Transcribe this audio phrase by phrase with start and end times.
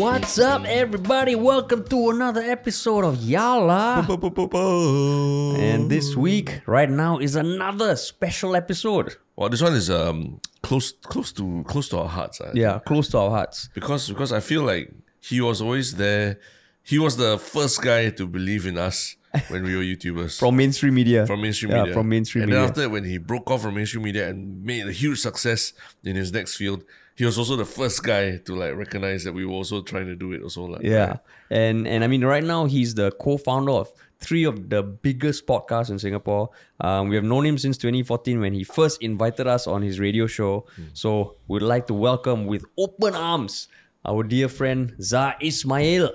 [0.00, 1.34] What's up, everybody?
[1.34, 3.98] Welcome to another episode of Yala.
[5.58, 9.16] And this week, right now, is another special episode.
[9.36, 12.40] Well, this one is um close close to close to our hearts.
[12.40, 13.68] I Yeah, close to our hearts.
[13.74, 14.90] Because because I feel like
[15.20, 16.40] he was always there.
[16.82, 19.16] He was the first guy to believe in us
[19.48, 20.38] when we were YouTubers.
[20.44, 21.26] From mainstream media.
[21.26, 21.92] from mainstream yeah, media.
[21.92, 22.62] From mainstream and media.
[22.62, 26.16] then after when he broke off from mainstream media and made a huge success in
[26.16, 26.84] his next field,
[27.20, 30.16] he was also the first guy to like recognize that we were also trying to
[30.16, 30.64] do it also.
[30.64, 31.18] Like, Yeah,
[31.50, 35.90] and and I mean, right now he's the co-founder of three of the biggest podcasts
[35.90, 36.48] in Singapore.
[36.80, 40.26] Um, we have known him since 2014 when he first invited us on his radio
[40.26, 40.64] show.
[40.94, 43.68] So we'd like to welcome with open arms
[44.04, 46.10] our dear friend Dzar Ismail.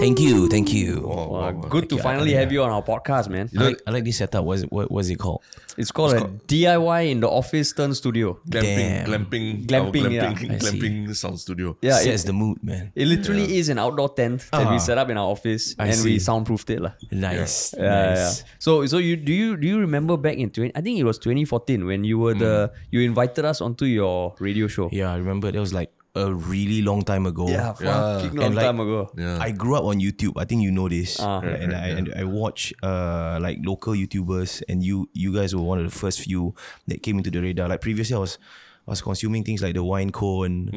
[0.00, 1.06] Thank you, thank you.
[1.08, 3.48] Uh, good to finally have you on our podcast, man.
[3.56, 4.42] I like, I like this setup.
[4.44, 5.44] What is, what, what is it called?
[5.76, 8.40] It's called a DIY in the office turn studio.
[8.48, 9.06] Glamping, Damn.
[9.06, 10.32] glamping, Glamping, our yeah.
[10.32, 10.80] glamping, I see.
[10.80, 11.76] glamping sound studio.
[11.82, 12.90] Yeah, Sets it, the mood, man.
[12.96, 14.78] it literally is an outdoor tent that we Ah.
[14.78, 16.80] set up in our office I and we soundproofed it.
[16.80, 16.92] lah.
[17.12, 18.14] Nice, Yeah, yeah.
[18.24, 18.44] nice.
[18.58, 21.18] So so you do you do you remember back in 20 I think it was
[21.18, 24.88] 2014 when you were the you invited us onto your radio show.
[24.90, 27.44] Yeah, I remember that was like a really long time ago.
[27.48, 29.12] Yeah, fucking long And like- time ago.
[29.16, 29.36] Yeah.
[29.36, 30.40] I grew up on YouTube.
[30.40, 31.20] I think you know this.
[31.20, 31.44] Ah.
[31.44, 35.60] Right, and I and I watch uh like local YouTubers and you you guys were
[35.62, 36.56] one of the first few
[36.88, 37.68] that came into the radar.
[37.68, 38.40] Like previously I was
[38.86, 40.70] I was consuming things like the wine cone,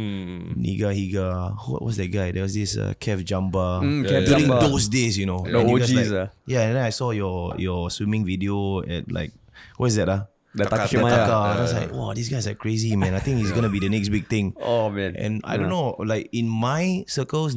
[0.58, 1.54] Niga Higa.
[1.70, 2.32] What was that guy?
[2.34, 3.86] There was this uh, Kev Jamba.
[3.86, 4.62] Mm, Kev During Jamba.
[4.66, 5.46] those days, you know.
[5.46, 6.28] The OGs, like- ah.
[6.50, 9.32] Yeah, and then I saw your your swimming video at like
[9.78, 10.10] what is that?
[10.10, 10.26] Ah?
[10.56, 11.28] The Taka- Takashimaya.
[11.30, 11.60] Taka.
[11.60, 13.14] I was like, wow, these guys are crazy, man.
[13.14, 14.56] I think he's gonna be the next big thing.
[14.60, 15.16] Oh man.
[15.16, 17.56] And I don't know, like in my circles,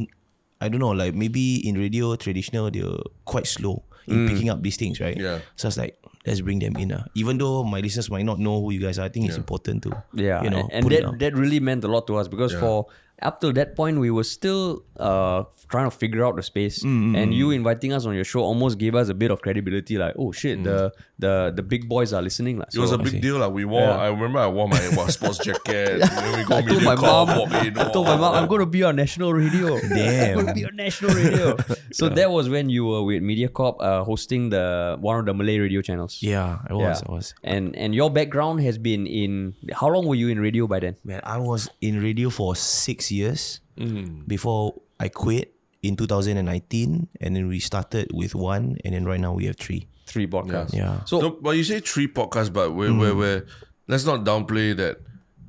[0.60, 4.76] I don't know, like maybe in radio traditional they're quite slow in picking up these
[4.76, 5.16] things, right?
[5.16, 5.40] Yeah.
[5.56, 6.92] So it's like let's bring them in.
[6.92, 7.04] Uh.
[7.14, 9.82] Even though my listeners might not know who you guys are, I think it's important
[9.84, 12.52] to yeah, you know, and, and that that really meant a lot to us because
[12.52, 12.86] for
[13.24, 17.16] up till that point we were still uh trying to figure out the space Mm,
[17.16, 20.14] and you inviting us on your show almost gave us a bit of credibility like
[20.18, 22.66] oh shit the the the big boys are listening lah.
[22.74, 23.38] It was a big deal.
[23.38, 23.96] Like we wore, Yeah.
[23.96, 26.02] I remember I wore my what, sports jacket.
[26.02, 27.38] then we go I told my Mediacorp, mom.
[27.38, 28.40] walk in, I told my mom wow.
[28.42, 29.78] I'm going to be on national radio.
[29.88, 30.38] Damn.
[30.42, 31.56] I'm going to be on national radio.
[31.94, 35.60] so that was when you were with MediaCorp uh, hosting the one of the Malay
[35.62, 36.18] radio channels.
[36.20, 37.08] yeah, I was, Yeah.
[37.08, 37.34] I was.
[37.46, 40.96] And and your background has been in how long were you in radio by then?
[41.06, 44.26] Man, I was in radio for six years Mm.
[44.28, 49.32] before I quit in 2019, and then we started with one, and then right now
[49.32, 49.88] we have three.
[50.06, 50.74] Three podcasts.
[50.74, 51.02] Yeah.
[51.04, 53.46] So No, but you say three podcasts, but we're, we're, we're
[53.88, 55.00] let's not downplay that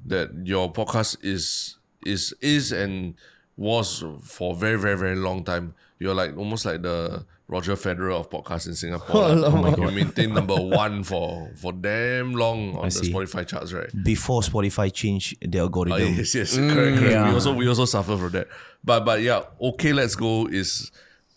[0.05, 3.15] that your podcast is is is and
[3.57, 5.73] was for a very very very long time.
[5.99, 9.21] You're like almost like the Roger Federer of podcasts in Singapore.
[9.29, 13.13] Oh, like, You maintain number one for for damn long on the see.
[13.13, 13.89] Spotify charts, right?
[14.03, 16.15] Before Spotify changed the Oh, algorithm.
[16.15, 16.97] yes, yes, correct, correct.
[16.97, 17.27] Mm, yeah.
[17.29, 18.47] We also we also suffer from that.
[18.83, 20.91] But but yeah, okay, let's go is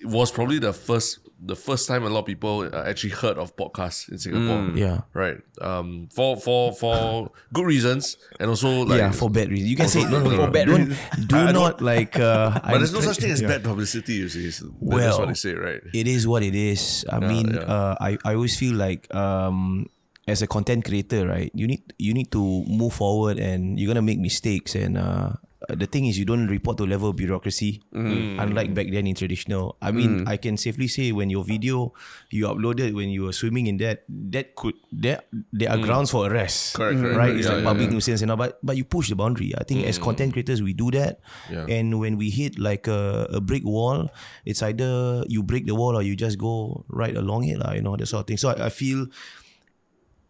[0.04, 3.54] was probably the first the first time a lot of people uh, actually heard of
[3.56, 4.76] podcasts in Singapore.
[4.76, 5.02] Yeah.
[5.14, 5.38] right.
[5.60, 9.70] Um, for for for good reasons and also like yeah, for bad reasons.
[9.70, 10.44] You can say no, no, no.
[10.46, 10.88] For bad don't,
[11.28, 12.18] do I- I not like.
[12.18, 14.14] Uh, But there's no such thing as bad publicity.
[14.14, 15.80] You see, It's- that's Well, what they say, right?
[15.94, 17.06] It is what it is.
[17.08, 17.64] I mean, yeah.
[17.64, 19.86] Uh, I I always feel like um,
[20.26, 21.50] as a content creator, right?
[21.54, 24.74] You need you need to move forward, and you're gonna make mistakes.
[24.74, 27.82] And uh, the thing is, you don't report to level of bureaucracy.
[27.92, 31.92] Unlike back then in traditional, I mean, I can safely say when your video
[32.30, 35.22] you uploaded when you were swimming in that, that could there
[35.52, 36.74] there are grounds for arrest.
[36.76, 37.16] Correct, correct.
[37.16, 37.34] Right?
[37.36, 37.96] It's Yeah, like yeah, public yeah.
[37.96, 39.56] nuisance and all, but but you push the boundary.
[39.56, 41.64] I think as content creators we do that, Yeah.
[41.72, 44.12] and when we hit like a, a brick wall,
[44.44, 47.72] it's either you break the wall or you just go right along it, lah.
[47.72, 48.36] You know that sort of thing.
[48.36, 49.08] So I, I feel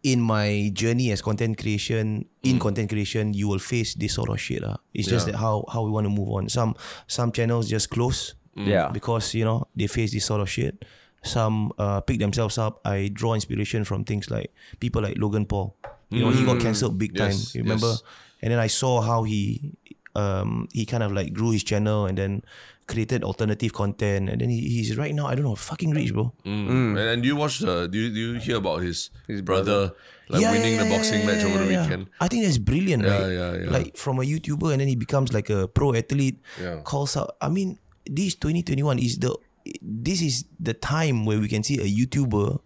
[0.03, 4.39] in my journey as content creation, in content creation, you will face this sort of
[4.39, 4.77] shit, lah.
[4.93, 5.33] It's just Yeah.
[5.33, 6.49] that how how we want to move on.
[6.49, 6.75] Some
[7.07, 8.89] some channels just close, Yeah.
[8.93, 10.85] because you know they face this sort of shit.
[11.25, 12.79] Some uh, pick themselves up.
[12.85, 15.75] I draw inspiration from things like people like Logan Paul.
[16.09, 17.35] You know, he got cancelled big time.
[17.35, 17.87] Yes, You remember?
[17.99, 18.03] yes.
[18.39, 19.73] And then I saw how he
[20.15, 22.41] um he kind of like grew his channel and then
[22.87, 26.33] created alternative content and then he, he's right now I don't know fucking rich bro.
[26.45, 26.95] Mm.
[26.95, 27.87] And, and do you watch the?
[27.87, 29.91] Do you, do you hear about his his brother,
[30.29, 31.83] like Yeah, winning yeah, the boxing yeah, match yeah, over the yeah.
[31.83, 32.09] weekend?
[32.19, 33.31] I think that's brilliant, Yeah, right?
[33.31, 33.69] yeah, yeah.
[33.69, 36.39] Like from a YouTuber and then he becomes like a pro athlete.
[36.61, 36.81] Yeah.
[36.83, 37.35] Calls out.
[37.41, 39.35] I mean, this 2021 is the
[39.81, 42.59] this is the time where we can see a YouTuber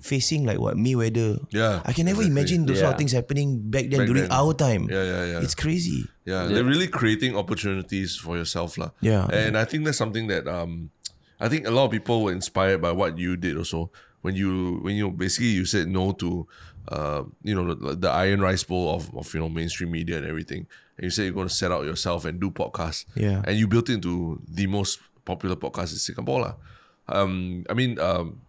[0.00, 1.38] facing like what Mayweather.
[1.38, 1.46] Mm.
[1.50, 2.40] Yeah, I can never exactly.
[2.40, 4.32] imagine those sort of things happening back then Back during then.
[4.32, 4.88] our time.
[4.90, 5.40] Yeah, yeah, yeah.
[5.40, 6.06] It's crazy.
[6.24, 8.90] Yeah, they're really creating opportunities for yourself, lah.
[9.00, 9.26] Yeah.
[9.32, 10.90] and I think that's something that um,
[11.40, 13.90] I think a lot of people were inspired by what you did also.
[14.20, 16.44] When you when you basically you said no to,
[16.92, 20.26] uh, you know, the, the iron rice bowl of, of you know mainstream media and
[20.28, 20.68] everything,
[21.00, 23.06] and you said you're going to set out yourself and do podcasts.
[23.16, 23.40] Yeah.
[23.48, 26.40] And you built it into the most popular podcast in Singapore.
[26.40, 26.54] lah.
[27.08, 28.44] Um, I mean, um,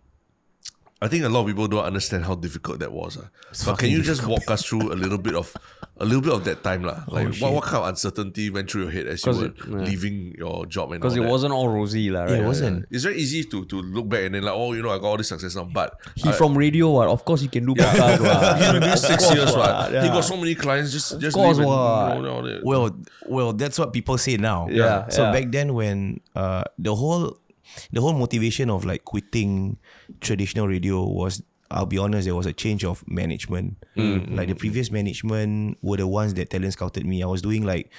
[1.03, 3.17] I think a lot of people don't understand how difficult that was.
[3.17, 3.27] ah.
[3.65, 5.51] But can you just walk us through a little bit of
[5.97, 6.83] a little bit of that time?
[6.83, 7.01] lah?
[7.07, 7.51] Like what, shit.
[7.53, 9.77] what kind of uncertainty went through your head as you 'Cause were it- yeah.
[9.77, 11.29] leaving your job and Because it that?
[11.29, 12.37] wasn't all rosy, lah, right?
[12.37, 12.85] Yeah, it wasn't.
[12.91, 15.05] It's very easy to to look back and then like, oh, you know, I got
[15.05, 15.65] all this success now.
[15.65, 17.07] But He from radio, what?
[17.09, 18.57] Of course he can do podcast, what?
[18.61, 19.73] he's been doing six course, years, what?
[19.91, 20.03] what?
[20.05, 20.91] He got so many clients.
[20.93, 22.61] Just just course, leave and, you know, all that.
[22.63, 22.85] Well,
[23.25, 24.69] well, that's what people say now.
[24.69, 25.33] Yeah, So yeah.
[25.33, 27.41] back then, when uh, the whole,
[27.89, 29.80] the whole motivation of like quitting
[30.19, 33.77] traditional radio was, I'll be honest, there was a change of management.
[33.95, 34.35] Mm.
[34.35, 37.23] Like the previous management were the ones that talent scouted me.
[37.23, 37.91] I was doing like.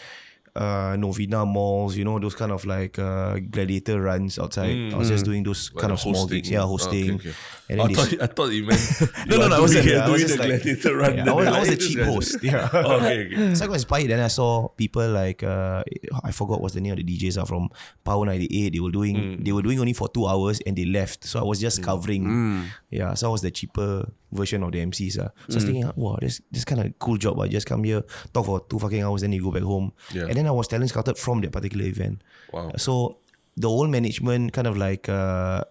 [0.55, 4.93] Uh, Novena malls, you know those kind of like uh, gladiator runs outside.
[4.93, 7.15] I was just doing those Like kind of small gigs, yeah, Oh, hosting.
[7.15, 7.39] okay, okay.
[7.71, 9.87] And I then thought, they, I thought you meant no, no, no, I wasn't.
[9.87, 11.17] doing- I was doing the like, gladiator run.
[11.17, 12.37] yeah, I was, I was a cheap host.
[12.45, 12.69] Yeah.
[12.71, 13.55] Oh, okay, okay.
[13.55, 14.11] So I got inspired.
[14.11, 15.85] Then I saw people like uh,
[16.23, 17.71] I forgot what's the name of the DJs are from
[18.05, 18.75] Power 98.
[18.75, 19.45] They were doing Mm.
[19.47, 21.25] they were doing only for two hours and they left.
[21.25, 22.25] So I was just covering.
[22.29, 22.67] Mm.
[22.91, 25.19] Yeah, so I was the cheaper version of the MCs.
[25.19, 25.29] Uh.
[25.29, 25.55] So I Mm.
[25.55, 27.39] was thinking, wow, this this kind of cool job.
[27.41, 28.03] I just come here,
[28.33, 29.93] talk for two fucking hours, then you go back home.
[30.13, 30.27] Yeah.
[30.27, 32.23] And then I was talent scouted from that particular event.
[32.53, 32.73] Wow.
[32.77, 33.19] So
[33.57, 35.63] the whole management kind of like uh,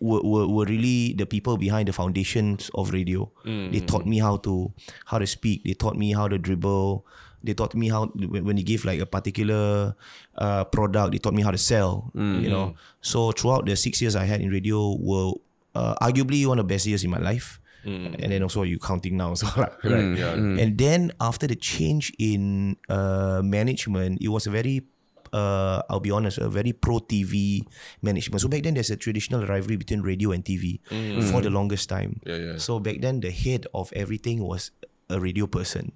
[0.00, 3.30] were, were, were really the people behind the foundations of radio.
[3.44, 4.72] They taught me how to
[5.04, 5.64] how to speak.
[5.64, 7.04] They taught me how to dribble.
[7.44, 9.94] They taught me how when they give like a particular
[10.36, 11.12] uh, product.
[11.12, 12.10] They taught me how to sell.
[12.14, 12.74] You know.
[13.02, 15.32] So throughout the six years I had in radio were
[15.74, 17.59] uh, arguably one of the best years in my life.
[17.84, 20.16] And then also you counting now, so like, right.
[20.16, 20.34] Yeah.
[20.34, 24.82] And then after the change in uh, management, it was a very,
[25.32, 27.62] uh, I'll be honest, a very pro TV
[28.02, 28.40] management.
[28.42, 30.80] So back then, there's a traditional rivalry between radio and TV
[31.30, 32.20] for the longest time.
[32.26, 32.56] Yeah, yeah.
[32.58, 34.70] So back then, the head of everything was
[35.08, 35.92] a radio person.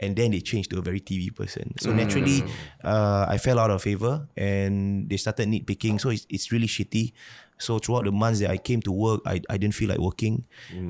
[0.00, 1.74] And then they changed to a very TV person.
[1.80, 2.44] So naturally,
[2.84, 6.00] uh, I fell out of favor and they started nitpicking.
[6.00, 7.12] So it's, it's really shitty.
[7.58, 10.44] So throughout the months that I came to work, I, I didn't feel like working.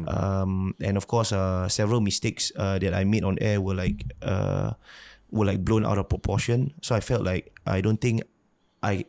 [0.07, 4.05] Um, and of course, uh, several mistakes uh, that I made on air were like
[4.23, 4.73] uh,
[5.31, 6.73] were like blown out of proportion.
[6.83, 8.23] So I felt like I don't think
[8.83, 9.05] I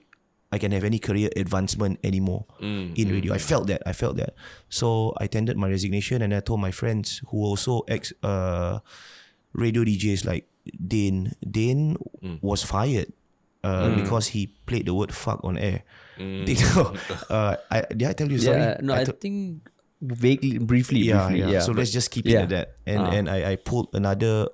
[0.51, 2.45] I can have any career advancement anymore
[2.95, 3.33] in radio.
[3.33, 3.83] I felt that.
[3.85, 4.33] I felt that.
[4.69, 8.79] So I tendered my resignation and I told my friends who also ex uh,
[9.53, 10.47] radio DJs like
[10.88, 11.33] Dane.
[11.45, 11.97] Dane
[12.41, 13.13] was fired
[13.63, 15.83] uh, because he played the word fuck on air.
[16.19, 16.92] Did, you know,
[17.31, 18.60] uh, I, did I tell you sorry?
[18.60, 19.63] Yeah, no, I, to- think
[20.04, 21.60] vaguely, briefly, yeah, briefly, yeah, yeah.
[21.63, 22.44] So but- let's just keep yeah.
[22.44, 22.68] it at that.
[22.86, 23.12] And Ah.
[23.16, 24.51] and I, I pulled another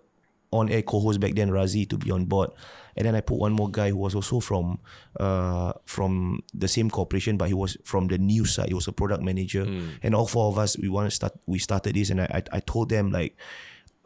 [0.54, 2.52] on air co-host back then, Razi, to be on board.
[2.96, 4.80] And then I put one more guy who was also from
[5.20, 8.70] uh from the same corporation, but he was from the news side.
[8.70, 9.68] He was a product manager.
[10.00, 12.42] And all four of us we want to start we started this and I I,
[12.56, 13.36] I told them like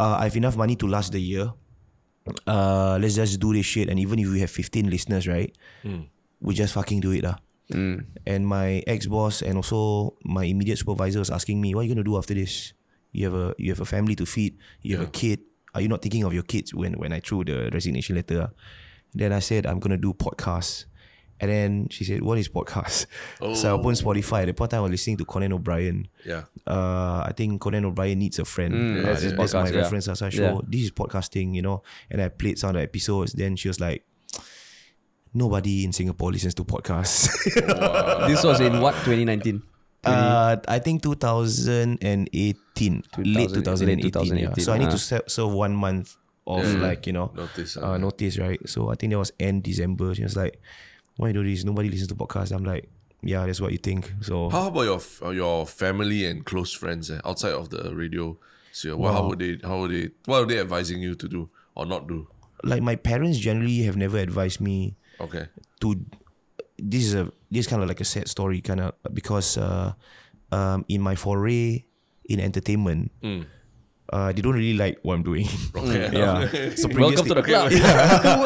[0.01, 1.53] uh, I have enough money to last the year.
[2.49, 3.89] Uh let's just do this shit.
[3.89, 5.53] And even if we have 15 listeners, right?
[6.41, 7.23] We just fucking do it.
[7.23, 7.37] lah.
[7.71, 11.93] And my ex boss and also my immediate supervisor was asking me, "What are you
[11.95, 12.73] gonna do after this?
[13.11, 14.57] You have a you have a family to feed.
[14.81, 15.39] You have a kid.
[15.75, 18.53] Are you not thinking of your kids when when I threw the resignation letter?" ah?"
[19.13, 20.85] Then I said, "I'm gonna do podcasts."
[21.41, 23.05] And then she said, "What is podcast?"
[23.55, 24.41] So I opened Spotify.
[24.43, 26.07] At the point I was listening to Conan O'Brien.
[26.25, 26.43] Yeah.
[26.67, 28.73] Uh, I think Conan O'Brien needs a friend.
[28.73, 29.77] Mm, Uh, that's his that's my yeah.
[29.87, 30.05] reference.
[30.05, 30.29] So I Yeah.
[30.29, 31.81] show this is podcasting, you know.
[32.11, 33.33] And I played some of the episodes.
[33.33, 34.03] Then she was like,
[35.33, 37.29] "Nobody in Singapore listens to podcasts."
[38.27, 39.61] This was in what 2019.
[40.03, 43.83] Uh, I think 2018, late 2018.
[43.83, 44.09] late yeah.
[44.55, 46.15] 2018, So I need to serve, serve one month
[46.47, 46.81] of Yeah.
[46.81, 48.59] like you know Notice, uh, notice right.
[48.67, 50.15] So I think that was end December.
[50.15, 50.59] She was like,
[51.17, 51.63] "Why do this?
[51.63, 52.89] Nobody listens to podcasts." I'm like,
[53.21, 57.11] "Yeah, that's what you think." So How about your uh, your family and close friends
[57.11, 58.37] eh, outside of the radio
[58.71, 58.97] sphere?
[58.97, 61.85] What, how would they how would they what are they advising you to do or
[61.85, 62.27] not do?
[62.61, 65.45] like my parents generally have never advised me Okay.
[65.81, 65.95] to
[66.77, 69.93] this is a this is kind of like a sad story kind of because uh,
[70.51, 71.83] um, in my foray
[72.25, 73.11] in entertainment
[74.11, 75.45] uh, they don't really like what I'm doing
[75.75, 76.09] Okay.
[76.17, 77.69] yeah so Welcome to the club.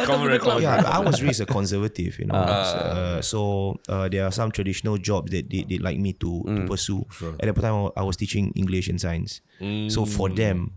[0.06, 0.62] Common record.
[0.62, 2.36] yeah, I was raised a conservative, you know.
[2.36, 6.66] Uh, so uh, there are some traditional jobs that they they like me to, to
[6.68, 7.06] pursue.
[7.40, 9.40] At the time, I was teaching English and science.
[9.88, 10.76] So for them,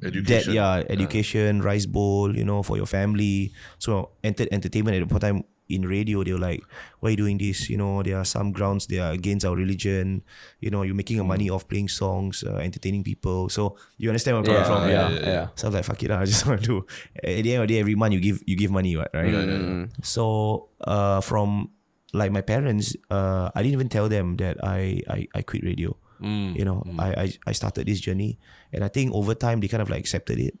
[0.00, 0.54] that Education.
[0.54, 3.52] yeah, education, rice bowl, you know, for your family.
[3.78, 6.62] So enter- entertainment at the time in radio, they were like,
[7.00, 9.56] "Why are you doing this?" You know, there are some grounds they are against our
[9.58, 10.22] religion.
[10.62, 13.48] You know, you're making a money off playing songs, uh, entertaining people.
[13.50, 15.16] So you understand where I'm coming Yeah, from?
[15.18, 15.46] yeah, yeah.
[15.58, 16.86] So I was like, fuck it, I just want to do.
[17.18, 19.88] At the end of the day, every month you give you give money, right?
[20.02, 21.70] So uh, from
[22.14, 25.96] like my parents, uh, I didn't even tell them that I I, I quit radio.
[26.20, 26.98] Mm, you know, mm.
[27.00, 28.38] I, I I started this journey,
[28.72, 30.56] and I think over time they kind of like accepted it.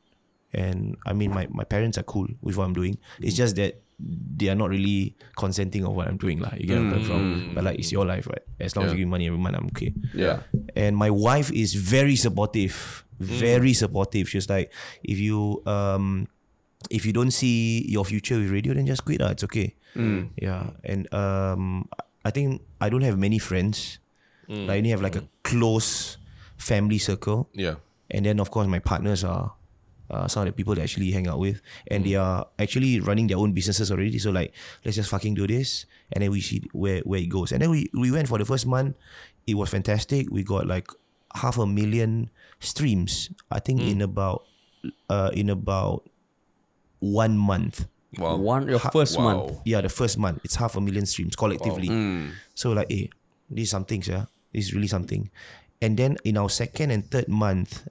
[0.52, 2.98] and I mean my, my parents are cool with what I'm doing.
[3.20, 3.44] It's mm.
[3.44, 6.52] just that they are not really consenting of what I'm doing lah.
[6.56, 7.52] You get where I'm from.
[7.54, 8.42] But like it's your life, right?
[8.60, 9.94] As long as you give money every month, I'm okay.
[10.12, 10.40] Yeah.
[10.74, 14.28] And my wife is very supportive, very supportive.
[14.28, 14.72] She's like,
[15.02, 16.28] if you um,
[16.90, 19.20] if you don't see your future with radio, then just quit.
[19.20, 19.32] lah.
[19.32, 19.74] It's okay.
[20.36, 21.88] Yeah, and um,
[22.24, 23.98] I think I don't have many friends.
[24.48, 26.16] I only have like a close
[26.56, 27.76] family circle, Yeah.
[28.10, 29.52] and then of course my partners are.
[30.08, 31.60] Uh, some of the people that I actually hang out with,
[31.90, 34.20] and they are actually running their own businesses already.
[34.20, 37.50] So like, let's just fucking do this, and then we see where where it goes.
[37.50, 38.94] And then we we went for the first month.
[39.48, 40.30] It was fantastic.
[40.30, 40.86] We got like
[41.34, 43.30] half a million streams.
[43.50, 44.46] I think in about
[45.10, 46.06] uh in about
[47.00, 47.88] one month.
[48.16, 48.36] Wow.
[48.36, 49.24] One your first Wow.
[49.24, 49.58] month.
[49.64, 50.40] Yeah, the first month.
[50.44, 51.88] It's half a million streams collectively.
[51.90, 52.30] Wow.
[52.54, 53.06] So like, eh,
[53.50, 54.26] this is something, yeah.
[54.56, 55.28] Is really something.
[55.84, 57.86] And then in our second and third month,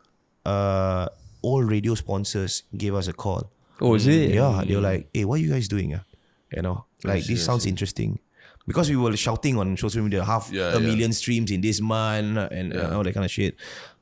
[0.45, 1.05] uh,
[1.45, 3.51] all radio sponsors gave us a call.
[3.79, 4.33] Oh, is it?
[4.33, 6.01] Yeah, they were like, "Hey, what are you guys doing?" ah?
[6.49, 8.17] You know, like this sounds interesting.
[8.65, 10.87] Because we were shouting on social media, half Yeah, a yeah.
[10.89, 13.53] million streams in this month and uh, all that kind of shit.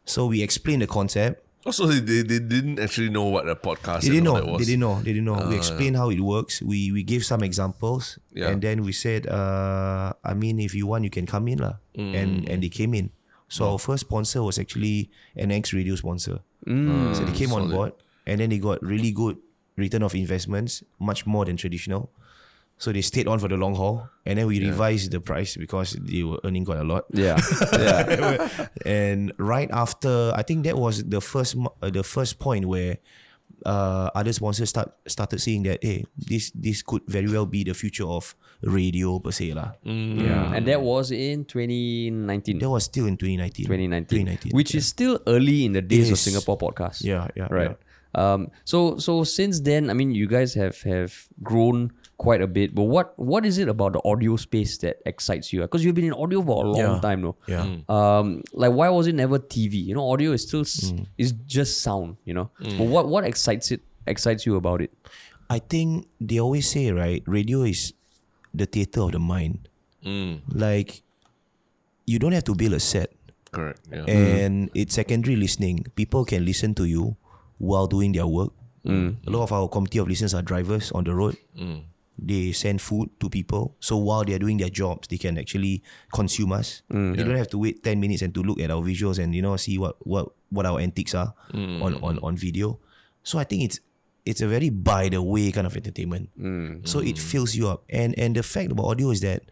[0.05, 1.42] So we explained the concept.
[1.65, 4.51] Also, they, they, they didn't actually know what a podcast They didn't and all know.
[4.53, 4.59] was.
[4.59, 4.95] They didn't know.
[4.99, 5.39] They didn't know.
[5.47, 6.59] we Ah, explained how it works.
[6.61, 8.51] We we gave some examples, Yeah.
[8.51, 11.79] and then we said, uh, I mean, if you want, you can come in, lah.
[11.95, 12.11] Mm.
[12.19, 13.15] And and they came in.
[13.47, 15.07] So our first sponsor was actually
[15.39, 16.43] an ex radio sponsor.
[16.67, 17.15] Mm.
[17.15, 17.93] So they came on board,
[18.27, 19.37] and then they got really good
[19.79, 22.11] return of investments, much more than traditional.
[22.83, 25.95] So they stayed on for the long haul, and then we revised the price because
[25.95, 27.07] they were earning quite a lot.
[27.15, 27.39] Yeah.
[27.79, 28.67] Yeah.
[28.83, 32.99] and right after, I think that was the first uh, the first point where
[33.63, 37.71] uh, other sponsors start started seeing that hey, this this could very well be the
[37.71, 39.79] future of radio per se lah.
[39.87, 42.59] Yeah, and that was in 2019.
[42.59, 43.63] that was still in 2019.
[43.63, 46.99] 2019, 2019, which is still early in the days of Singapore podcast.
[46.99, 47.79] yeah, yeah, right.
[48.11, 52.73] Um, so so since then, I mean, you guys have have grown quite a bit.
[52.75, 55.61] But what what is it about the audio space that excites you?
[55.61, 56.99] Because you've been in audio for a long Yeah.
[57.01, 57.35] time, no?
[57.47, 57.65] Yeah.
[57.89, 59.75] Um, like why was it never TV?
[59.83, 61.07] You know, audio is still s Mm.
[61.17, 62.17] is just sound.
[62.25, 64.91] You know, but what what excites it excites you about it?
[65.49, 67.93] I think they always say right, radio is
[68.53, 69.67] the theater of the mind.
[70.05, 71.01] Mm, Like
[72.05, 73.09] you don't have to build a set.
[73.53, 73.85] correct.
[73.91, 74.05] Yeah.
[74.09, 75.85] and it's secondary listening.
[75.95, 77.15] People can listen to you
[77.59, 78.49] while doing their work.
[78.83, 81.37] A lot of our committee of listeners are drivers on the road.
[82.23, 85.83] They send food to people, so while they are doing their jobs, they can actually
[86.13, 86.81] consume us.
[86.91, 89.35] Mm, they don't have to wait ten minutes and to look at our visuals and
[89.35, 91.83] you know see what what what our antics are mm.
[91.83, 92.79] on, on on video.
[93.23, 93.79] So I think it's
[94.25, 96.29] it's a very by the way kind of entertainment.
[96.39, 99.43] Mm, so it fills you up, and and the fact about audio is that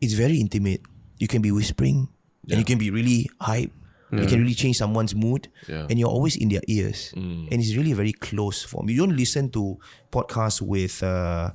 [0.00, 0.82] it's very intimate.
[1.16, 2.08] You can be whispering,
[2.50, 3.72] and you can be really hype.
[4.08, 5.84] You can really change someone's mood, Yeah.
[5.90, 8.88] and you're always in their ears, and it's really a very close form.
[8.88, 9.76] You don't listen to
[10.08, 11.52] podcasts with, uh,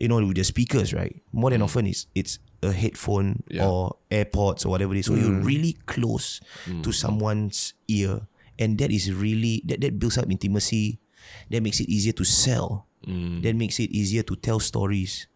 [0.00, 1.14] you know, with the speakers, right?
[1.32, 3.68] More than often, it's it's a headphone Yeah.
[3.68, 5.06] or AirPods or whatever it is.
[5.06, 6.40] So you're really close
[6.82, 8.26] to someone's ear,
[8.58, 10.98] and that is really that that builds up intimacy.
[11.50, 12.86] That makes it easier to sell.
[13.04, 15.26] That makes it easier to tell stories,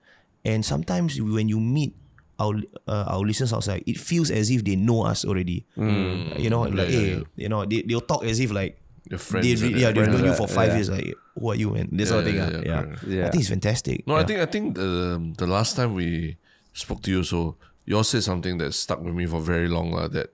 [0.45, 1.93] and sometimes when you meet
[2.41, 2.57] our
[2.89, 5.67] uh, our listeners outside, it feels as if they know us already.
[5.77, 7.25] You know, like yeah, hey, yeah.
[7.37, 9.47] you know, they they'll talk as if like Your friends.
[9.61, 10.75] they re- yeah they've known you for five Yeah.
[10.77, 10.91] years.
[10.91, 11.89] Like, who are you, man?
[11.93, 12.37] This sort of thing.
[12.37, 12.61] yeah, ah.
[12.63, 12.85] yeah, Yeah.
[13.07, 13.27] Yeah.
[13.27, 14.07] I think it's fantastic.
[14.07, 16.37] No, I think I think the the last time we
[16.73, 19.93] spoke to you, so you all said something that stuck with me for very long,
[19.93, 20.09] lah.
[20.09, 20.31] That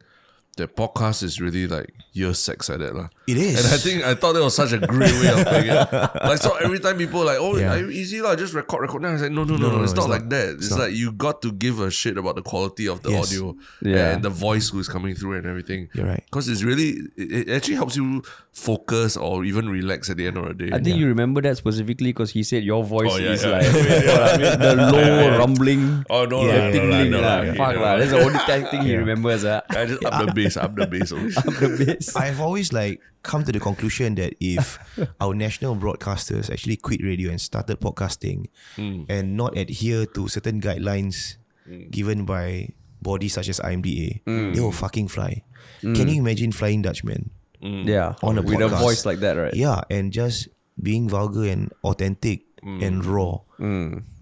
[0.56, 3.10] that podcast is really like your sex like that.
[3.26, 3.56] It is.
[3.64, 5.92] And I think I thought that was such a great way of putting it.
[6.24, 7.72] Like so, every time people are like, oh, Yeah.
[7.72, 9.00] are you easy lah, just record, record.
[9.00, 10.20] Now I said, no, no, no, no, no, it's, it's not, not.
[10.20, 10.48] like that.
[10.60, 13.32] It's, like you got to give a shit about the quality of the Yes.
[13.32, 14.12] audio, Yeah.
[14.12, 15.88] and the voice who's coming through and everything.
[15.94, 16.22] You're right.
[16.26, 18.20] Because it's really, it, it actually helps you
[18.52, 20.70] focus or even relax at the end of the day.
[20.76, 23.50] I think you remember that specifically because he said your voice Oh, yeah, is yeah.
[23.50, 23.66] like
[24.60, 26.04] the low rumbling.
[26.10, 27.40] Oh no, Yeah, no, no, no, tingling no, lah.
[27.40, 27.96] no, no, Fuck no, lah.
[27.96, 29.44] That's the only time thing he remembers.
[29.44, 31.10] Ah, I just up the bass, up the bass.
[31.16, 31.30] only.
[31.32, 32.14] the bass.
[32.16, 34.78] I've always like come to the conclusion that if
[35.20, 39.04] our national broadcasters actually quit radio and started podcasting hmm.
[39.08, 41.88] and not adhere to certain guidelines hmm.
[41.90, 42.68] given by
[43.02, 44.52] bodies such as IMDA, hmm.
[44.52, 45.42] they will fucking fly.
[45.80, 47.28] Can you imagine Flying Dutchman?
[47.60, 49.52] Yeah, On a with a voice like that, right?
[49.52, 50.48] Yeah, and just
[50.80, 53.40] being vulgar and authentic and raw.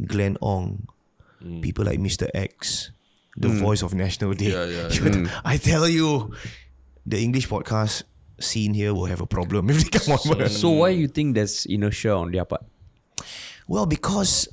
[0.06, 0.86] Glenn Ong,
[1.60, 2.30] people like Mr.
[2.34, 2.90] X,
[3.36, 4.52] the voice of National Day.
[4.52, 6.34] Yeah, yeah, You would- I tell you,
[7.06, 8.04] the English podcast
[8.42, 10.48] scene here will have a problem if they come on.
[10.48, 12.64] So why you think there's inertia on their part?
[13.68, 14.48] Well, because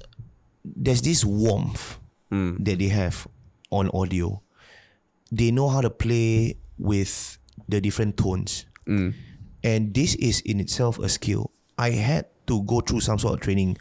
[0.63, 1.97] there's this warmth
[2.29, 2.55] hmm.
[2.63, 3.27] that they have
[3.71, 4.41] on audio.
[5.31, 8.65] They know how to play with the different tones.
[8.85, 9.11] Hmm.
[9.63, 11.51] And this is in itself a skill.
[11.77, 13.77] I had to go through some sort of training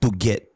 [0.00, 0.52] to get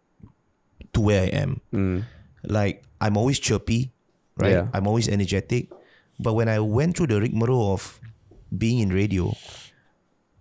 [0.93, 1.61] to where I am.
[1.71, 2.01] Hmm.
[2.45, 3.93] Like I'm always chirpy,
[4.37, 4.53] right?
[4.53, 4.69] Yeah.
[4.73, 5.71] I'm always energetic.
[6.19, 8.01] But when I went through the rigmarole of
[8.57, 9.35] being in radio,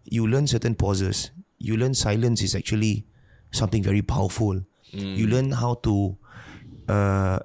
[0.05, 1.31] you learn certain pauses.
[1.57, 3.05] You learn silence is actually
[3.51, 4.63] something very powerful.
[4.91, 5.31] You mm.
[5.31, 6.17] learn how to
[6.89, 7.39] uh,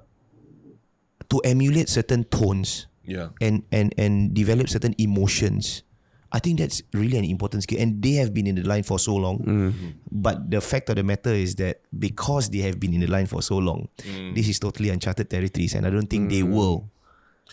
[1.29, 3.31] to emulate certain tones Yeah.
[3.39, 5.83] and and and develop certain emotions.
[6.27, 8.99] I think that's really an important skill, and they have been in the line for
[8.99, 9.39] so long.
[9.39, 9.47] Mm.
[9.47, 9.89] Mm-hmm.
[10.11, 13.31] But the fact of the matter is that because they have been in the line
[13.31, 14.35] for so long, mm.
[14.35, 16.91] this is totally uncharted territories, and I don't think they will,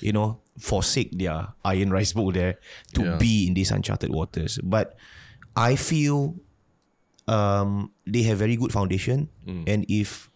[0.02, 2.58] you know, forsake their iron rice bowl there
[2.94, 3.16] to Yeah.
[3.18, 4.58] be in these uncharted waters.
[4.62, 4.94] But
[5.56, 6.37] I feel
[7.26, 10.30] um, they have very good foundation, and if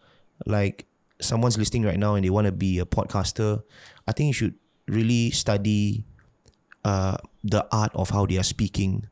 [0.47, 0.87] like
[1.21, 3.63] someone's listening right now and they want to be a podcaster,
[4.07, 4.55] I think you should
[4.87, 6.07] really study
[6.85, 9.07] uh, the art of how they are speaking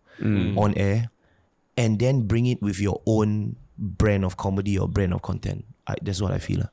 [0.56, 1.10] on air,
[1.76, 5.66] and then bring it with your own brand of comedy or brand of content.
[5.87, 6.66] I, that's what I feel.
[6.66, 6.71] lah.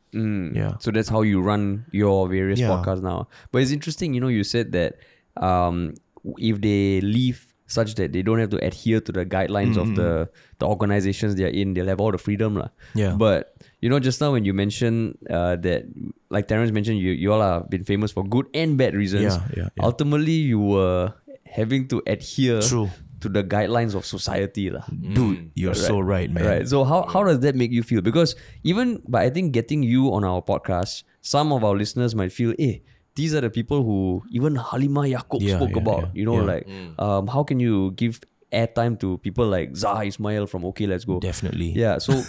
[0.53, 0.74] Yeah.
[0.79, 2.70] So that's how you run your various Yeah.
[2.74, 3.27] podcasts now.
[3.51, 4.98] But it's interesting, you know, you said that
[5.38, 5.93] um,
[6.38, 10.29] if they leave such that they don't have to adhere to the guidelines of the
[10.60, 12.53] the organizations they are in, they'll have all the freedom.
[12.58, 12.70] lah.
[12.93, 13.13] Yeah.
[13.17, 15.86] But you know, just now when you mentioned uh, that,
[16.29, 19.24] like Terence mentioned, you, you all have been famous for good and bad reasons.
[19.36, 19.84] Yeah, yeah, yeah.
[19.86, 21.13] Ultimately, you were
[21.46, 22.89] having to adhere True.
[23.23, 24.69] To the guidelines of society.
[24.69, 24.83] lah.
[24.91, 26.43] Dude, you're so right, man.
[26.45, 26.67] Right.
[26.67, 28.01] So how, how does that make you feel?
[28.03, 32.33] Because even by I think getting you on our podcast, some of our listeners might
[32.35, 32.83] feel, eh,
[33.15, 36.01] these are the people who even Halimah Yacob Yeah, spoke yeah, about.
[36.11, 36.67] yeah, You know, like
[36.99, 38.19] um, how can you give
[38.51, 41.19] airtime to people like Dzar Ismail from OK Let's Go?
[41.19, 41.71] Definitely.
[41.71, 41.97] Yeah.
[41.99, 42.19] So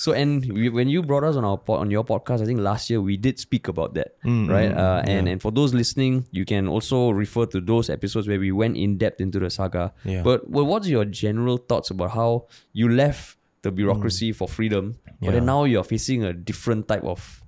[0.00, 2.60] so and we, when you brought us on our po- on your podcast, I think
[2.60, 4.72] last year we did speak about that, Mm, right?
[4.72, 8.50] Uh, and and for those listening, you can also refer to those episodes where we
[8.50, 9.92] went in depth into the saga.
[10.04, 10.22] Yeah.
[10.24, 15.32] But well, what's your general thoughts about how you left the bureaucracy for freedom, but
[15.36, 15.52] then Mm.
[15.52, 17.44] Now you're facing a different type of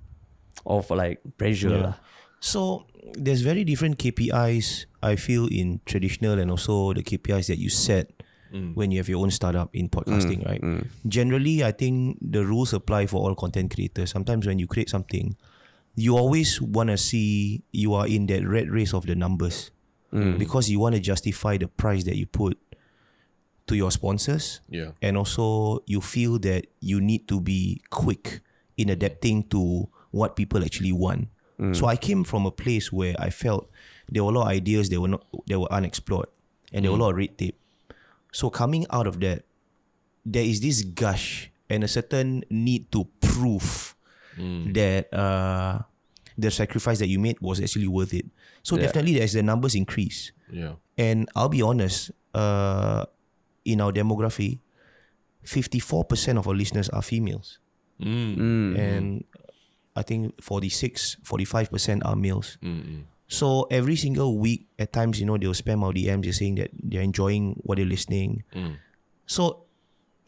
[0.65, 1.95] of like pressure.
[2.39, 2.85] So
[3.17, 8.22] there's very different KPIs I feel in traditional and also the KPIs that you set
[8.53, 8.75] Mm.
[8.75, 10.61] when you have your own startup in podcasting, mm, right?
[10.61, 10.85] Mm.
[11.07, 14.11] Generally, I think the rules apply for all content creators.
[14.11, 15.35] Sometimes when you create something,
[15.95, 19.71] you always want to see you are in that red race of the numbers
[20.37, 22.55] because you want to justify the price that you put
[23.65, 24.91] to your sponsors Yeah.
[25.01, 28.41] and also you feel that you need to be quick
[28.77, 31.29] in adapting to what people actually want.
[31.71, 33.71] So I came from a place where I felt
[34.11, 36.27] there were a lot of ideas that were not that were unexplored
[36.71, 37.57] and there were a lot of red tape.
[38.33, 39.45] So coming out of that,
[40.25, 43.95] there is this gush and a certain need to prove
[44.73, 45.79] that uh,
[46.37, 48.25] the sacrifice that you made was actually worth it.
[48.63, 50.81] So definitely as the numbers increase, Yeah.
[50.97, 53.05] and I'll be honest, uh,
[53.63, 54.59] in our demography,
[55.45, 57.59] 54% of our listeners are females.
[58.01, 58.77] Mm.
[58.79, 59.23] And
[59.95, 62.57] I think 46, 45% are males.
[62.63, 63.03] Mm.
[63.33, 66.69] So every single week, at times, you know, they'll spam our DMs, they're saying that
[66.77, 68.43] they're enjoying what they're listening.
[68.53, 68.77] Mm.
[69.25, 69.65] So,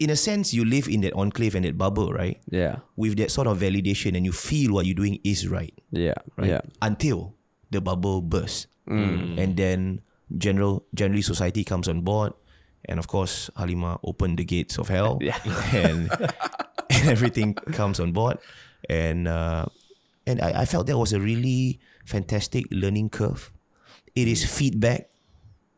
[0.02, 2.42] in a sense, you live in that enclave and that bubble, right?
[2.50, 2.82] Yeah.
[2.98, 6.18] With that sort of validation, and you feel what you're doing is right Yeah.
[6.36, 6.50] right?
[6.58, 6.60] Yeah.
[6.82, 7.34] Until
[7.70, 9.38] the bubble bursts, Mm.
[9.38, 10.00] and then
[10.38, 12.34] general generally society comes on board,
[12.86, 15.38] and of course Halimah opened the gates of hell, Yeah.
[15.74, 16.10] and
[16.90, 18.38] and everything comes on board,
[18.90, 19.66] and uh,
[20.26, 23.52] and I, I felt that was a really fantastic learning curve.
[24.14, 25.10] It is feedback.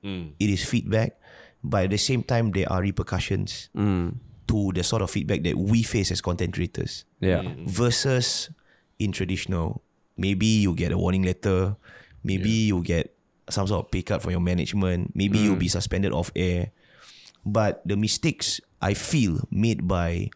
[0.04, 0.32] Mm.
[0.38, 1.18] It is feedback,
[1.64, 4.14] but at the same time there are repercussions Mm.
[4.46, 7.42] to the sort of feedback that we face as content creators Yeah.
[7.66, 8.50] versus
[9.00, 9.82] in traditional.
[10.16, 11.76] Maybe you get a warning letter.
[12.22, 13.14] Maybe you get
[13.50, 15.14] some sort of pay cut from your management.
[15.16, 16.70] Maybe you'll be suspended off air.
[17.46, 20.30] But the mistakes I feel made by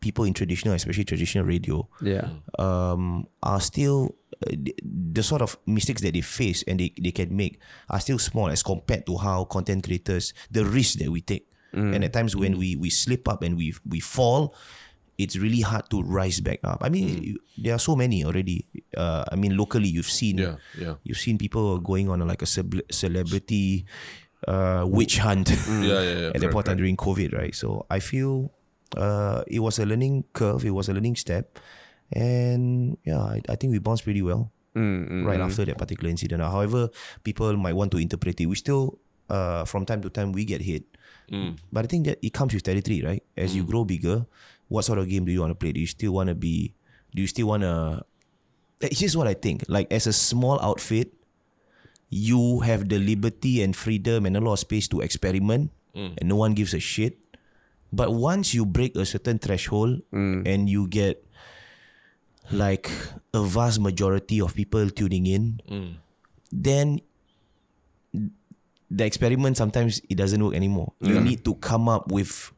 [0.00, 2.30] people in traditional, especially traditional radio, Yeah.
[2.58, 4.14] um, are still
[4.46, 7.58] the, the sort of mistakes that they face and they, they can make
[7.90, 12.02] are still small as compared to how content creators the risk that we take and
[12.02, 14.54] at times when we we slip up and we we fall
[15.18, 18.64] it's really hard to rise back up i mean you- there are so many already
[18.96, 20.56] uh, i mean locally you've seen Yeah.
[20.78, 20.94] Yeah.
[21.04, 23.84] you've seen people going on like a celeb- celebrity
[24.46, 25.82] uh, witch hunt Yeah.
[25.82, 26.02] Yeah.
[26.02, 26.30] Yeah.
[26.34, 27.54] at the point during COVID, right?
[27.54, 28.50] So I feel
[28.96, 31.58] uh, it was a learning curve, it was a learning step,
[32.12, 35.46] and yeah, I, I think we bounced pretty well Mm, mm, right mm.
[35.46, 36.40] after that particular incident.
[36.42, 36.88] However,
[37.24, 38.46] people might want to interpret it.
[38.46, 40.84] We still, uh, from time to time, we get hit,
[41.32, 41.56] Mm.
[41.72, 43.22] but I think that it comes with territory, right?
[43.36, 44.24] As you grow bigger,
[44.68, 45.72] what sort of game do you want to play?
[45.72, 46.74] Do you still want to be?
[47.14, 48.04] Do you still want to?
[48.92, 49.64] Here's what I think.
[49.66, 51.12] Like as a small outfit,
[52.08, 56.36] you have the liberty and freedom and a lot of space to experiment, and no
[56.36, 57.18] one gives a shit.
[57.92, 61.24] But once you break a certain threshold and you get
[62.50, 62.90] like
[63.34, 65.94] a vast majority of people tuning in, mm.
[66.52, 67.00] then
[68.90, 70.92] the experiment sometimes it doesn't work anymore.
[71.00, 72.52] You need to come up with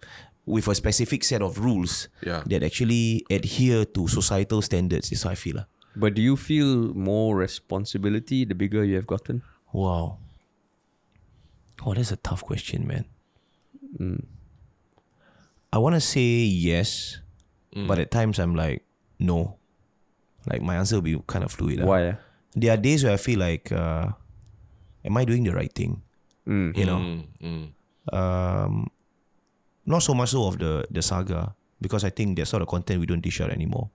[0.46, 2.42] with a specific set of rules Yeah.
[2.46, 5.12] that actually adhere to societal standards.
[5.12, 5.62] Is how I feel.
[5.62, 5.66] lah.
[5.94, 9.42] But do you feel more responsibility the bigger you have gotten?
[9.72, 10.18] Wow.
[11.84, 13.06] Oh, that's a tough question, man.
[13.98, 14.26] Mm.
[15.72, 17.18] I want to say yes,
[17.74, 17.86] mm.
[17.86, 18.82] but at times I'm like,
[19.18, 19.58] no.
[20.46, 21.80] Like my answer will be kind of fluid.
[21.80, 21.86] lah.
[21.86, 22.02] Why?
[22.12, 22.16] ah?
[22.56, 24.10] There are days where I feel like, uh,
[25.04, 26.02] am I doing the right thing?
[26.48, 26.74] Mm.
[26.76, 27.64] You know, Mm, mm.
[28.12, 28.88] um,
[29.86, 33.00] not so much so of the the saga because I think that sort of content
[33.00, 33.90] we don't dish out anymore.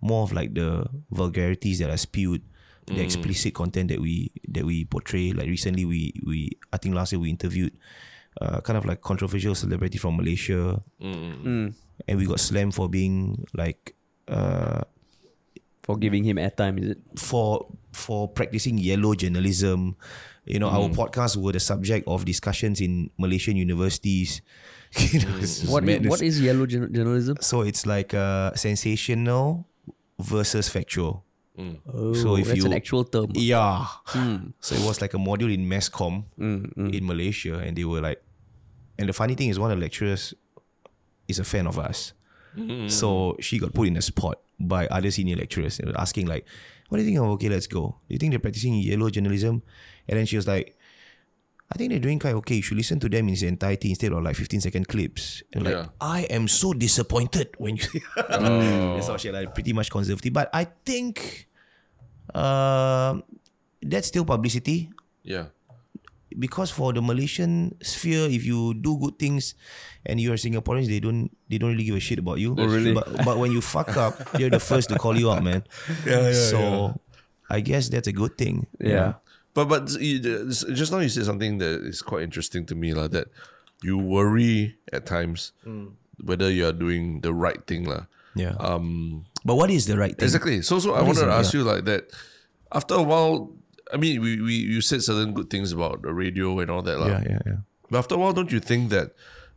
[0.00, 2.42] More of like the vulgarities that are spewed,
[2.86, 5.32] the explicit content that we that we portray.
[5.32, 7.72] Like recently, we we I think last year we interviewed,
[8.38, 11.72] uh, kind of like controversial celebrity from Malaysia, Mm.
[12.06, 13.96] and we got slammed for being like,
[14.28, 14.84] uh,
[15.86, 16.98] For giving him airtime, is it?
[17.16, 19.96] for for practicing yellow journalism.
[20.44, 24.42] You know, our podcasts were the subject of discussions in Malaysian universities.
[24.98, 27.36] you know, it's what, is, what is yellow jour- journalism?
[27.40, 29.66] So it's like uh, sensational
[30.20, 31.24] versus factual.
[31.58, 33.30] Oh, So if that's you- an actual term.
[33.34, 33.86] Yeah.
[34.60, 38.00] So it was like a module in mass com Mm, in Malaysia, and they were
[38.00, 38.22] like,
[38.98, 40.34] and the funny thing is, one of the lecturers
[41.28, 42.12] is a fan of us.
[42.88, 46.46] So she got put in a spot by other senior lecturers asking like,
[46.88, 47.48] "What do you think of okay?
[47.48, 47.96] Let's go.
[48.08, 49.62] Do you think they're practicing yellow journalism?"
[50.08, 50.76] And then she was like,
[51.70, 52.56] "I think they're doing quite okay.
[52.56, 55.64] You should listen to them in its entirety instead of like 15 second clips." And
[55.64, 55.88] like.
[56.00, 58.00] I am so disappointed when you.
[58.16, 61.48] That's how she like pretty much conservative, but I think,
[62.34, 63.22] um,
[63.82, 64.90] that's still publicity
[65.22, 65.46] Yeah.
[66.38, 69.54] Because for the Malaysian sphere, if you do good things
[70.04, 72.54] and you are Singaporeans, they don't they don't really give a shit about you.
[72.58, 72.92] Oh, really?
[72.92, 75.64] But but when you fuck up, they're the first to call you out, man.
[76.06, 76.32] Yeah, yeah.
[76.32, 77.00] So
[77.48, 78.66] I guess that's a good thing.
[78.80, 79.14] Yeah.
[79.54, 83.28] But but just now you said something that is quite interesting to me, like that
[83.82, 85.52] you worry at times
[86.22, 88.06] whether you are doing the right thing, lah.
[88.36, 88.52] Yeah.
[88.60, 90.24] Um, but what is the right thing?
[90.28, 90.60] exactly.
[90.60, 92.12] So so I What is wanted to ask you like that.
[92.72, 93.52] After a while,
[93.92, 96.98] I mean, we, we you said certain good things about the radio and all that,
[96.98, 97.06] lah.
[97.08, 97.56] Yeah, yeah, yeah.
[97.90, 99.12] But after a while, don't you think that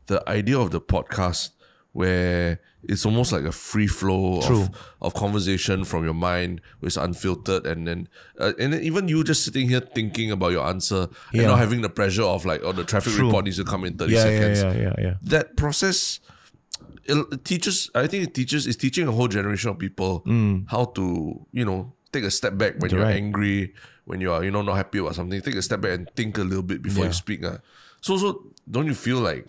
[0.08, 1.50] the idea of the podcast,
[1.94, 4.62] where it's almost like a free flow True.
[4.62, 4.70] of,
[5.02, 8.08] of conversation from your mind, which is unfiltered, and then
[8.40, 11.48] uh, and then even you just sitting here thinking about your answer and Yeah.
[11.48, 13.26] not having the pressure of like, oh, the traffic True.
[13.26, 14.60] report needs to come in thirty Yeah, yeah, seconds.
[14.62, 15.14] yeah, yeah, yeah.
[15.24, 16.20] That process.
[17.06, 17.90] It teaches.
[17.96, 18.68] I think it teaches.
[18.68, 20.22] It's teaching a whole generation of people
[20.70, 23.10] how to, you know, take a step back when you're Mm.
[23.10, 23.16] Right.
[23.18, 23.74] angry,
[24.10, 25.40] when you are, you know, not happy about something.
[25.40, 27.44] Take a step back and think a little bit before you speak.
[27.44, 27.58] Uh.
[28.02, 29.46] So, so don't you feel like,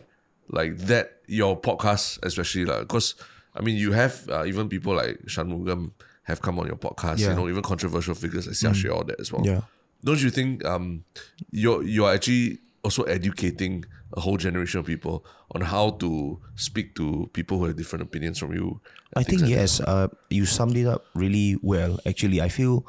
[0.50, 3.14] like that your podcast, especially like, because
[3.56, 5.92] I mean, you have uh, even people like Shanmugam
[6.24, 7.20] have come on your podcast.
[7.20, 7.32] You Yeah.
[7.32, 7.36] Mm.
[7.36, 9.46] know, even controversial figures like Xiaxue, all that as well.
[9.46, 9.62] Yeah.
[10.04, 11.04] Don't you think um,
[11.50, 17.30] you're you're actually also educating a whole generation of people on how to speak to
[17.32, 18.80] people who have different opinions from you?
[19.16, 19.80] I think like yes.
[19.80, 21.98] Uh, you summed it up really well.
[22.04, 22.84] Actually, I feel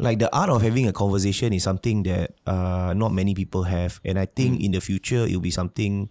[0.00, 4.00] like the art of having a conversation is something that uh, not many people have,
[4.04, 4.64] and I think mm.
[4.64, 6.08] in the future it'll be something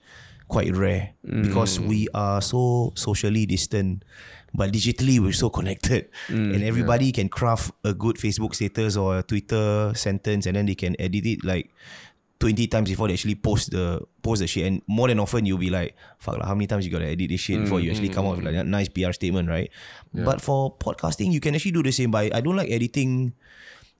[0.47, 1.43] quite rare mm.
[1.43, 4.05] because we are so socially distant,
[4.53, 9.19] but digitally we're so connected, mm, and everybody can craft a good Facebook status or
[9.19, 11.71] a Twitter sentence, and then they can edit it like.
[12.39, 14.65] 20 times before they actually post the post the shit.
[14.65, 17.27] And more than often you'll be like fuck like, how many times you gotta edit
[17.29, 19.69] this shit before you actually come out with like a nice PR statement right?
[20.13, 23.33] But for podcasting you can actually do the same but I don't like editing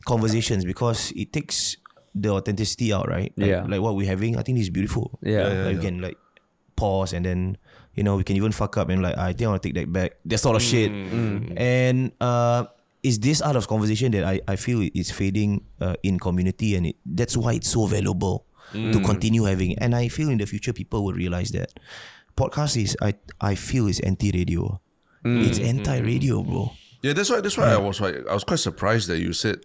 [0.05, 1.77] conversations because it takes
[2.15, 3.31] the authenticity out right?
[3.37, 3.63] Like, Yeah.
[3.67, 5.19] like what we're having I think this is beautiful.
[5.21, 5.47] Yeah.
[5.53, 6.17] Yeah, like we can like
[6.75, 7.57] pause and then
[7.95, 9.75] you know we can even fuck up and like I think I want to take
[9.75, 10.13] that back.
[10.25, 10.91] That sort of shit.
[10.91, 11.39] Mm, mm.
[11.49, 12.65] Mm, and uh
[13.03, 16.87] is this art of conversation that I, I feel is fading uh, in community and
[16.87, 19.79] it, that's why it's so valuable to continue having.
[19.79, 21.71] And I feel in the future people will realize that
[22.35, 24.81] podcast is I I feel is anti-radio.
[25.23, 26.71] It's anti-radio bro.
[27.01, 27.39] Yeah, that's why.
[27.41, 29.59] That's why I was like, I was quite surprised that you said,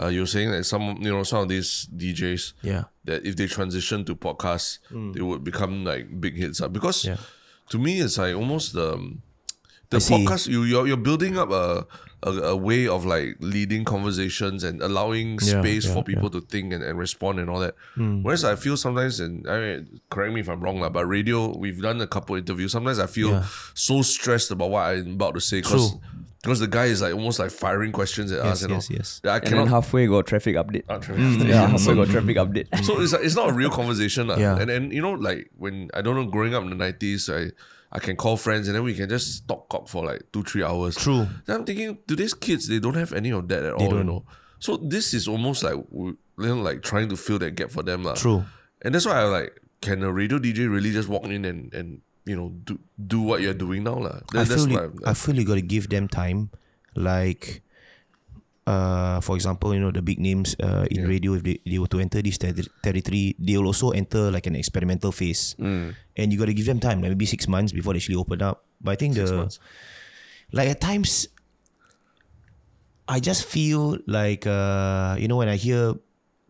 [0.00, 2.84] uh, you were saying that some, you know, some of these DJs, Yeah.
[3.04, 4.78] that if they transition to podcasts,
[5.14, 6.60] they would become like big hits.
[6.60, 7.16] Uh, because Yeah.
[7.70, 9.16] to me, it's like almost the
[9.90, 10.14] the I see.
[10.14, 10.48] podcast.
[10.48, 11.86] You you're, you're building up a,
[12.22, 16.72] a a way of like leading conversations and allowing space yeah, for people to think
[16.72, 17.74] and, and respond and all that.
[17.94, 18.22] Hmm.
[18.22, 21.56] Whereas I feel sometimes, and I mean, correct me if I'm wrong, lah, but radio,
[21.56, 22.72] we've done a couple interviews.
[22.72, 23.44] Sometimes I feel Yeah.
[23.74, 25.94] so stressed about what I'm about to say because
[26.42, 28.46] because the guy is like almost like firing questions at us.
[28.46, 29.20] Yes, You know, yes, yes.
[29.24, 30.84] that I And then halfway got traffic update.
[30.88, 31.16] Ah, not true.
[31.16, 32.12] Hmm, yeah, halfway got hmm.
[32.12, 32.84] traffic update.
[32.84, 34.28] so it's like, it's not a real conversation.
[34.28, 34.36] lah.
[34.36, 34.56] Yeah.
[34.56, 37.50] And and you know, like when I don't know, growing up in the nineties, I
[37.92, 40.62] I can call friends and then we can just talk cock for like two three
[40.62, 40.96] hours.
[40.96, 41.26] True.
[41.46, 43.82] Then I'm thinking today's kids they don't have any of that at all.
[43.82, 44.06] You don't.
[44.06, 44.24] know.
[44.58, 48.04] So this is almost like you know, like trying to fill that gap for them
[48.04, 48.14] lah.
[48.14, 48.44] True.
[48.82, 52.00] And that's why I like can a radio DJ really just walk in and and
[52.24, 53.98] you know do do what you're doing now.
[53.98, 56.50] I That, that's feel you, I feel you got to give them time.
[56.96, 57.62] Like,
[58.66, 61.86] uh, for example, you know the big names uh, in radio, if they, they were
[61.88, 62.52] to enter this ter-
[62.82, 65.94] territory, they will also enter like an experimental phase, Mm.
[66.16, 68.42] and you got to give them time, like maybe six months before they actually open
[68.42, 68.64] up.
[68.80, 69.58] But I think the months.
[70.52, 71.28] like at times,
[73.08, 75.94] I just feel like uh, you know when I hear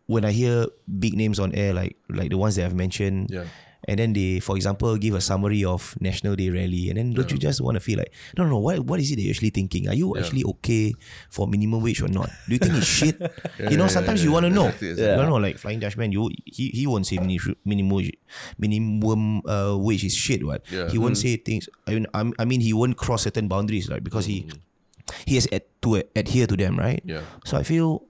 [0.06, 3.44] when I hear big names on air, like like the ones that I've mentioned, Yeah.
[3.88, 7.30] And then they, for example, give a summary of National Day rally, and then don't
[7.30, 9.30] you just want to feel like, no, no, no, what what is it that you're
[9.32, 9.88] actually thinking?
[9.88, 10.94] Are you actually okay
[11.30, 12.28] for minimum wage or not?
[12.48, 13.16] Do you think it's shit?
[13.58, 14.66] you know, yeah, sometimes yeah, you want to know.
[14.66, 15.10] exactly, exactly.
[15.14, 18.12] You don't know, like Flying Dutchman, you he he won't say mini, minimum wage,
[18.58, 20.44] minimum uh, wage is shit.
[20.44, 20.88] What Yeah.
[20.90, 21.68] he won't say things.
[21.86, 24.02] I mean, I'm, I mean, he won't cross certain boundaries, right?
[24.02, 24.46] Because he
[25.24, 27.00] he has ad, to adhere to them, right?
[27.04, 27.22] Yeah.
[27.44, 28.04] So I feel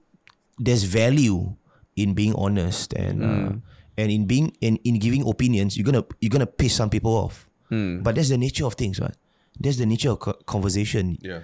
[0.57, 1.55] there's value
[1.95, 3.51] in being honest and uh,
[3.97, 5.77] and in being in, in giving opinions.
[5.77, 8.01] You're gonna you're gonna piss some people off, hmm.
[8.01, 9.15] but that's the nature of things, right?
[9.59, 11.17] That's the nature of co- conversation.
[11.21, 11.41] Yeah.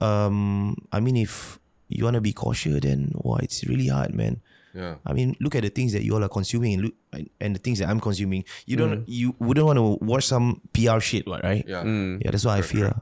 [0.00, 4.40] Um, I mean, if you wanna be cautious, then wow, it's really hard, man.
[4.74, 4.96] Yeah.
[5.04, 6.94] I mean, look at the things that you all are consuming and look
[7.40, 8.44] and the things that I'm consuming.
[8.66, 9.04] You don't hmm.
[9.06, 11.64] you wouldn't want to watch some PR shit, right?
[11.68, 11.82] Yeah.
[11.82, 12.18] Hmm.
[12.24, 12.92] Yeah, that's what I feel.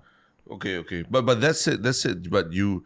[0.51, 1.05] Okay, okay.
[1.09, 1.83] But but that's it.
[1.83, 2.29] That's it.
[2.29, 2.85] But you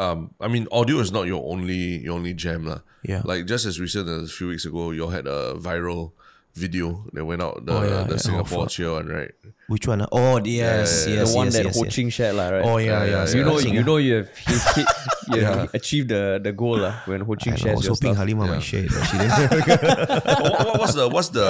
[0.00, 2.80] um I mean audio is not your only your only jam lah.
[3.04, 3.20] Yeah.
[3.24, 6.12] Like just as recent as a few weeks ago, you all had a viral
[6.54, 8.24] video that went out the Oh, yeah, the yeah.
[8.26, 9.30] Singapore Oh, cheer one, right?
[9.68, 10.04] Which one?
[10.10, 11.94] Oh, yes, yeah, yes, the one yes, that yes, Ho yes.
[11.94, 12.64] Ching shared, lah, right?
[12.66, 13.10] Oh yeah, yeah.
[13.10, 14.86] yeah, So you know, Sing, you know, you have hit, hit,
[15.34, 16.94] you have achieved the the goal, lah.
[17.06, 18.26] When Ho Ching I shares was your hoping stuff.
[18.26, 18.52] Halimah Yeah.
[18.54, 19.36] might share it, but she didn't.
[20.44, 21.46] what, what- what's the what's the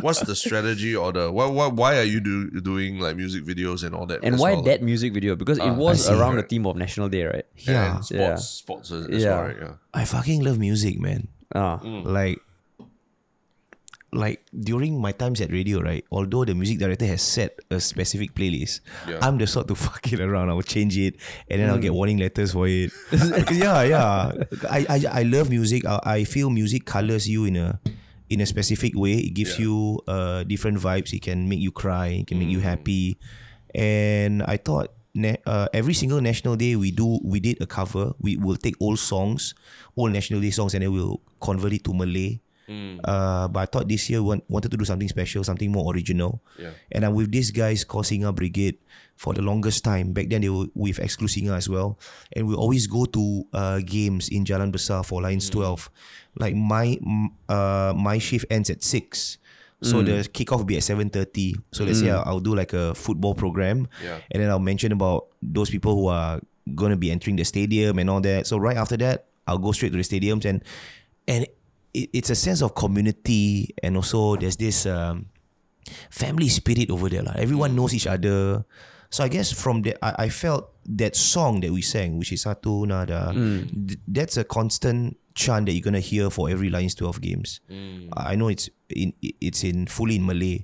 [0.00, 3.84] what's the strategy or the why why, why are you do, doing like music videos
[3.84, 4.20] and all that?
[4.22, 4.62] And why well?
[4.68, 5.36] that music video?
[5.36, 6.12] Because it was see.
[6.12, 7.46] around the theme of National Day, right?
[7.56, 8.36] yeah, And sports Yeah.
[8.36, 9.30] sports as, as Yeah.
[9.36, 9.56] well, right?
[9.60, 9.72] Yeah.
[9.94, 11.28] I fucking love music, man.
[11.54, 12.38] Ah, Like,
[14.12, 16.04] like during my times at radio, right?
[16.10, 19.18] Although the music director has set a specific playlist, Yeah.
[19.22, 20.50] I'm the sort to fuck it around.
[20.50, 21.14] I'll change it,
[21.48, 22.90] and then I'll get warning letters for it.
[23.54, 24.32] yeah, yeah.
[24.68, 25.86] I, I, I love music.
[25.86, 27.78] I, I feel music colors you in a
[28.28, 29.14] in a specific way.
[29.18, 29.66] It gives Yeah.
[29.66, 31.12] you uh different vibes.
[31.14, 32.22] It can make you cry.
[32.22, 33.18] It can make you happy.
[33.74, 34.90] And I thought.
[35.12, 38.14] Na- uh, every single National Day we do we did a cover.
[38.22, 39.54] We will take old songs,
[39.98, 42.38] old National Day songs, and then we'll convert it to Malay.
[43.04, 45.92] Uh, but I thought this year we want, wanted to do something special, something more
[45.92, 46.42] original.
[46.58, 46.70] Yeah.
[46.92, 48.78] And I'm with these guys called Singa Brigade
[49.16, 50.12] for the longest time.
[50.12, 51.98] Back then they were with Exclu Singa as well.
[52.32, 55.90] And we always go to uh, games in Jalan Besar for Lions 12.
[56.38, 56.98] Like my
[57.48, 59.38] uh, my shift ends at 6.
[59.82, 61.54] So the kickoff will be at 7.30.
[61.72, 63.88] So let's say I'll, I'll do like a football program.
[64.04, 64.18] Yeah.
[64.30, 66.38] And then I'll mention about those people who are
[66.74, 68.46] going to be entering the stadium and all that.
[68.46, 70.62] So right after that, I'll go straight to the stadiums and
[71.26, 71.46] and
[71.94, 75.26] it, it's a sense of community and also there's this um,
[76.10, 77.22] family spirit over there.
[77.22, 77.34] lah.
[77.36, 78.64] Everyone knows each other.
[79.10, 82.44] So I guess from that, I, I felt that song that we sang, which is
[82.46, 87.20] Satu Nada, th- that's a constant chant that you're gonna hear for every Lions 12
[87.20, 87.58] games.
[88.14, 90.62] I know it's in it's in fully in Malay,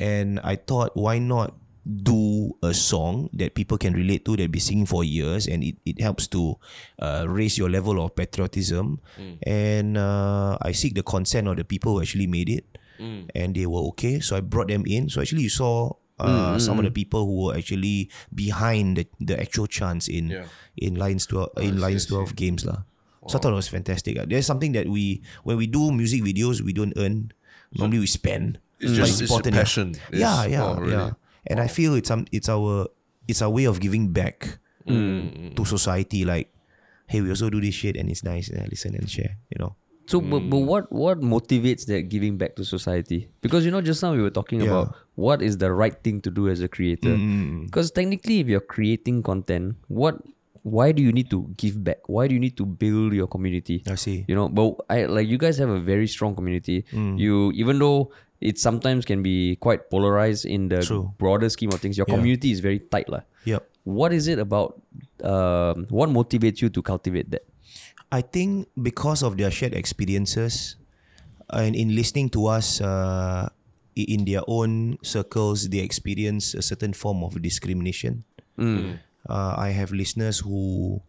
[0.00, 1.52] and I thought why not
[1.84, 2.16] do
[2.62, 6.00] a song that people can relate to that be singing for years and it, it
[6.00, 6.56] helps to
[7.00, 9.00] uh, raise your level of patriotism
[9.46, 12.64] and uh, I seek the consent of the people who actually made it
[13.34, 16.78] and they were okay so I brought them in so actually you saw uh, some
[16.78, 20.46] of the people who were actually behind the, the actual chants in Yeah.
[20.78, 22.14] in Lions 12 in Lions see.
[22.14, 22.86] 12 games lah.
[23.26, 24.20] So I thought it was fantastic.
[24.28, 27.32] There's something that we when we do music videos we don't earn.
[27.72, 28.60] Normally we spend.
[28.78, 29.64] It's But just- it's important, your yeah.
[29.66, 29.86] passion.
[30.12, 30.92] Yeah, yeah, oh, really?
[30.92, 31.10] yeah.
[31.46, 32.88] And I feel it's um it's our
[33.28, 35.56] it's our way of giving back Mm.
[35.56, 36.26] to society.
[36.28, 36.52] Like,
[37.06, 38.50] hey, we also do this shit and it's nice.
[38.52, 39.36] Uh, listen and share.
[39.48, 39.76] You know.
[40.06, 43.30] So, but, but what what motivates that giving back to society?
[43.40, 44.68] Because you know, just now we were talking Yeah.
[44.68, 47.16] about what is the right thing to do as a creator.
[47.64, 50.20] Because technically, if you're creating content, what
[50.64, 52.04] why do you need to give back?
[52.08, 53.80] Why do you need to build your community?
[53.88, 54.24] I see.
[54.28, 56.84] You know, but I like you guys have a very strong community.
[56.92, 61.12] You even though it sometimes can be quite polarized in the True.
[61.18, 62.16] broader scheme of things, your Yeah.
[62.16, 63.22] community is very tight, lah.
[63.44, 63.62] Yep.
[63.84, 64.80] What is it about?
[65.22, 67.44] Um, what motivates you to cultivate that?
[68.12, 70.76] I think because of their shared experiences
[71.50, 73.48] and in listening to us uh,
[73.96, 78.24] in their own circles, they experience a certain form of discrimination.
[78.58, 78.96] Uh,
[79.56, 81.00] I have listeners who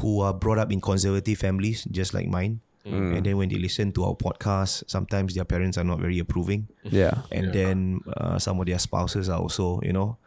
[0.00, 2.60] who are brought up in conservative families, just like mine.
[2.84, 6.68] And then when they listen to our podcast, sometimes their parents are not very approving.
[6.82, 7.22] Yeah.
[7.32, 10.18] and then uh, some of their spouses are also you know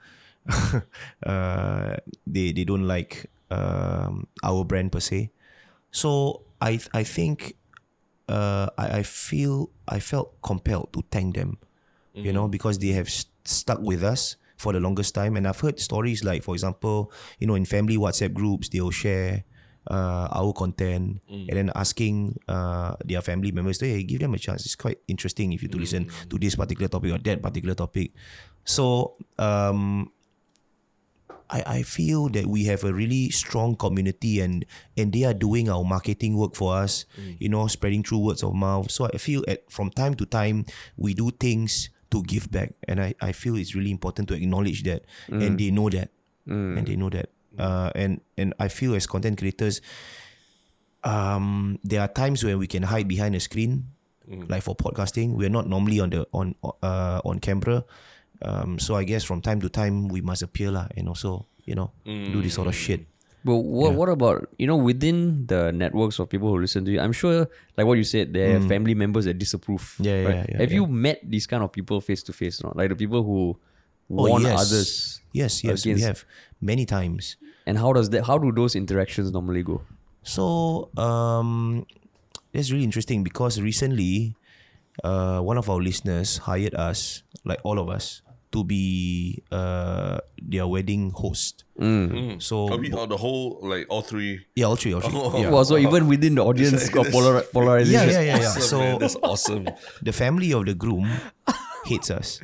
[1.25, 5.29] uh, they they don't like um, our brand per se.
[5.91, 7.53] So i i think
[8.29, 11.57] uh, I, I feel i felt compelled to thank them
[12.15, 15.37] you know because they have st- stuck with us for the longest time.
[15.37, 19.43] And i've heard stories like for example you know in family whatsapp groups they'll share
[19.89, 24.65] uh, our content and then asking uh, their family members, hey, give them a chance.
[24.65, 28.11] It's quite interesting if you to listen to this particular topic or that particular topic.
[28.65, 30.11] So um,
[31.49, 34.65] I, I feel that we have a really strong community and
[34.97, 37.05] and they are doing our marketing work for us,
[37.39, 38.91] you know, spreading through words of mouth.
[38.91, 40.65] So I feel at from time to time
[40.97, 42.73] we do things to give back.
[42.87, 45.03] And I, I feel it's really important to acknowledge that.
[45.27, 46.11] And they know that.
[46.77, 47.29] And they know that.
[47.57, 49.81] Uh, and and I feel as content creators,
[51.03, 53.91] um, there are times when we can hide behind a screen,
[54.27, 55.33] like for podcasting.
[55.33, 57.83] We're not normally on the on uh, on camera,
[58.41, 61.75] um, so I guess from time to time we must appear lah, and also you
[61.75, 63.07] know do this sort of shit.
[63.47, 66.99] But what what about you know within the networks of people who listen to you?
[66.99, 69.95] I'm sure, like what you said, there are family members that disapprove.
[70.01, 70.05] Mm.
[70.05, 70.45] Yeah, yeah, right?
[70.51, 70.83] yeah, Have yeah.
[70.83, 72.61] you met these kind of people face to face?
[72.61, 73.55] Not like the people who
[74.09, 74.59] warn Oh, yes.
[74.61, 75.21] others.
[75.33, 76.25] Yes, yes, we have
[76.61, 77.35] many times.
[77.65, 78.25] And how does that?
[78.25, 79.81] How do those interactions normally go?
[80.23, 81.85] So um,
[82.53, 84.35] that's really interesting because recently,
[85.03, 88.21] uh, one of our listeners hired us, like all of us,
[88.53, 91.65] to be uh, their wedding host.
[92.39, 94.45] So Are we on the whole like all three?
[94.55, 95.13] yeah, all three, all three.
[95.41, 95.49] yeah.
[95.49, 98.09] Well, so even within the audience, got polar- polarization.
[98.09, 98.47] yeah, yeah, yeah, yeah.
[98.55, 99.67] Awesome, So man, that's awesome.
[100.01, 101.07] the family of the groom
[101.85, 102.39] hates us.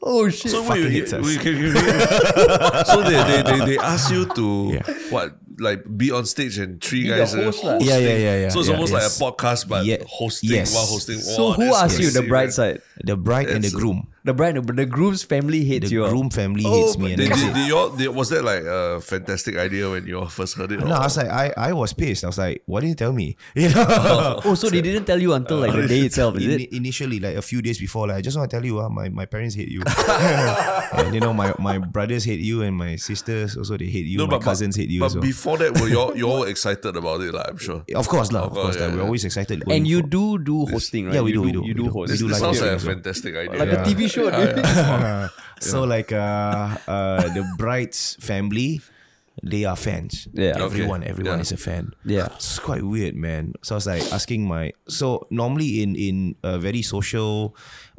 [0.00, 0.52] Oh shit!
[0.52, 1.24] So fucking wait, hits us.
[1.24, 4.94] wait, can- can- can- so they, they, they, they ask you to Yeah.
[5.10, 7.78] what like be on stage and three Be the guys uh, host lah.
[7.80, 9.20] Yeah, yeah, yeah, yeah, So it's yeah, almost yes.
[9.20, 10.72] like a podcast but Yeah, hosting yes.
[10.72, 11.18] while hosting.
[11.18, 12.80] so Wow, who that's asked you, the bride side?
[13.02, 14.06] The bride and the It's- groom.
[14.28, 16.08] The bride, but the groom's family hates The you.
[16.08, 17.12] groom family Oh, hates me.
[17.16, 20.20] And did, did, did you all, did, was that like a fantastic idea when you
[20.20, 20.80] all first heard it?
[20.84, 22.24] No, I was like, I, I was pissed.
[22.24, 23.36] I was like, why didn't you tell me?
[23.56, 26.68] You know, Oh, so they didn't tell you until like the day itself, is Ini-
[26.68, 26.76] it?
[26.76, 29.08] initially, like a few days before, like I just want to tell you, uh, my,
[29.08, 29.80] my parents hate you,
[30.92, 34.26] and you know my, my brothers hate you, and my sisters also they hate you.
[34.26, 35.00] my cousins hate you.
[35.00, 35.22] But as well.
[35.22, 37.32] before that, were you all, you all excited about it?
[37.32, 37.82] Like, I'm sure.
[37.94, 38.44] of course, lah.
[38.44, 39.64] Of course, course, yeah, like, we're always excited.
[39.68, 41.14] And you do do hosting, right?
[41.14, 41.90] Yeah, we do, we do, You we do do.
[41.90, 42.10] host.
[42.10, 43.58] This, do this like sounds like a fantastic idea.
[43.58, 44.17] like a TV show.
[44.26, 45.30] Dude.
[45.60, 48.80] so like uh, uh, the bride's family,
[49.42, 50.26] they are fans.
[50.32, 50.54] Yeah.
[50.58, 50.64] Okay.
[50.64, 51.46] everyone, everyone Yeah.
[51.46, 51.92] is a fan.
[52.04, 52.26] Yeah.
[52.34, 53.54] it's quite weird, man.
[53.62, 57.54] So I was like asking my so normally in in uh, very social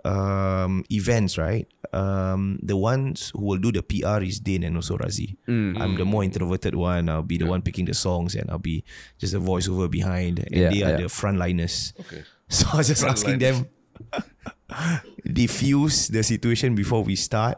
[0.06, 1.68] um, events, right?
[1.92, 5.36] Um, the ones who will do the PR is Dane and also Razi.
[5.48, 7.10] I'm the more introverted one.
[7.10, 8.84] I'll be the one picking the songs and I'll be
[9.18, 10.98] just a voiceover behind, and Yeah, they are yeah.
[10.98, 11.94] the frontliners.
[12.00, 12.24] Okay.
[12.50, 13.70] So I was just asking them
[15.26, 17.58] diffuse the situation before we start.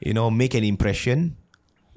[0.00, 1.36] You know, make an impression.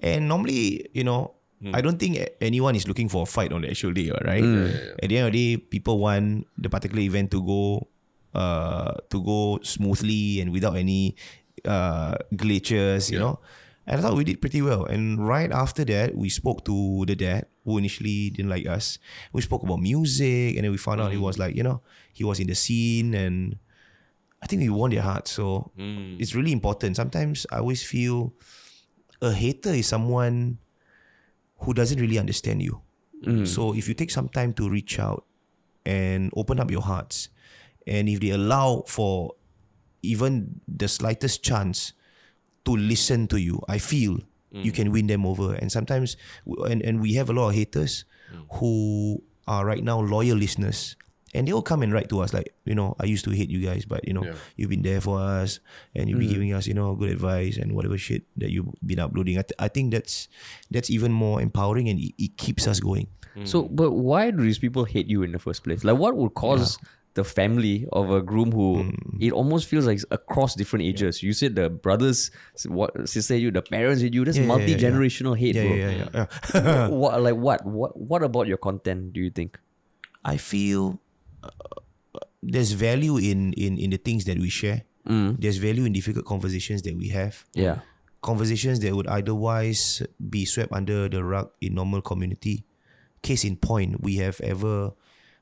[0.01, 1.35] And normally, you know,
[1.73, 4.41] I don't think anyone is looking for a fight on the actual day, right?
[4.97, 7.87] At the end of the day, people want the particular event to go
[8.33, 11.15] uh to go smoothly and without any
[11.65, 13.39] uh glitches, you know.
[13.87, 14.85] And I thought we did pretty well.
[14.85, 18.99] And right after that, we spoke to the dad who initially didn't like us.
[19.33, 21.21] We spoke about music and then we found out he mm.
[21.21, 21.81] was like, you know,
[22.13, 23.57] he was in the scene and
[24.41, 25.31] I think we won their hearts.
[25.31, 26.19] So mm.
[26.19, 26.95] it's really important.
[26.95, 28.33] Sometimes I always feel
[29.21, 30.59] a hater is someone
[31.59, 32.81] who doesn't really understand you.
[33.23, 33.47] Mm.
[33.47, 35.25] So if you take some time to reach out
[35.85, 37.29] and open up your hearts,
[37.87, 39.33] and if they allow for
[40.01, 41.93] even the slightest chance
[42.65, 44.19] to listen to you, I feel
[44.51, 45.55] you can win them over.
[45.55, 48.03] And sometimes, and, and we have a lot of haters
[48.59, 50.95] who are right now loyal listeners.
[51.33, 53.49] And they will come and write to us like, you know, I used to hate
[53.49, 54.33] you guys, but you know, Yeah.
[54.57, 55.61] you've been there for us,
[55.95, 58.99] and you've been giving us, you know, good advice and whatever shit that you've been
[58.99, 59.37] uploading.
[59.39, 60.27] I, th- I think that's
[60.69, 63.07] that's even more empowering and it, it keeps us going.
[63.45, 65.85] So, but why do these people hate you in the first place?
[65.85, 66.77] Like, what would cause
[67.13, 69.17] the family of a groom who Hmm.
[69.19, 71.21] it almost feels like across different ages?
[71.21, 72.31] You said the brothers,
[72.67, 74.23] what sister you, the parents hate you.
[74.25, 75.75] That's Yeah, yeah, yeah, multi generational hate, Yeah, bro.
[75.75, 76.25] yeah, yeah, yeah.
[76.55, 76.87] yeah.
[76.87, 79.11] what, like what, what, what about your content?
[79.13, 79.59] Do you think?
[80.23, 80.99] I feel
[81.43, 81.49] uh,
[82.43, 84.83] there's value in, in in the things that we share.
[85.05, 87.43] There's value in difficult conversations that we have.
[87.53, 87.79] Yeah.
[88.21, 92.63] Conversations that would otherwise be swept under the rug in normal community.
[93.21, 94.93] Case in point, we have ever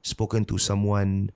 [0.01, 1.29] spoken to someone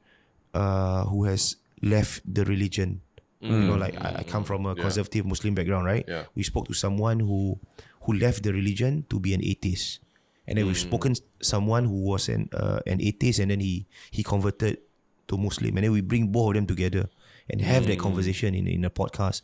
[0.54, 3.02] uh, who has left the religion.
[3.44, 6.06] You know, like I, I come from a conservative Muslim background, right?
[6.08, 6.32] Yeah.
[6.34, 7.60] We spoke to someone who
[8.08, 10.00] who left the religion to be an atheist.
[10.48, 13.84] and then we've spoken someone who was an uh, an atheist, and then he
[14.16, 14.80] he converted
[15.28, 17.12] to Muslim, and then we bring both of them together
[17.52, 19.44] and have that conversation in in a podcast.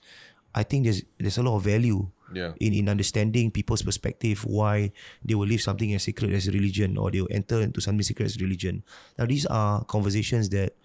[0.56, 2.54] I think there's there's a lot of value Yeah.
[2.62, 4.92] in, in understanding people's perspective, why
[5.26, 8.28] they will leave something as sacred as religion or they will enter into something sacred
[8.32, 8.84] as religion.
[9.18, 10.78] Now these are conversations that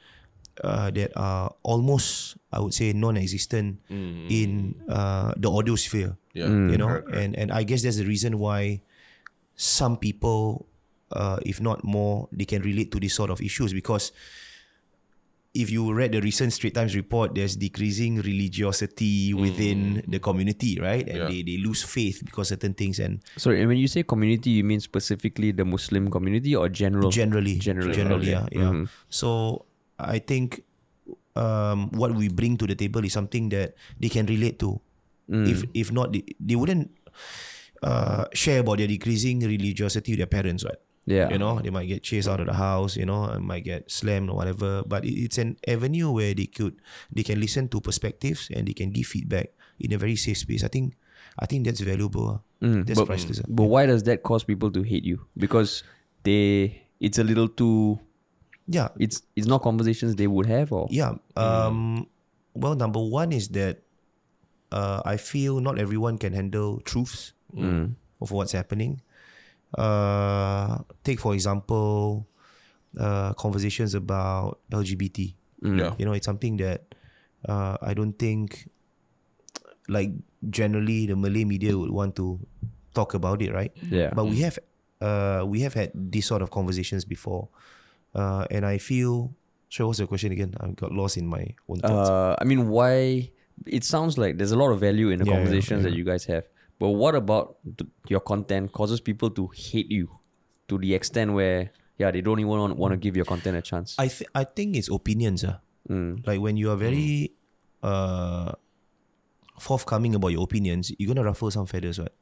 [0.63, 6.17] uh, that are almost, I would say, non-existent in uh, the audio sphere.
[6.35, 6.47] Yeah.
[6.47, 7.23] You know, Correct, correct.
[7.25, 8.83] and and I guess that's the reason why
[9.55, 10.67] some people,
[11.15, 14.11] uh, if not more, they can relate to these sort of issues because
[15.55, 21.07] if you read the recent Straits Times report, there's decreasing religiosity within the community, right?
[21.07, 21.29] And Yeah.
[21.31, 24.65] they, they lose faith because certain things and Sorry, and when you say community, you
[24.65, 27.07] mean specifically the Muslim community or general?
[27.11, 28.59] generally, Generally, generally, okay.
[28.59, 28.85] yeah, yeah.
[29.09, 29.65] So
[29.99, 30.63] I think
[31.37, 34.81] um, what we bring to the table is something that they can relate to.
[35.29, 36.91] If if not, they, they wouldn't
[37.83, 40.77] uh, share about their decreasing religiosity with their parents, right?
[41.07, 41.29] Yeah.
[41.31, 43.91] You know, they might get chased out of the house, you know, and might get
[43.91, 44.83] slammed or whatever.
[44.87, 46.77] But it- it's an avenue where they could
[47.13, 50.65] they can listen to perspectives and they can give feedback in a very safe space.
[50.65, 50.95] I think
[51.39, 52.29] I think that's valuable.
[52.29, 52.41] ah.
[52.61, 53.41] that's but, priceless.
[53.41, 53.49] ah.
[53.49, 55.25] but why does that cause people to hate you?
[55.37, 55.85] Because
[56.23, 57.99] they it's a little too
[58.67, 58.89] Yeah.
[58.99, 61.15] it's it's not conversations they would have or Yeah.
[61.37, 62.07] Um
[62.55, 63.83] well number one is that
[64.73, 67.33] uh I feel not everyone can handle truths
[68.21, 69.01] of what's happening.
[69.77, 72.27] Uh take for example
[72.99, 75.35] uh conversations about LGBT.
[75.63, 75.95] Yeah.
[75.99, 76.95] You know, it's something that
[77.49, 78.69] uh, I don't think,
[79.89, 80.13] like
[80.49, 82.41] generally, the Malay media would want to
[82.95, 83.73] talk about it, right?
[83.91, 84.11] Yeah.
[84.15, 84.59] But we have,
[85.01, 87.49] uh, we have had these sort of conversations before,
[88.15, 89.35] uh, and I feel.
[89.69, 90.55] Sure, what's your question again?
[90.61, 92.09] I got lost in my own thoughts.
[92.09, 93.31] Uh, I mean, why?
[93.67, 95.91] It sounds like there's a lot of value in the Yeah, yeah, conversations yeah.
[95.91, 96.45] that you guys have.
[96.79, 97.57] But what about
[98.09, 100.11] your content causes people to hate you
[100.69, 103.63] to the extent where, yeah, they don't even want, want to give your content a
[103.63, 103.97] chance?
[103.99, 105.43] I th- I think it's opinions.
[105.45, 105.59] Uh.
[106.25, 107.33] Like when you are very
[107.83, 108.53] uh,
[109.59, 112.13] forthcoming about your opinions, you're gonna ruffle some feathers, right?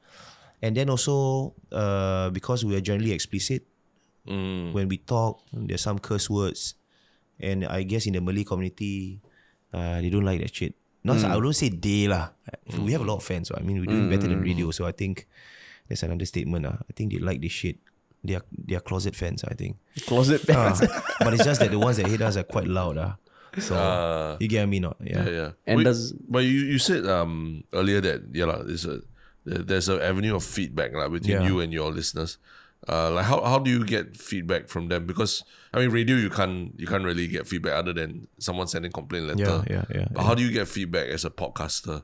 [0.61, 3.67] And then also uh, because we are generally explicit
[4.27, 6.75] when we talk, there's some curse words,
[7.41, 9.21] and I guess in the Malay community,
[9.73, 10.75] uh, they don't like that shit.
[11.05, 12.31] Not I don't say they lah.
[12.79, 13.49] We have a lot of fans.
[13.51, 14.71] So I mean, we're doing better than radio.
[14.71, 15.27] So I think
[15.89, 16.63] that's an understatement.
[16.67, 16.79] Uh.
[16.79, 17.79] I think they like this shit.
[18.23, 19.43] They are they are closet fans.
[19.43, 19.83] I think.
[20.07, 20.87] Closet Ah, fans.
[21.19, 22.99] but it's just that the ones that hate us are quite loud.
[22.99, 23.15] Uh.
[23.59, 24.97] So Uh, you get me not?
[25.03, 25.27] Yeah.
[25.27, 25.51] Yeah, yeah.
[25.67, 29.03] And Wait, does- but you, you said um earlier that yeah lah, there's a
[29.45, 31.49] there's an avenue of feedback like, between Yeah.
[31.51, 32.39] you and your listeners.
[32.89, 35.07] Uh, like how, how do you get feedback from them?
[35.07, 38.91] Because I mean, radio you can't you can't really get feedback other than someone sending
[38.91, 39.65] complaint letter.
[39.69, 42.03] Yeah, yeah, yeah, But how do you get feedback as a podcaster?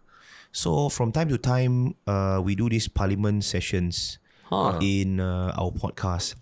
[0.52, 4.18] So from time to time, uh, we do these parliament sessions
[4.80, 6.36] in uh, our podcast.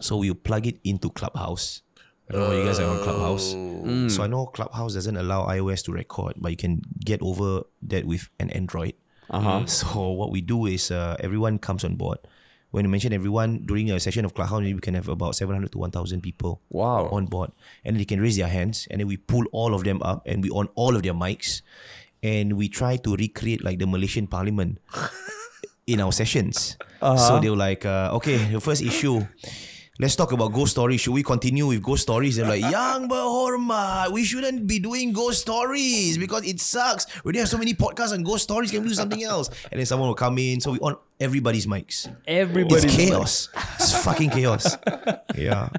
[0.00, 1.82] So we plug it into Clubhouse.
[2.28, 3.52] I don't know you guys are on Clubhouse.
[4.14, 8.04] So I know Clubhouse doesn't allow iOS to record, but you can get over that
[8.04, 8.94] with an Android.
[9.30, 9.64] Uh-huh.
[9.66, 12.18] So what we do is uh, everyone comes on board.
[12.76, 15.72] When you mention everyone during a session of Clubhouse, maybe we can have about 700
[15.72, 17.08] to 1,000 people Wow.
[17.08, 17.52] on board.
[17.86, 20.44] And they can raise their hands and then we pull all of them up and
[20.44, 21.62] we on all of their mics
[22.22, 24.76] and we try to recreate like the Malaysian parliament
[25.86, 26.76] in our sessions.
[27.00, 29.24] So they were like, uh, okay, the first issue.
[29.98, 31.00] Let's talk about ghost stories.
[31.00, 32.36] Should we continue with ghost stories?
[32.36, 37.06] They're like, Yang berhormat, we shouldn't be doing ghost stories because it sucks.
[37.24, 38.70] We already have so many podcasts on ghost stories.
[38.70, 39.48] Can we do something else?
[39.72, 40.60] And then someone will come in.
[40.60, 42.12] So we on everybody's mics.
[42.28, 43.48] Everybody's it's chaos.
[43.80, 44.76] It's fucking chaos.
[45.34, 45.70] Yeah.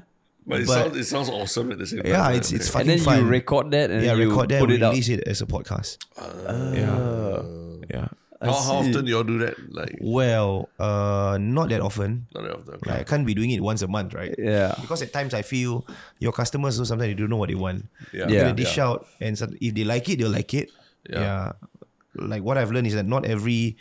[0.44, 2.10] But it, But- sounds, it sounds awesome at the same time.
[2.10, 2.36] Yeah, right?
[2.36, 2.80] it's it's Okay.
[2.80, 3.18] and then fun.
[3.20, 4.92] you record that and yeah, then you record that, put it out.
[4.92, 5.98] release it as a podcast.
[6.18, 6.72] Ah.
[6.74, 7.42] yeah,
[7.90, 8.08] yeah.
[8.40, 9.56] How, how often do y'all do that?
[9.72, 12.26] Like Well, uh, not that often.
[12.34, 12.74] not that often.
[12.74, 12.90] Okay.
[12.90, 14.34] Like, I can't be doing it once a month, right?
[14.38, 14.74] Yeah.
[14.80, 15.86] Because at times I feel
[16.20, 17.86] your customers, so sometimes they don't know what they want.
[18.12, 18.28] Yeah.
[18.28, 18.40] You're Yeah.
[18.42, 20.70] gonna dish out, and some, if they like it, they'll like it.
[21.10, 21.20] Yeah.
[21.20, 21.52] Yeah.
[22.14, 23.76] Like what I've learned is that not every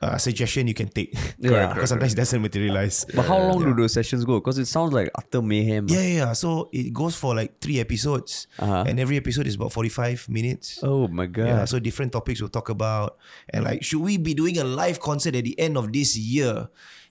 [0.00, 1.12] uh, suggestion you can take.
[1.40, 1.72] Yeah.
[1.72, 3.04] Because sometimes it doesn't materialize.
[3.14, 4.40] But how long do those sessions go?
[4.40, 5.88] Because it sounds like utter mayhem.
[5.88, 6.32] Yeah, yeah, yeah.
[6.32, 8.84] So it goes for like three episodes, Uh-huh.
[8.86, 10.80] and every episode is about forty-five minutes.
[10.82, 11.46] Oh my god.
[11.46, 13.16] Yeah, so different topics we'll talk about.
[13.52, 16.68] And like, should we be doing a live concert at the end of this year?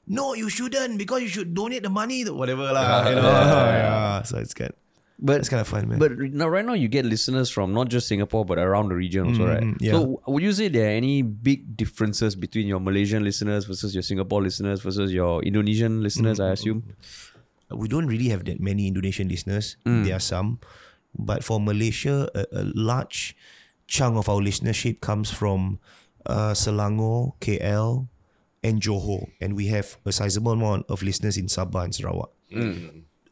[0.09, 3.05] No, you shouldn't because you should donate the money to whatever lah.
[3.09, 3.29] You know?
[3.29, 4.21] yeah.
[4.25, 4.73] So it's good.
[5.21, 5.99] But It's kind of fun, man.
[5.99, 9.27] But now, right now, you get listeners from not just Singapore but around the region
[9.27, 9.61] also, right?
[9.63, 9.91] Mm, yeah.
[9.91, 14.03] So, would you say there are any big differences between your Malaysian listeners versus your
[14.03, 16.39] Singapore listeners versus your Indonesian listeners?
[16.39, 16.83] I assume.
[17.69, 19.75] we don't really have that many Indonesian listeners.
[19.85, 20.05] Mm.
[20.05, 20.59] There are some,
[21.13, 23.35] but for Malaysia, a, a large
[23.87, 25.79] chunk of our listenership comes from
[26.25, 28.07] uh, Selangor, KL,
[28.63, 32.29] and Johor, and we have a sizable amount of listeners in Sabah and Sarawak.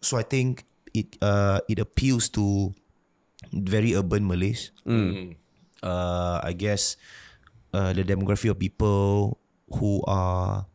[0.02, 0.66] So I think
[0.98, 2.74] it uh it appeals to
[3.54, 4.74] very urban Malays.
[5.84, 6.98] Uh, I guess
[7.70, 9.38] uh, the demography of people
[9.70, 10.66] who are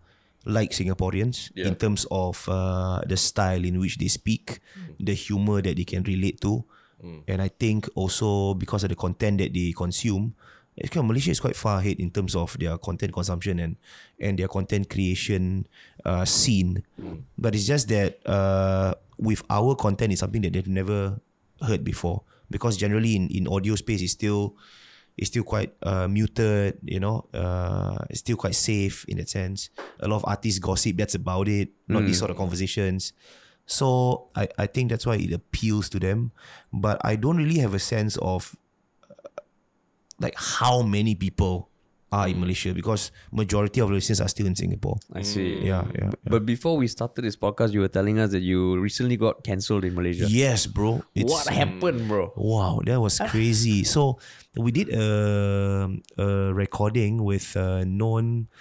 [0.47, 1.79] like Singaporeans in Yeah.
[1.79, 4.63] terms of uh, the style in which they speak,
[5.03, 6.63] the humor that they can relate to,
[7.27, 10.39] and I think also because of the content that they consume,
[10.77, 13.77] it's kind Malaysia is quite far ahead in terms of their content consumption and
[14.19, 15.67] and their content creation
[16.05, 16.83] uh, scene.
[17.37, 21.21] But it's just that uh, with our content, it's something that they've never
[21.61, 24.57] heard before because generally in, in audio space it's still
[25.17, 27.29] it's still quite uh, muted, you know.
[27.35, 29.69] Uh, it's still quite safe in that sense.
[30.01, 30.97] A lot of artists gossip.
[30.97, 31.69] That's about it.
[31.87, 33.13] Not these sort of conversations.
[33.67, 36.33] So I, I think that's why it appeals to them.
[36.73, 38.57] But I don't really have a sense of
[40.23, 41.69] like how many people
[42.13, 45.01] are in Malaysia because majority of listeners are still in Singapore.
[45.17, 45.65] I see.
[45.65, 46.13] Yeah, yeah.
[46.13, 46.29] yeah.
[46.29, 49.89] But before we started this podcast, you were telling us that you recently got cancelled
[49.89, 50.29] in Malaysia.
[50.29, 51.01] Yes, bro.
[51.17, 52.37] It's, What happened, bro?
[52.37, 53.83] Wow, that was crazy.
[53.89, 54.21] so
[54.61, 55.89] we did a,
[56.21, 58.53] a recording with a known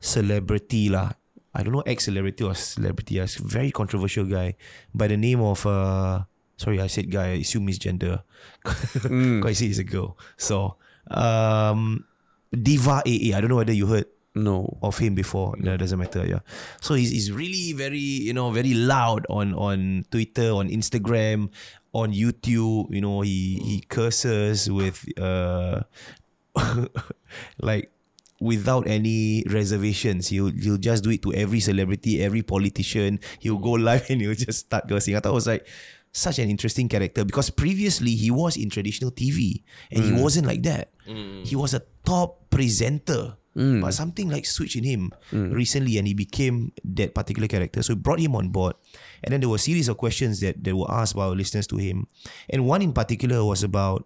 [0.00, 1.16] celebrity lah.
[1.56, 3.16] I don't know ex celebrity or celebrity.
[3.16, 4.60] A very controversial guy
[4.92, 7.26] by the name of uh sorry I said guy.
[7.26, 8.22] I assume he's misgender.
[8.64, 9.06] Because
[9.46, 10.16] I see he's a girl.
[10.36, 10.76] So
[11.10, 12.04] um
[12.52, 13.36] Diva AA.
[13.36, 14.78] I don't know whether you heard No.
[14.82, 15.54] of him before.
[15.58, 16.24] No, it doesn't matter.
[16.26, 16.40] Yeah.
[16.80, 21.48] So he's, he's really very you know very loud on on Twitter, on Instagram,
[21.92, 22.92] on YouTube.
[22.94, 25.82] You know he he curses with uh
[27.60, 27.90] like
[28.40, 30.28] without any reservations.
[30.28, 33.20] He'll he'll just do it to every celebrity, every politician.
[33.40, 35.16] He'll go live and he'll just start cursing.
[35.16, 35.66] I thought it was like
[36.16, 39.62] such an interesting character because previously he was in traditional TV
[39.92, 40.22] and he mm.
[40.22, 40.88] wasn't like that.
[41.06, 41.46] Mm.
[41.46, 43.36] He was a top presenter.
[43.56, 43.80] Mm.
[43.80, 47.82] But something like switched in him recently and he became that particular character.
[47.82, 48.74] So we brought him on board.
[49.24, 51.66] And then there were a series of questions that, that were asked by our listeners
[51.68, 52.06] to him.
[52.50, 54.04] And one in particular was about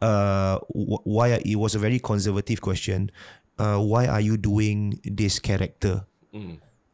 [0.00, 3.10] uh, why it was a very conservative question.
[3.58, 6.06] Uh, why are you doing this character?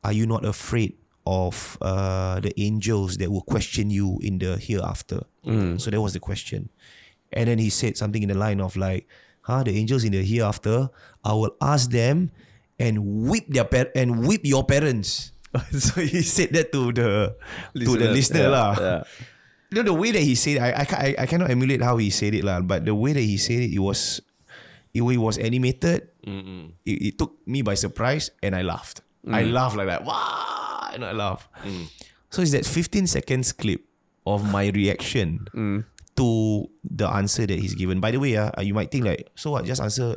[0.02, 5.26] Are you not afraid of uh, the angels that will question you in the hereafter?
[5.78, 6.70] So that was the question.
[7.32, 9.06] And then he said something in the line of like,
[9.42, 10.90] huh, the angels in the hereafter,
[11.22, 12.30] I will ask them
[12.78, 15.32] and whip their par- and whip your parents.
[15.72, 17.34] so he said that to the
[17.74, 18.70] to the listener yeah, lah.
[18.78, 19.00] yeah.
[19.70, 22.10] You know the way that he said, it, I I, I cannot emulate how he
[22.10, 22.60] said it lah.
[22.60, 24.20] But the way that he said it, it was,
[24.94, 26.10] it, it was animated.
[26.84, 29.00] It, it took me by surprise, and I laughed.
[29.26, 30.04] I laughed like that.
[30.04, 31.48] Wow, and I laughed.
[32.30, 33.84] So it's that 15 seconds clip
[34.26, 35.46] of my reaction
[36.16, 38.00] to the answer that he's given.
[38.00, 39.64] By the way, uh, you might think like, so what?
[39.64, 40.16] Just answer.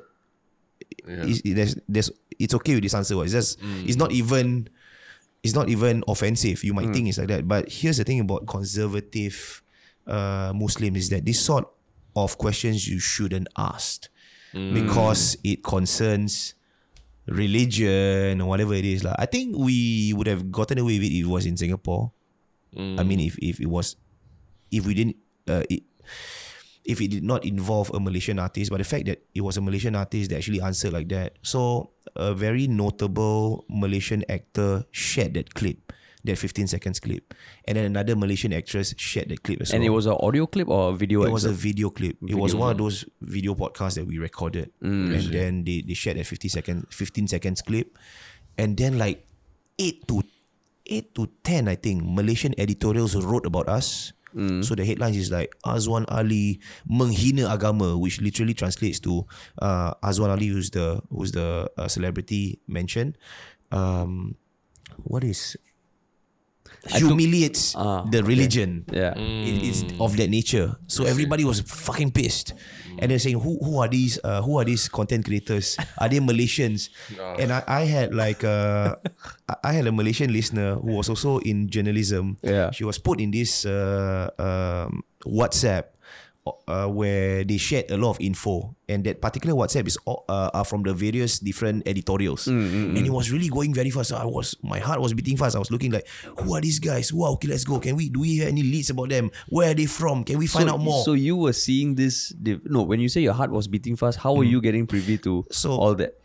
[1.05, 3.15] Is, there's, there's, it's okay with this answer.
[3.15, 3.23] What?
[3.25, 4.69] It's just, it's not even
[5.43, 6.63] it's not even offensive.
[6.63, 7.47] You might think it's like that.
[7.47, 9.61] But here's the thing about conservative
[10.07, 11.67] uh, Muslims is that this sort
[12.15, 14.07] of questions you shouldn't ask
[14.51, 16.55] because it concerns
[17.29, 19.03] religion or whatever it is.
[19.03, 22.11] Like, I think we would have gotten away with it if it was in Singapore.
[22.99, 23.95] I mean, if, if it was,
[24.71, 25.17] if we didn't,
[25.47, 25.83] uh, it,
[26.85, 29.61] if it did not involve a Malaysian artist, but the fact that it was a
[29.61, 31.37] Malaysian artist that actually answered like that.
[31.41, 35.93] So a very notable Malaysian actor shared that clip,
[36.25, 37.33] that 15 seconds clip.
[37.65, 39.87] And then another Malaysian actress shared that clip as And well.
[39.91, 41.23] it was an audio clip or a video?
[41.23, 42.17] It was a video clip.
[42.27, 44.71] it was one of those video podcasts that we recorded.
[44.81, 47.97] and then they, they shared that 50 second, 15 seconds clip.
[48.57, 49.25] And then like
[49.79, 50.21] 8 to
[50.85, 54.11] 8 to 10, I think, Malaysian editorials wrote about us.
[54.61, 59.25] So the headlines is like Azwan Ali menghina agama, which literally translates to
[59.59, 63.17] uh, Azwan Ali, who's the who's the uh, celebrity mentioned.
[63.71, 64.35] Um,
[65.01, 65.57] what is
[66.87, 68.85] humiliates Ah, the religion?
[68.91, 69.13] yeah.
[69.17, 70.75] It- it's of that nature.
[70.87, 72.53] So everybody was fucking pissed.
[72.99, 75.79] And they're saying, who who are these uh, who are these content creators?
[75.97, 76.89] Are they Malaysians?
[77.39, 78.99] And I, I had like uh,
[79.47, 82.35] I- I had a Malaysian listener who was also in journalism.
[82.43, 82.71] Yeah.
[82.75, 85.95] She was put in this uh, um, WhatsApp
[86.67, 90.49] uh, where they shared a lot of info, and that particular WhatsApp is all, uh,
[90.53, 94.09] are from the various different editorials, and it was really going very fast.
[94.09, 95.55] So I was my heart was beating fast.
[95.55, 96.07] I was looking like,
[96.39, 97.13] who are these guys?
[97.13, 97.79] Wow, okay, let's go.
[97.79, 99.31] Can we do we hear any leads about them?
[99.49, 100.23] Where are they from?
[100.23, 101.03] Can we find so, out more?
[101.03, 102.33] So you were seeing this?
[102.65, 105.43] No, when you say your heart was beating fast, how were you getting privy to
[105.43, 105.53] Mm.
[105.53, 106.15] So- all that?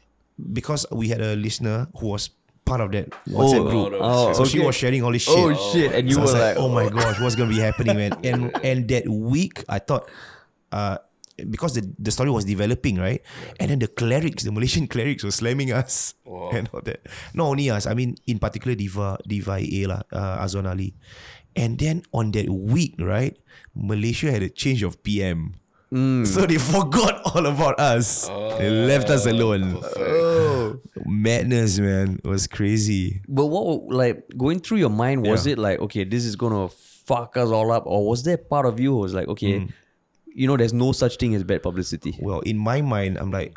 [0.52, 2.30] because we had a listener who was
[2.64, 3.92] part of that WhatsApp Oh, group.
[4.00, 5.36] oh, so she was sharing all this shit.
[5.36, 8.12] Oh, shit, and you So were like, oh my gosh, what's gonna be happening, man?
[8.24, 10.08] And and that week, I thought,
[10.72, 10.98] uh,
[11.50, 13.20] because the, the story was developing, right?
[13.58, 16.14] And then the clerics, the Malaysian clerics were slamming us
[16.52, 17.02] and all that.
[17.34, 20.94] Not only us, I mean, in particular Diva, Diva A lah, uh, Azwan Ali.
[21.56, 23.36] And then on that week, right,
[23.74, 25.54] Malaysia had a change of PM.
[26.24, 28.26] So they forgot all about us.
[28.58, 29.78] they left us alone.
[29.96, 32.20] Oh, madness, man.
[32.24, 33.22] It was crazy.
[33.28, 35.52] But what like going through your mind was Yeah.
[35.52, 38.80] it like okay this is gonna fuck us all up or was there part of
[38.80, 39.72] you who was like okay Mm.
[40.34, 43.54] you know there's no such thing as bad publicity Well, in my mind, I'm like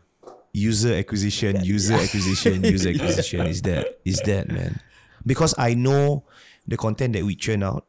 [0.54, 3.48] user acquisition, user acquisition, user acquisition.
[3.48, 4.80] Is that is that man?
[5.26, 6.24] Because I know
[6.68, 7.86] the content that we churn out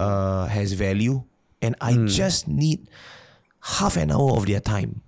[0.00, 1.22] uh, has value,
[1.60, 2.88] and I just need
[3.62, 5.00] half an hour of their time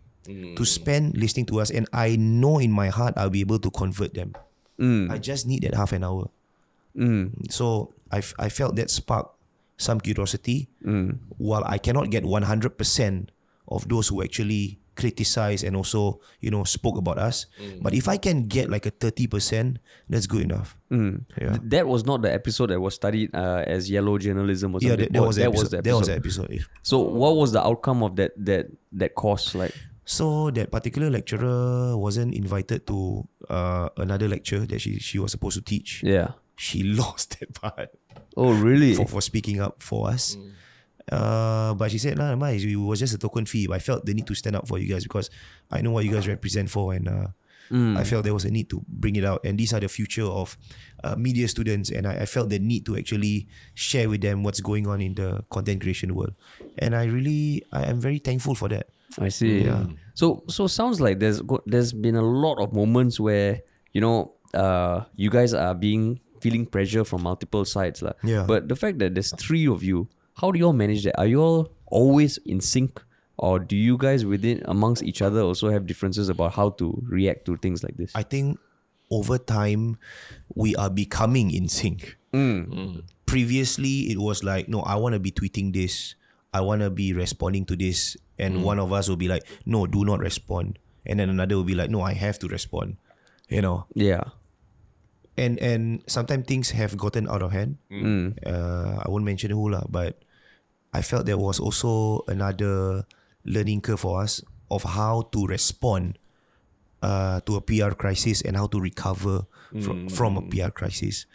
[0.57, 3.71] to spend listening to us, and I know in my heart I'll be able to
[3.71, 4.33] convert them.
[5.11, 6.31] I just need that half an hour.
[7.51, 9.31] So I, I felt that spark
[9.77, 10.69] some curiosity.
[11.37, 13.29] While I cannot get 100%
[13.69, 17.47] of those who actually criticize and also, you know, spoke about us.
[17.83, 19.77] But if I can get like a 30%,
[20.09, 20.77] that's good enough.
[20.91, 21.11] Yeah.
[21.39, 24.91] Th- that was not the episode that was studied uh, as yellow journalism or Yeah,
[24.91, 25.85] something that, that, Oh, was, the episode.
[25.85, 26.65] that was the episode.
[26.83, 29.75] so what was the outcome of that that that course like
[30.05, 35.57] So that particular lecturer wasn't invited to uh, another lecture that she, she was supposed
[35.57, 36.03] to teach.
[36.05, 37.89] yeah She lost that part.
[38.37, 40.37] oh really for, for speaking up for us.
[41.11, 43.67] Uh, but she said, nah, ma, it was just a token fee.
[43.67, 45.31] But I felt the need to stand up for you guys because
[45.71, 46.95] I know what you guys represent for.
[46.95, 47.29] And uh,
[47.71, 49.45] I felt there was a need to bring it out.
[49.45, 50.57] And these are the future of
[51.03, 51.91] uh, media students.
[51.91, 55.15] And I, I felt the need to actually share with them what's going on in
[55.15, 56.35] the content creation world.
[56.79, 58.89] And I really, I am very thankful for that.
[59.19, 59.63] I see.
[59.65, 59.87] Yeah.
[60.15, 65.05] So so sounds like there's there's been a lot of moments where you know uh
[65.15, 68.13] you guys are being feeling pressure from multiple sides lah.
[68.23, 68.45] Yeah.
[68.47, 71.19] But the fact that there's three of you, how do you all manage that?
[71.19, 73.03] Are you all always in sync,
[73.37, 77.45] or do you guys within amongst each other also have differences about how to react
[77.47, 78.13] to things like this?
[78.15, 78.59] I think
[79.11, 79.97] over time
[80.55, 82.17] we are becoming in sync.
[82.33, 83.03] Mm.
[83.27, 86.15] Previously, it was like, no, I want to be tweeting this.
[86.53, 88.17] I want to be responding to this.
[88.39, 88.63] And mm.
[88.63, 90.79] one of us will be like, no, do not respond.
[91.07, 92.97] And then another will be like, no, I have to respond.
[93.49, 94.25] You know, yeah.
[95.37, 97.79] And and sometimes things have gotten out of hand.
[98.47, 100.23] Uh, I won't mention who lah, but
[100.93, 103.05] I felt there was also another
[103.45, 106.19] learning curve for us of how to respond
[107.03, 109.45] uh, to a PR crisis and how to recover
[109.83, 111.27] fr- from a PR crisis.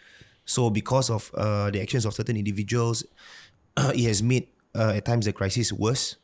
[0.44, 3.04] So because of uh, the actions of certain individuals,
[3.76, 6.16] it has made uh, at times the crisis worse.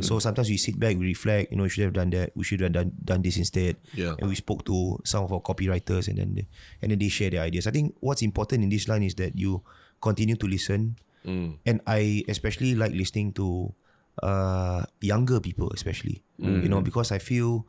[0.00, 1.50] So sometimes we sit back, we reflect.
[1.52, 2.32] You know, we should have done that.
[2.34, 3.76] We should have done done this instead.
[3.92, 4.16] Yeah.
[4.18, 6.46] And we spoke to some of our copywriters, and then they,
[6.80, 7.66] and then they share their ideas.
[7.68, 9.60] I think what's important in this line is that you
[10.00, 10.96] continue to listen,
[11.26, 13.74] and I especially like listening to
[14.22, 17.66] uh, younger people, especially you know, because I feel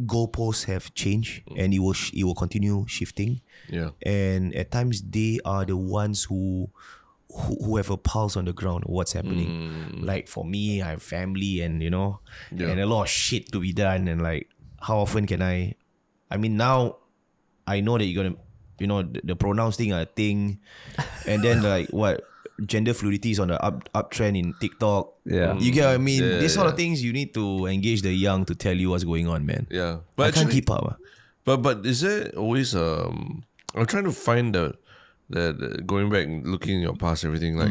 [0.00, 3.90] goalposts have changed, and it will sh- it will continue shifting Yeah.
[4.06, 6.70] and at times they are the ones who
[7.38, 10.00] who, who have a pulse on the ground what's happening.
[10.02, 12.20] Like for me, I have family and you know,
[12.54, 12.68] Yeah.
[12.68, 14.08] and a lot of shit to be done.
[14.08, 14.48] And like,
[14.80, 15.74] how often can I?
[16.30, 16.96] I mean, now
[17.66, 18.36] I know that you're gonna,
[18.78, 20.58] you know, the, the pronouns thing are a thing,
[21.26, 22.22] and then like what
[22.66, 25.14] gender fluidity is on the up uptrend in TikTok.
[25.24, 25.54] Yeah.
[25.58, 26.22] you get what I mean.
[26.22, 29.04] Yeah, These sort of things you need to engage the young to tell you what's
[29.04, 29.66] going on, man.
[29.70, 29.98] Yeah.
[30.16, 30.84] But I But can't keep up.
[30.84, 30.96] ah.
[31.44, 33.44] But but is there always um?
[33.74, 34.74] I'm trying to find the
[35.28, 37.70] the going back and looking in your past everything like.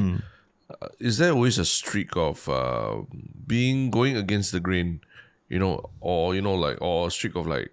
[0.70, 2.98] Uh, is there always a streak of uh,
[3.46, 5.00] being going against the grain,
[5.48, 7.72] you know, or you know, like, or a streak of like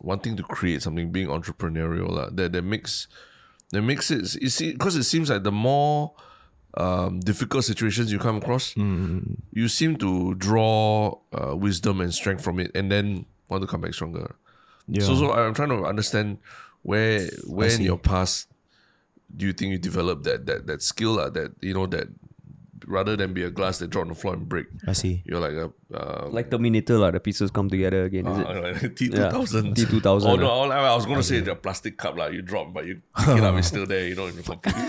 [0.00, 3.06] wanting to create something, being entrepreneurial, uh, that that makes
[3.70, 6.12] that makes it you see because it seems like the more
[6.76, 8.76] um, difficult situations you come across,
[9.52, 13.80] you seem to draw uh, wisdom and strength from it, and then want to come
[13.80, 14.34] back stronger.
[14.88, 15.04] Yeah.
[15.04, 16.38] So, so I'm trying to understand
[16.82, 18.48] where where in your past
[19.34, 22.08] do you think you develop that that that skill uh, that you know that
[22.86, 25.20] rather than be a glass that drop on the floor and break, I see.
[25.26, 28.24] you're like a uh, Like Terminator, lah, the pieces come together again.
[28.26, 28.38] Is
[28.82, 28.96] it?
[28.96, 29.76] T two thousand.
[29.76, 30.72] Yeah, T2000, Oh no, ah.
[30.72, 33.28] I I was going to say the plastic cup like you drop, but you pick
[33.36, 34.08] it up, it's still there.
[34.08, 34.88] You know, in the computer.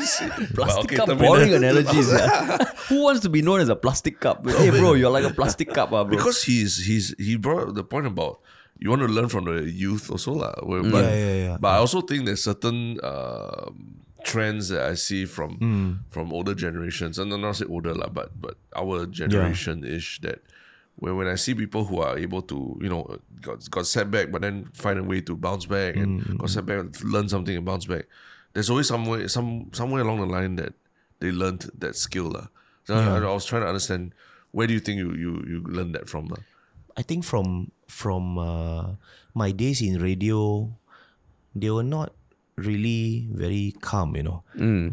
[0.55, 2.07] Plastic cup, boring analogies.
[2.07, 2.63] yeah.
[2.87, 4.47] Who wants to be known as a plastic cup?
[4.47, 6.15] Hey, bro, you're like a plastic cup, ah, bro.
[6.15, 8.39] because he's he's he brought the point about
[8.79, 10.55] you want to learn from the youth also lah.
[10.63, 11.57] where- But, Yeah, yeah, yeah.
[11.59, 15.91] But I also think there's certain um trends that I see from Hmm.
[16.09, 20.41] from older generations, and I'm not say older lah, but but our generation ish that.
[20.99, 23.07] When, when I see people who are able to, you know,
[23.39, 26.49] got, got set back, but then find a way to bounce back and Hmm, got
[26.51, 28.03] set back, learn something and bounce back.
[28.51, 30.75] There's always somewhere, some somewhere along the line that
[31.23, 32.27] they learned that skill.
[32.35, 32.51] lah.
[32.83, 34.11] So I, I was trying to understand
[34.51, 36.27] where do you think you you, you learned that from?
[36.27, 36.43] lah?
[36.99, 38.99] I think from from uh,
[39.31, 40.67] my days in radio,
[41.55, 42.11] they were not
[42.65, 44.15] really very calm.
[44.15, 44.43] You know,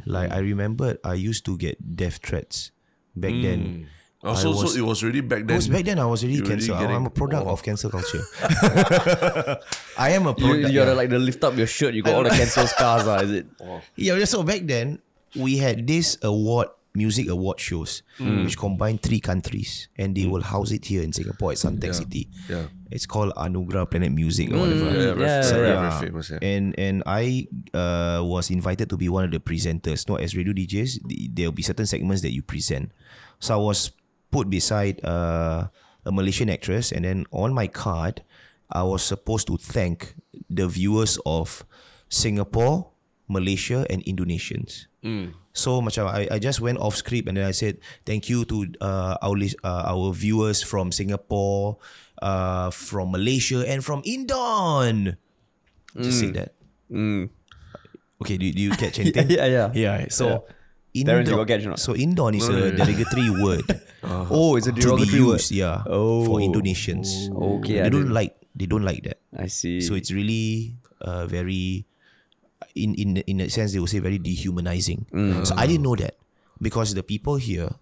[0.06, 2.70] like I remember I used to get death threats
[3.14, 3.88] back then.
[4.26, 5.54] Oh, so, was- so it was really back then.
[5.54, 6.72] Because back then I was already cancer.
[6.72, 6.96] already cancel.
[6.96, 7.50] I'm a product oh.
[7.50, 8.24] of cancer culture.
[9.98, 10.72] I am a You, product.
[10.72, 10.92] you're yeah.
[10.92, 11.94] like the lift up your shirt.
[11.94, 13.46] You got all the cancer scars, ah, is it?
[13.94, 14.98] Yeah, so back then
[15.36, 20.72] we had this award music award shows which combine three countries and they will house
[20.72, 22.28] it here in Singapore at Suntec City.
[22.49, 22.66] Yeah.
[22.90, 24.86] It's called Anugerah Planet Muzik or whatever.
[24.86, 25.90] Yeah, very, Yeah, very, yeah.
[25.90, 26.26] very famous.
[26.30, 26.38] Yeah.
[26.42, 30.09] And and I uh, was invited to be one of the presenters.
[30.09, 31.03] Not as radio DJs,
[31.34, 32.90] there'll be certain segments that you present.
[33.38, 33.90] So I was
[34.30, 35.68] put beside uh,
[36.07, 38.22] a Malaysian actress, and then on my card,
[38.70, 40.14] I was supposed to thank
[40.49, 41.66] the viewers of
[42.09, 42.90] Singapore,
[43.28, 44.86] Malaysia, and Indonesians.
[45.57, 48.68] So macam I, I just went off script and then I said thank you to
[48.84, 49.32] uh, our
[49.64, 51.80] uh, our viewers from Singapore,
[52.20, 55.16] uh, from Malaysia, and from Indon.
[55.96, 56.52] Just say that.
[58.20, 59.28] Okay, do, do you catch anything?
[59.32, 59.68] yeah, yeah.
[59.72, 60.07] Yeah.
[60.09, 60.44] So,
[60.92, 61.80] you Indon, got catch or not?
[61.80, 63.64] so Indon is a derogatory word.
[64.04, 65.40] Oh, it's a derogatory word.
[65.50, 66.24] yeah, Oh.
[66.24, 67.28] for Indonesians.
[67.32, 69.20] Okay, I they don't didn't- like they don't like that.
[69.36, 69.80] I see.
[69.84, 71.84] So it's really uh, very
[72.77, 75.07] in in in a sense they will say very dehumanizing.
[75.49, 76.14] So I didn't know that
[76.61, 77.72] because the people here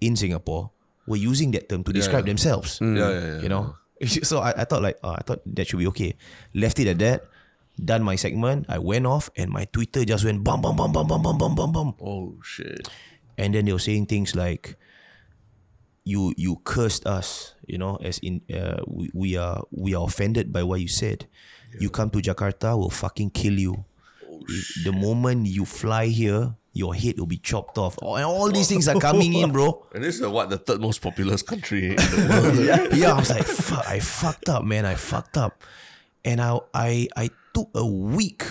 [0.00, 0.70] in Singapore
[1.06, 2.78] were using that term to describe themselves.
[2.80, 3.40] Yeah, yeah, yeah.
[3.42, 3.76] You know,
[4.24, 6.16] so I, I thought like uh, I thought that should be okay.
[6.54, 7.26] Left it at that.
[7.74, 8.70] Done my segment.
[8.70, 11.52] I went off and my Twitter just went bum bum bum bum bum bum bum
[11.58, 11.88] bum bum.
[12.00, 12.86] Oh shit.
[13.36, 14.78] And then they were saying things like,
[16.06, 20.52] "You you cursed us," you know, as in uh, we, we are we are offended
[20.54, 21.26] by what you said.
[21.80, 23.84] You come to Jakarta, we'll fucking kill you.
[24.84, 27.96] The moment you fly here, your head will be chopped off.
[28.02, 29.86] Oh, and all these things are coming in, bro.
[29.94, 32.26] And this is the, what the third most populous country in the
[32.82, 32.96] world.
[32.96, 34.84] yeah, I was like, fuck, I fucked up, man.
[34.84, 35.62] I fucked up.
[36.24, 38.42] And I I I took a week.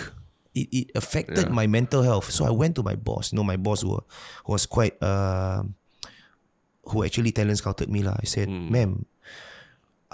[0.54, 2.30] It, it affected my mental health.
[2.30, 3.32] So I went to my boss.
[3.32, 3.98] You know, my boss who
[4.46, 5.64] was quite uh,
[6.86, 8.02] who actually talent scouted me.
[8.06, 8.14] lah.
[8.16, 9.04] I said, ma'am,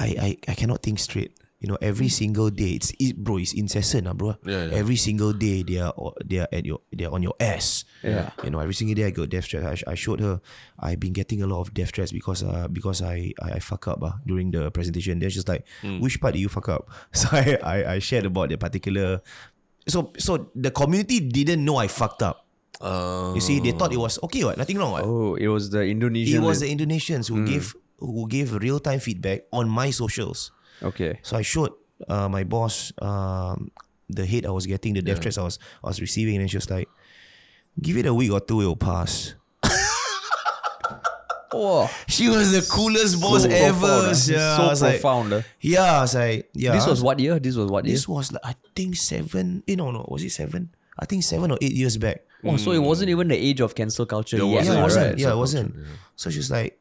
[0.01, 1.37] I, I I cannot think straight.
[1.61, 4.33] You know, every single day, it's it, bro, it's incessant, ah, bro.
[4.49, 4.81] Yeah, yeah.
[4.81, 5.93] Every single day, they are
[6.25, 7.85] they are at your they are on your ass.
[8.01, 8.33] Yeah.
[8.41, 9.85] You know, every single day I got death threats.
[9.85, 10.41] I, I showed her
[10.81, 13.85] I've been getting a lot of death threats because uh because I I, I fuck
[13.93, 15.21] up uh, during the presentation.
[15.21, 15.69] They're just like,
[16.01, 16.89] which part did you fuck up?
[17.13, 19.21] So I, I I shared about the particular.
[19.85, 22.49] So so the community didn't know I fucked up.
[22.81, 24.49] Uh, You see, they thought it was okay.
[24.49, 24.93] What nothing wrong.
[24.97, 25.05] What?
[25.05, 26.41] oh, it was the Indonesian.
[26.41, 30.57] it was the Indonesians who gave who gave real time feedback on my socials.
[30.83, 31.19] Okay.
[31.23, 31.73] So I showed
[32.09, 33.71] uh, my boss um,
[34.09, 36.57] the hate I was getting, the death threats I was I was receiving, and she
[36.57, 36.89] was like,
[37.81, 39.35] "Give it a week or two, it will pass."
[41.53, 43.75] Oh, She was the coolest boss so ever.
[43.75, 44.13] profound, ah.
[44.15, 44.39] sia.
[44.57, 45.33] so I was like- profound.
[45.35, 45.43] ah.
[45.61, 46.73] yeah, I was like, yeah.
[46.79, 47.41] This was what year?
[47.41, 47.93] This was what year?
[47.95, 49.65] This was like I think seven.
[49.67, 50.71] You know, no, was it seven?
[50.97, 52.23] I think seven or eight years back.
[52.45, 54.55] Oh, so it wasn't even the age of cancel culture There yet.
[54.59, 55.07] wasn't, yeah, it wasn't.
[55.11, 55.19] right.
[55.19, 55.75] Yeah, it wasn't.
[56.17, 56.79] So she's like,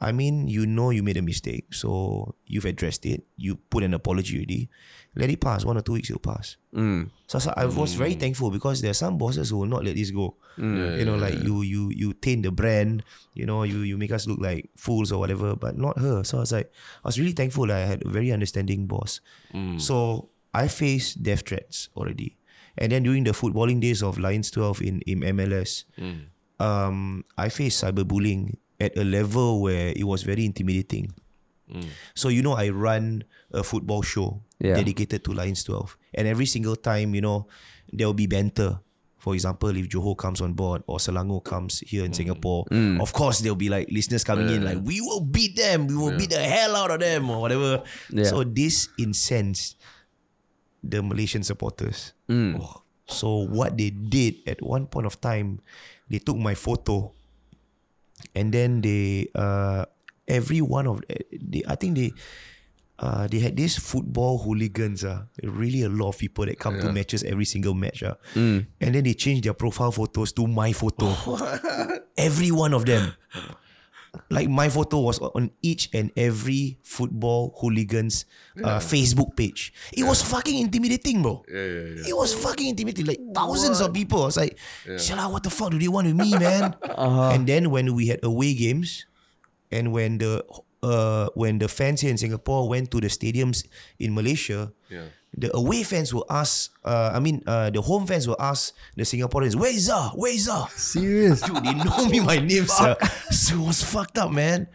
[0.00, 3.24] I mean, you know you made a mistake, so you've addressed it.
[3.36, 4.70] You put an apology already.
[5.16, 5.64] Let it pass.
[5.64, 6.56] One or two weeks, it'll pass.
[6.72, 7.10] Mm.
[7.26, 9.96] So, so I was very thankful because there are some bosses who will not let
[9.96, 10.36] this go.
[10.98, 13.02] you know, like you you you taint the brand.
[13.34, 16.22] You know, you you make us look like fools or whatever, but not her.
[16.22, 16.70] So I was like,
[17.04, 19.20] I was really thankful that I had a very understanding boss.
[19.78, 22.38] So I faced death threats already,
[22.78, 25.82] and then during the footballing days of Lions Twelve in in MLS,
[26.62, 31.12] um, I faced cyberbullying at a level where it was very intimidating.
[31.70, 31.86] Mm.
[32.14, 34.74] So you know, I run a football show Yeah.
[34.74, 37.46] dedicated to Lions 12, and every single time, you know,
[37.92, 38.80] there will be banter.
[39.18, 42.16] For example, if Johor comes on board or Selangor comes here in mm.
[42.16, 43.02] Singapore, mm.
[43.02, 46.16] of course there'll be like listeners coming in like, "We will beat them, we will
[46.16, 47.82] beat the hell out of them," or whatever.
[48.10, 48.24] Yeah.
[48.24, 49.76] So this incensed
[50.82, 52.14] the Malaysian supporters.
[52.30, 52.82] Oh.
[53.08, 55.60] So what they did at one point of time,
[56.08, 57.12] they took my photo,
[58.34, 59.84] and then they uh
[60.26, 62.12] every one of they I think they
[62.98, 66.92] uh they had these football hooligans uh really a lot of people that come to
[66.92, 68.14] matches every single match uh.
[68.80, 71.14] and then they changed their profile photos to my photo.
[72.18, 73.14] Every one of them
[74.30, 78.24] like my photo was on each and every football hooligans
[78.62, 79.72] uh, Facebook page.
[79.92, 81.44] It was fucking intimidating, bro.
[81.48, 82.08] Yeah, yeah, yeah.
[82.08, 83.06] It was fucking intimidating.
[83.06, 84.22] Like thousands of people.
[84.22, 86.74] I was like, Shala, what the fuck do they want with me, man?
[86.98, 89.06] And then when we had away games,
[89.70, 90.44] and when the
[90.82, 93.66] uh when the fans here in Singapore went to the stadiums
[93.98, 95.10] in Malaysia, Yeah.
[95.36, 96.72] the away fans will ask.
[96.84, 100.16] Uh, I mean, uh, the home fans will ask the Singaporeans, "Where is Dzar?
[100.16, 101.42] Where is Dzar?" Serious?
[101.44, 102.96] Dude, they know me my name, sir.
[103.30, 104.68] So it was fucked up, man.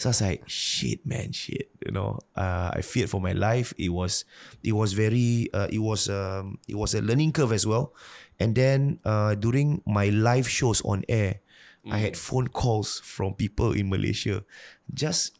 [0.00, 1.68] So I was like, shit, man, shit.
[1.84, 3.76] You know, uh, I feared for my life.
[3.76, 4.24] It was,
[4.64, 7.92] it was very, uh, it was, um, it was a learning curve as well.
[8.40, 11.44] And then uh, during my live shows on air,
[11.84, 14.40] I had phone calls from people in Malaysia.
[14.88, 15.36] Just,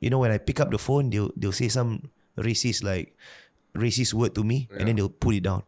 [0.00, 3.14] you know, when I pick up the phone, they'll they'll say some racist like
[3.76, 5.62] racist word to me, and then they'll put it down.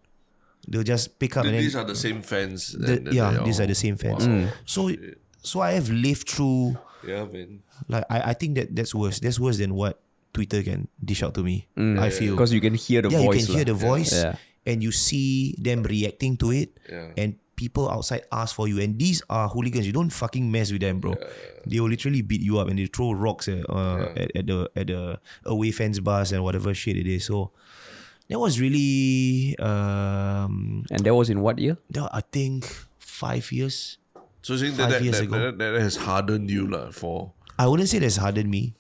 [0.67, 2.71] They'll just pick up and then These are the same fans.
[2.73, 4.27] the, and- and yeah, they these are the same fans.
[4.27, 4.35] Wow.
[4.47, 4.49] Mm.
[4.65, 4.91] So,
[5.43, 7.67] so I have lived through Yeah, man.
[7.91, 9.19] like I, I think that that's worse.
[9.19, 9.99] That's worse than what
[10.33, 11.67] Twitter can dish out to me.
[11.77, 11.99] Mm.
[11.99, 13.43] I feel Because you can hear the yeah, voice.
[13.43, 13.73] you can hear lah.
[13.75, 14.39] the voice, Yeah.
[14.65, 17.11] and you see them reacting to it, Yeah.
[17.19, 18.81] and people outside ask for you.
[18.81, 19.87] And these are hooligans.
[19.87, 21.15] You don't fucking mess with them, bro.
[21.67, 24.71] They will literally beat you up and they throw rocks at, uh, at, at the
[24.77, 27.25] at the away fans bus and whatever shit it is.
[27.27, 27.53] So
[28.29, 31.77] that was really um And that was in what year?
[31.91, 32.65] that, I think
[32.99, 33.99] five years.
[34.43, 35.39] So saying that Five that, years that, ago.
[35.39, 38.75] that, that has hardened you lah for I wouldn't say that's hardened me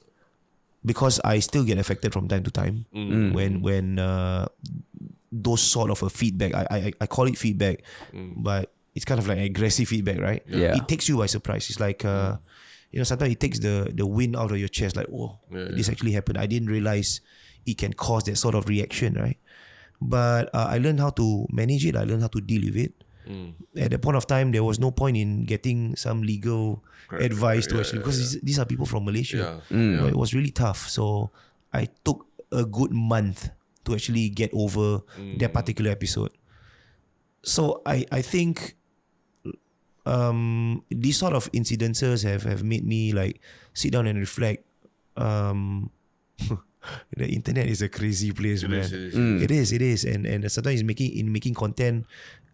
[0.84, 3.30] because I still get affected from time to time Mm.
[3.30, 4.50] when when uh,
[5.32, 6.54] those sort of a feedback.
[6.54, 7.80] I, I I call it feedback,
[8.12, 10.42] but it's kind of like aggressive feedback, right?
[10.46, 10.76] Yeah.
[10.76, 11.70] It takes you by surprise.
[11.72, 12.36] It's like uh,
[12.92, 14.94] you know sometimes it takes the the wind out of your chest.
[14.94, 16.36] Like oh, this actually happened.
[16.36, 17.24] I didn't realize
[17.64, 19.38] it can cause that sort of reaction, right?
[20.02, 21.96] But uh, I learned how to manage it.
[21.96, 22.92] I learned how to deal with it.
[23.78, 26.82] At that point of time, there was no point in getting some legal
[27.22, 29.62] advice to actually because these, these are people from Malaysia.
[29.70, 29.78] Yeah.
[29.78, 30.88] You know, it was really tough.
[30.90, 31.30] So
[31.72, 33.48] I took a good month
[33.84, 35.00] to actually get over
[35.38, 36.30] that particular episode.
[37.42, 38.76] So I I think
[40.06, 43.40] um these sort of incidences have have made me like
[43.74, 44.64] sit down and reflect.
[45.16, 45.90] Um
[47.16, 48.80] the internet is a crazy place, man.
[48.82, 49.42] is, it is.
[49.42, 52.06] It is, it is, and and sometimes making in making content,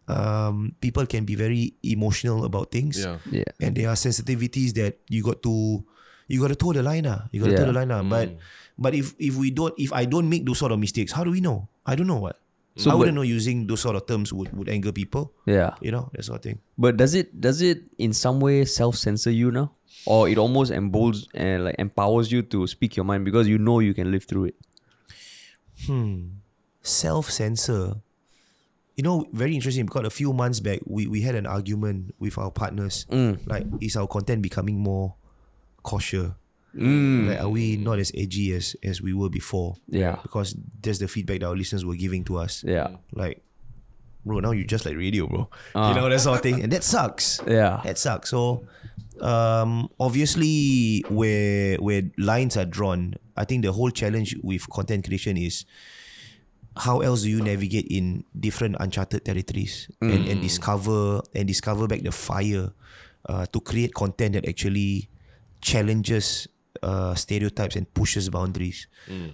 [0.09, 3.16] um, people can be very emotional about things, Yeah.
[3.33, 3.49] Yeah.
[3.61, 5.81] and there are sensitivities that you got to,
[6.29, 7.24] you got to toe the line, ah.
[7.33, 8.05] You got to toe the line, ah.
[8.05, 8.37] But
[8.79, 11.31] but if if we don't, if I don't make those sort of mistakes, how do
[11.31, 11.68] we know?
[11.85, 12.39] I don't know what.
[12.79, 15.33] So I wouldn't know using those sort of terms would, would anger people.
[15.47, 15.74] Yeah.
[15.81, 16.61] You know that sort of thing.
[16.79, 19.72] But does it does it in some way self censor you now,
[20.07, 23.81] or it almost emboldens and like empowers you to speak your mind because you know
[23.81, 24.57] you can live through it?
[25.87, 26.39] Hmm.
[26.81, 27.97] Self censor.
[28.95, 32.39] You know, very interesting because a few months back we, we had an argument with
[32.39, 33.07] our partners.
[33.47, 35.14] Like, is our content becoming more
[35.83, 36.31] cautious?
[36.74, 39.76] Like, are we not as edgy as as we were before?
[39.88, 40.18] Yeah.
[40.22, 42.62] Because that's the feedback that our listeners were giving to us.
[42.64, 42.88] Yeah.
[43.12, 43.42] Like,
[44.24, 45.48] bro, now you just like radio, bro.
[45.74, 47.40] You know that sort of thing, and that sucks.
[47.46, 47.80] Yeah.
[47.84, 48.30] That sucks.
[48.30, 48.66] So,
[49.20, 55.36] um, obviously, where where lines are drawn, I think the whole challenge with content creation
[55.36, 55.64] is
[56.76, 62.02] how else do you navigate in different uncharted territories and, and discover and discover back
[62.02, 62.70] the fire
[63.28, 65.08] uh, to create content that actually
[65.60, 66.46] challenges
[66.83, 68.87] uh, stereotypes and pushes boundaries.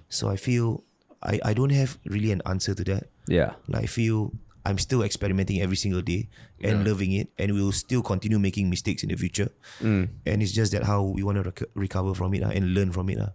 [0.09, 0.85] So I feel
[1.23, 3.05] I, I don't have really an answer to that.
[3.29, 3.55] Yeah.
[3.69, 4.33] Like I feel
[4.67, 6.29] I'm still experimenting every single day
[6.61, 9.51] and loving it, and we will still continue making mistakes in the future.
[9.81, 12.93] And it's just that how we want to rec- recover from it uh, and learn
[12.93, 13.19] from it.
[13.21, 13.31] Uh.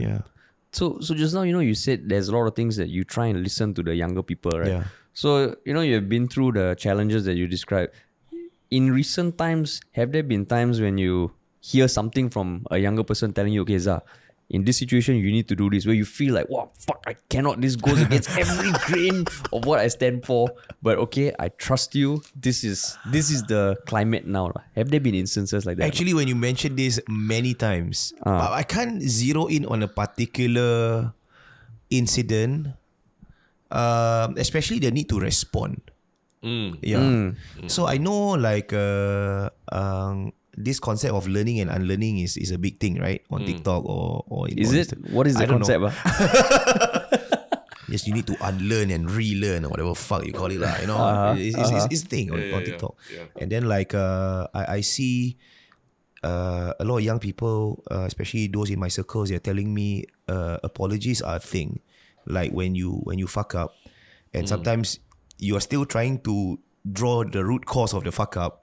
[0.00, 0.22] Yeah.
[0.72, 3.02] So so just now you know you said there's a lot of things that you
[3.04, 4.68] try and listen to the younger people, right?
[4.68, 4.84] Yeah.
[5.12, 7.92] So you know you've been through the challenges that you described.
[8.70, 13.32] In recent times, have there been times when you hear something from a younger person
[13.32, 14.02] telling you, okay, Dzar,
[14.50, 17.14] in this situation you need to do this, where you feel like, wow, fuck, I
[17.28, 17.60] cannot.
[17.60, 20.50] This goes against every grain of what I stand for.
[20.82, 22.22] But okay, I trust you.
[22.34, 24.50] This is this is the climate now.
[24.74, 25.86] Have there been instances like that?
[25.86, 31.14] Actually, when you mentioned this many times, but I can't zero in on a particular
[31.90, 32.74] incident,
[33.70, 35.78] um, especially the need to respond.
[36.82, 36.98] Yeah.
[37.68, 40.32] So I know like uh, um,
[40.64, 43.22] this concept of learning and unlearning is, is a big thing, right?
[43.30, 44.88] On TikTok or or is it?
[44.88, 45.82] Insta- What is the I concept?
[45.88, 45.94] ah?
[47.90, 50.78] Yes, you need to unlearn and relearn or whatever fuck you call it lah.
[50.78, 50.94] You know,
[51.34, 52.94] it's, it's, it's, it's a thing on, on TikTok.
[53.42, 55.34] And then like uh, I, I see
[56.22, 60.04] uh, a lot of young people, uh, especially those in my circles, they're telling me
[60.30, 61.80] uh, apologies are a thing.
[62.30, 63.74] Like when you when you fuck up,
[64.30, 65.00] and sometimes
[65.42, 68.62] you are still trying to draw the root cause of the fuck up.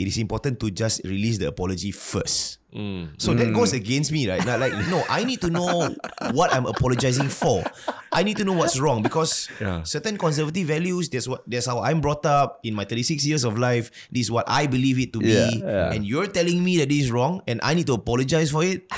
[0.00, 2.56] It is important to just release the apology first.
[2.72, 3.20] Mm.
[3.20, 3.54] So that mm.
[3.54, 4.40] goes against me, right?
[4.46, 5.92] Now, like, no, I need to know
[6.32, 7.60] what I'm apologizing for.
[8.08, 9.82] I need to know what's wrong because Yeah.
[9.84, 11.12] certain conservative values.
[11.12, 11.44] That's what.
[11.44, 13.90] That's how I'm brought up in my 36 years of life.
[14.08, 15.92] This is what I believe it to be, Yeah, yeah.
[15.92, 18.88] and you're telling me that this is wrong, and I need to apologize for it.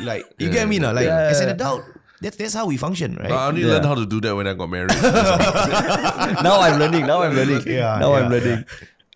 [0.00, 0.94] Like, you get me now?
[0.96, 1.84] Like, as an adult,
[2.22, 3.30] that's that's how we function, right?
[3.30, 3.76] I only Yeah.
[3.76, 4.96] learned how to do that when I got married.
[6.42, 7.04] now I'm learning.
[7.06, 7.62] Now I'm learning.
[7.66, 8.64] Yeah, now I'm yeah, learning.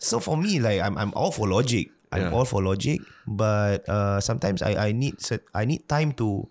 [0.03, 1.94] So for me, like I'm I'm all for logic.
[2.12, 2.34] I'm Yeah.
[2.36, 5.16] all for logic, but uh, sometimes I I need
[5.55, 6.50] I need time to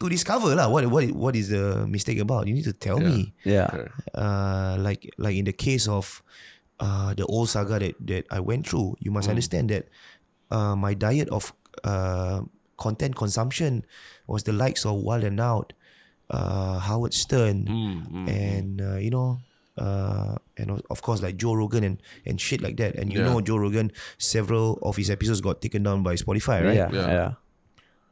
[0.00, 2.48] to discover lah what what what is the mistake about.
[2.48, 3.36] You need to tell me.
[3.44, 3.68] Yeah.
[4.16, 6.24] Uh, like like in the case of
[6.80, 9.86] uh, the old saga that that I went through, you must understand that
[10.50, 11.52] uh, my diet of
[11.84, 12.42] uh,
[12.80, 13.84] content consumption
[14.26, 15.70] was the likes of Wild and Out,
[16.34, 17.68] uh, Howard Stern,
[18.26, 19.38] and uh, you know.
[19.80, 21.96] Uh, and of- of course, like Joe Rogan and,
[22.28, 22.96] and shit like that.
[23.00, 23.32] And you Yeah.
[23.32, 23.88] know, Joe Rogan,
[24.20, 26.76] several of his episodes got taken down by Spotify, right?
[26.76, 26.92] Yeah.
[26.92, 27.08] Yeah.
[27.08, 27.30] Yeah.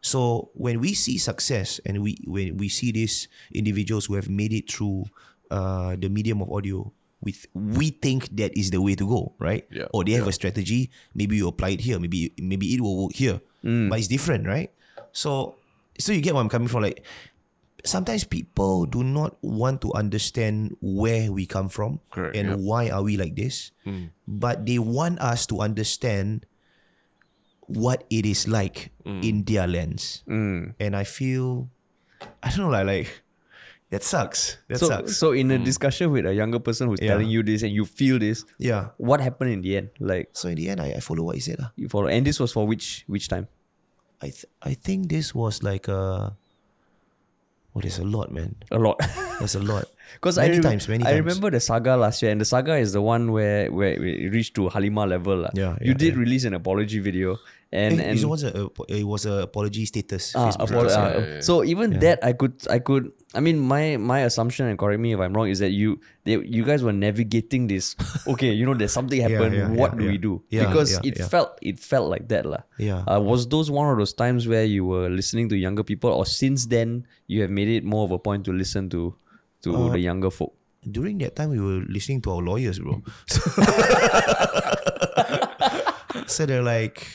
[0.01, 4.53] So when we see success and we when we see these individuals who have made
[4.55, 5.05] it through
[5.51, 9.67] uh, the medium of audio, with we think that is the way to go, right?
[9.75, 9.91] Yeah.
[9.93, 10.91] Or they have a strategy.
[11.15, 11.99] Maybe you apply it here.
[11.99, 14.71] Maybe maybe it will work here, but it's different, right?
[15.13, 15.57] So
[15.99, 16.83] so you get where I'm coming from.
[16.87, 17.03] Like
[17.89, 22.57] sometimes people do not want to understand where we come from Correct, and yeah.
[22.57, 24.13] why are we like this, hmm.
[24.29, 26.45] but they want us to understand
[27.67, 29.21] what it is like hmm.
[29.25, 30.23] in their lens.
[30.27, 30.77] Hmm.
[30.81, 31.69] And I feel,
[32.43, 33.23] I don't know, like, like
[33.91, 34.59] that sucks.
[34.69, 35.17] That So, sucks.
[35.17, 37.13] so in a discussion with a younger person who's Yeah.
[37.17, 38.91] telling you this and you feel this, yeah.
[38.97, 39.91] what happened in the end?
[39.99, 41.57] Like So in the end, I, I follow what he said.
[41.61, 41.73] ah.
[41.77, 43.49] you follow, and this was for which which time?
[44.21, 46.37] I th- I think this was like a.
[47.75, 48.57] Oh, there's a lot, man.
[48.71, 49.01] A lot.
[49.39, 49.85] There's a lot.
[50.15, 51.21] Because many I rem- times, many I times.
[51.21, 54.55] remember the saga last year, and the saga is the one where where it reached
[54.57, 55.45] to Halimah level.
[55.45, 55.51] lah.
[55.55, 56.21] Yeah, you did yeah.
[56.21, 57.37] release an apology video,
[57.73, 60.33] and Eh, and it was a it was a apology status.
[60.35, 61.19] Ah, Facebook apolo- status, ah, yeah.
[61.19, 61.41] yeah, yeah.
[61.45, 65.13] so even that I could I could I mean my my assumption and correct me
[65.13, 67.93] if I'm wrong is that you they, you guys were navigating this
[68.33, 71.13] okay you know there's something happened yeah, what yeah, do we do Yeah, because yeah,
[71.13, 71.29] it yeah.
[71.29, 72.65] felt it felt like that lah.
[72.81, 73.05] Yeah.
[73.05, 76.25] Uh, was those one of those times where you were listening to younger people or
[76.25, 79.13] since then you have made it more of a point to listen to
[79.73, 80.55] to Uh, the younger folk?
[80.89, 83.03] During that time, we were listening to our lawyers, bro.
[86.27, 87.07] so they're like,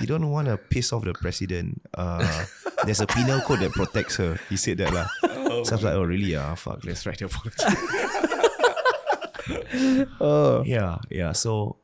[0.00, 1.80] you don't want to piss off the president.
[1.94, 2.44] Uh,
[2.84, 4.38] there's a penal code that protects her.
[4.50, 5.06] He said that lah.
[5.64, 6.36] so I was like, oh really?
[6.36, 6.84] Ah, fuck.
[6.84, 7.64] Let's write the apology.
[10.64, 11.32] Yeah, yeah.
[11.32, 11.76] So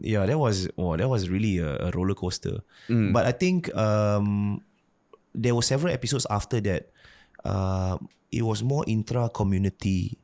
[0.00, 2.60] yeah, that was oh, that was really a, a roller coaster.
[2.88, 4.62] But I think um,
[5.34, 6.90] there were several episodes after that.
[7.44, 7.98] Uh,
[8.32, 10.18] it was more intra community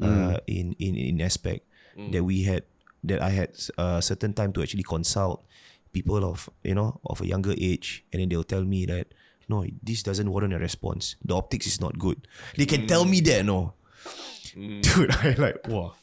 [0.00, 0.40] uh, mm.
[0.46, 2.10] in, in in aspect mm.
[2.12, 2.64] that we had
[3.04, 5.44] that I had a certain time to actually consult
[5.92, 9.12] people of you know of a younger age, and then they'll tell me that
[9.48, 11.16] no, this doesn't warrant a response.
[11.24, 12.28] The optics is not good.
[12.56, 13.74] They can tell me that no,
[14.54, 14.80] mm.
[14.86, 15.10] dude.
[15.10, 15.94] I like wow,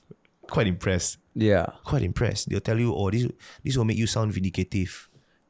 [0.49, 1.67] quite impressed Yeah.
[1.83, 2.49] quite impressed.
[2.49, 3.27] They'll tell you, oh, this
[3.63, 5.06] this will make you sound vindicative.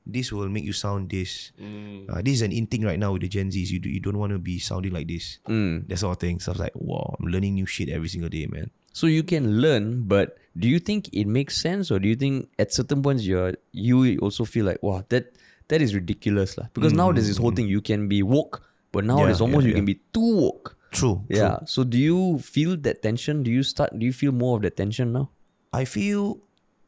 [0.08, 1.52] This will make you sound this.
[1.60, 3.70] Uh, this is an in thing right now with the Gen Zs.
[3.70, 5.40] You, do, you don't want to be sounding like this.
[5.46, 6.40] That sort of thing.
[6.40, 8.72] So I was like, wow, I'm learning new shit every single day, man.
[8.96, 12.50] So you can learn, but do you think it makes sense, or do you think
[12.58, 15.38] at certain points you're you also feel like wow that
[15.70, 16.66] that is ridiculous lah?
[16.74, 19.70] Because now there's this whole thing you can be woke, but now Yeah, there's almost
[19.70, 20.74] yeah, you can be too woke.
[20.90, 21.22] True.
[21.30, 21.60] Yeah.
[21.70, 23.44] So do you feel that tension?
[23.46, 23.94] Do you start?
[23.94, 25.30] Do you feel more of that tension now?
[25.70, 26.42] I feel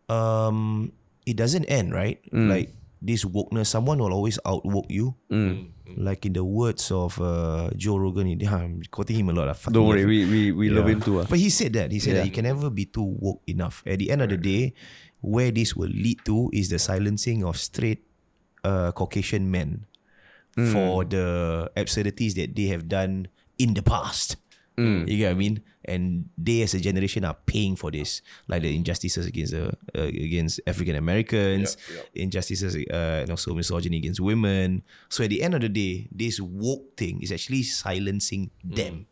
[0.10, 0.92] um,
[1.30, 2.18] it doesn't end, right?
[2.34, 5.16] Like this wokeness, someone will always outwoke you.
[5.98, 9.50] Like in the words of uh, Joe Rogan, I'm quoting him a lot.
[9.50, 10.96] I fucking Don't love worry, we we, we love Yeah.
[10.96, 11.20] him too.
[11.22, 11.26] ah.
[11.28, 11.92] But he said that.
[11.92, 12.20] He said Yeah.
[12.22, 13.82] that you can never be too woke enough.
[13.88, 14.74] At the end of the day,
[15.22, 18.06] where this will lead to is the silencing of straight
[18.64, 19.86] uh, Caucasian men
[20.76, 23.28] for the absurdities that they have done
[23.58, 24.36] in the past.
[25.08, 25.62] You get what I mean?
[25.86, 30.08] And they as a generation are paying for this, like the injustices against the uh,
[30.08, 31.76] against African Americans,
[32.14, 34.84] injustices uh, and also misogyny against women.
[35.10, 39.08] So at the end of the day, this woke thing is actually silencing them.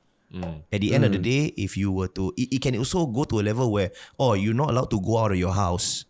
[0.72, 3.24] At the end of the day, if you were to, it, it can also go
[3.24, 6.04] to a level where, oh, you're not allowed to go out of your house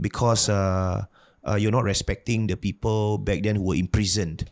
[0.00, 1.04] because uh,
[1.46, 4.50] uh, you're not respecting the people back then who were imprisoned.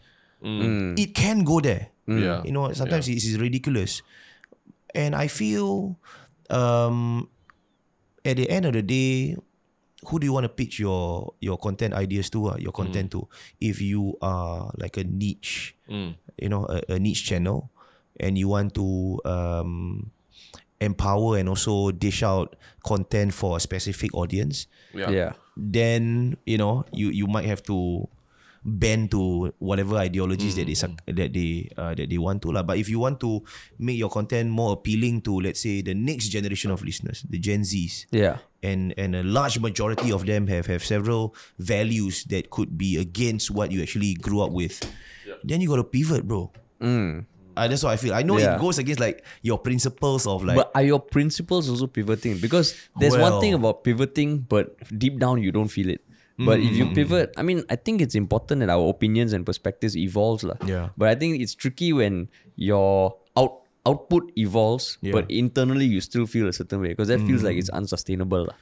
[0.99, 1.89] It can go there.
[2.07, 2.43] Yeah.
[2.45, 4.03] You know, sometimes it is ridiculous.
[4.95, 5.97] And I feel
[6.51, 7.29] um,
[8.25, 9.37] at the end of the day,
[10.07, 12.51] who do you want to pitch your your content ideas to?
[12.53, 13.29] Uh, your content to?
[13.61, 17.71] If you are like a niche, you know, a, a niche channel,
[18.19, 20.11] and you want to um,
[20.81, 25.11] empower and also dish out content for a specific audience, Yeah.
[25.11, 25.33] Yeah.
[25.57, 28.09] then you know you you might have to
[28.65, 30.95] bend to whatever ideologies that they Mm.
[31.19, 32.63] that they uh, that they want to lah.
[32.63, 33.43] But if you want to
[33.79, 37.63] make your content more appealing to let's say the next generation of listeners, the Gen
[37.67, 38.39] Zs, Yeah.
[38.63, 43.51] and and a large majority of them have have several values that could be against
[43.51, 44.79] what you actually grew up with,
[45.43, 46.51] then you got to pivot, bro.
[47.53, 48.15] Uh, that's what I feel.
[48.17, 48.47] I know Mm.
[48.47, 48.57] Yeah.
[48.57, 52.39] it goes against like your principles of like But are your principles also pivoting?
[52.41, 56.01] Because there's one thing about pivoting, but deep down you don't feel it.
[56.45, 59.97] But if you pivot, I mean, I think it's important that our opinions and perspectives
[59.97, 60.57] evolves, lah.
[60.67, 60.91] Yeah.
[60.97, 65.13] But I think it's tricky when your out output evolves, Yeah.
[65.13, 68.57] but internally you still feel a certain way because that feels like it's unsustainable, lah.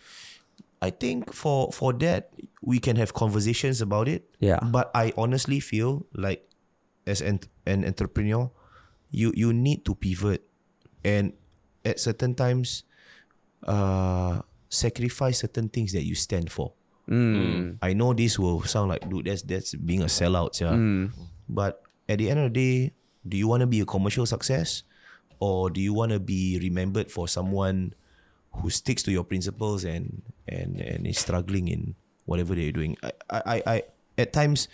[0.81, 2.33] I think for for that
[2.65, 4.25] we can have conversations about it.
[4.41, 4.61] Yeah.
[4.65, 6.49] But I honestly feel like
[7.05, 8.49] as an an entrepreneur,
[9.13, 10.41] you you need to pivot,
[11.05, 11.37] and
[11.85, 12.85] at certain times,
[13.69, 14.41] uh,
[14.73, 16.73] sacrifice certain things that you stand for.
[17.11, 17.79] Mm.
[17.83, 20.73] I know this will sound like dude that's that's being a sellout, yeah.
[20.73, 21.11] Mm.
[21.49, 22.93] But at the end of the day,
[23.27, 24.85] do you want to be a commercial success,
[25.41, 27.95] or do you want to be remembered for someone
[28.63, 31.95] who sticks to your principles and and and is struggling in
[32.27, 32.97] whatever they're doing?
[33.03, 33.77] I I, I,
[34.17, 34.69] at times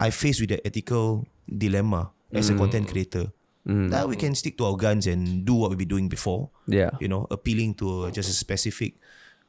[0.00, 2.58] I face with the ethical dilemma as a mm.
[2.58, 3.32] content creator.
[3.66, 6.90] That we can stick to our guns and do what we've been doing before Yeah.
[7.02, 8.94] you know, appealing to just a specific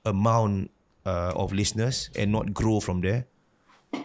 [0.04, 0.72] amount
[1.08, 3.32] uh, of listeners and not grow from there.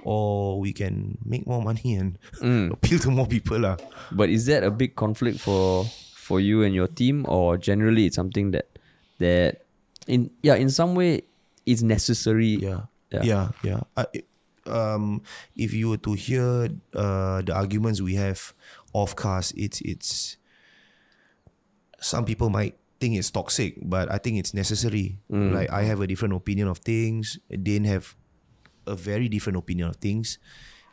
[0.06, 2.14] Or we can make more money and
[2.72, 3.58] appeal to more people.
[3.58, 3.76] lah.
[4.14, 5.82] But is that a big conflict for
[6.14, 8.70] for you and your team, or generally it's something that
[9.18, 9.66] that
[10.06, 11.26] in yeah in some way
[11.66, 12.62] it's necessary?
[12.62, 12.86] Yeah.
[13.10, 13.22] Yeah.
[13.26, 13.46] Yeah.
[13.66, 13.80] Yeah.
[13.98, 14.06] I,
[14.70, 15.26] um,
[15.58, 18.54] if you were to hear uh, the arguments we have
[18.94, 20.38] off cast, it's it's
[21.98, 25.18] some people might think it's toxic, but I think it's necessary.
[25.50, 27.42] Like I have a different opinion of things.
[27.50, 28.14] Dane have
[28.86, 30.38] a very different opinion of things.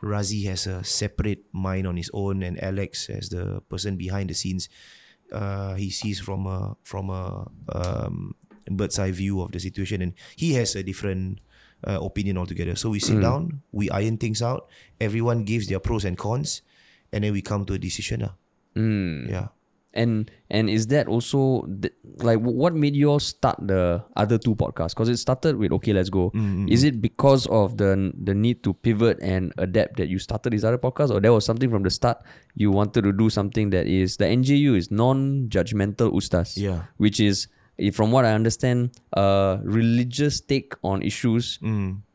[0.01, 4.33] Razi has a separate mind on his own, and Alex as the person behind the
[4.33, 4.65] scenes,
[5.29, 7.45] uh, he sees from a from a
[7.75, 8.33] um,
[8.71, 11.43] bird's eye view of the situation, and he has a different
[11.83, 12.73] uh, opinion altogether.
[12.79, 14.71] So we sit down, we iron things out.
[15.03, 16.63] Everyone gives their pros and cons,
[17.11, 18.23] and then we come to a decision.
[18.23, 18.33] ah.
[19.27, 19.51] Yeah.
[19.93, 24.53] And and is that also th- like what made you all start the other two
[24.53, 24.93] podcasts?
[24.93, 26.29] Because it started with okay, let's go.
[26.31, 26.89] Mm, mm, is mm.
[26.89, 30.77] it because of the the need to pivot and adapt that you started these other
[30.77, 32.21] podcasts, or there was something from the start
[32.53, 36.85] you wanted to do something that is the NJU is non-judgmental ustaz, Yeah.
[36.97, 37.47] which is
[37.93, 41.57] from what I understand, a religious take on issues,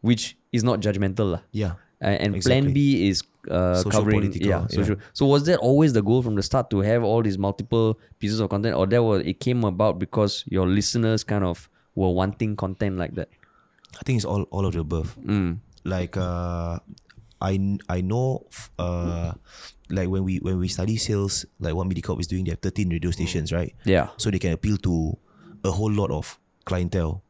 [0.03, 1.43] which is not judgmental lah.
[1.51, 1.81] Yeah.
[2.03, 2.61] Uh, and Exactly.
[2.62, 4.95] Plan B is uh, Social covering political, yeah, yeah.
[5.12, 8.40] So was that always the goal from the start to have all these multiple pieces
[8.40, 12.57] of content, or that was it came about because your listeners kind of were wanting
[12.57, 13.28] content like that?
[13.97, 15.16] I think it's all all of the above.
[15.84, 16.78] Like uh,
[17.40, 18.47] I I know
[18.78, 19.32] uh,
[19.90, 22.88] like when we when we study sales, like what Mediacorp is doing, they have thirteen
[22.90, 23.74] radio stations, right?
[23.84, 24.09] Yeah.
[24.16, 25.16] So they can appeal to
[25.62, 27.22] a whole lot of clientele.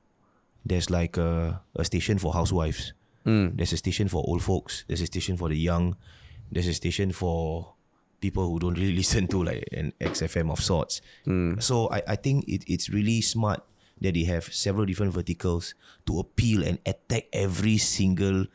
[0.65, 2.95] There's like a, a station for housewives.
[3.25, 4.85] There's a station for old folks.
[4.87, 5.97] There's a station for the young.
[6.53, 7.73] There's a station for
[8.21, 11.01] people who don't really listen to like an XFM of sorts.
[11.61, 13.63] So I, I think it, it's really smart
[14.01, 15.75] that they have several different verticals
[16.07, 18.47] to appeal and attack every single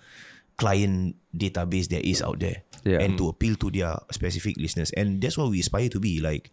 [0.58, 2.64] client database there is out there.
[2.84, 3.00] Yeah.
[3.00, 4.92] And to appeal to their specific listeners.
[4.92, 6.20] And that's what we aspire to be.
[6.20, 6.52] Like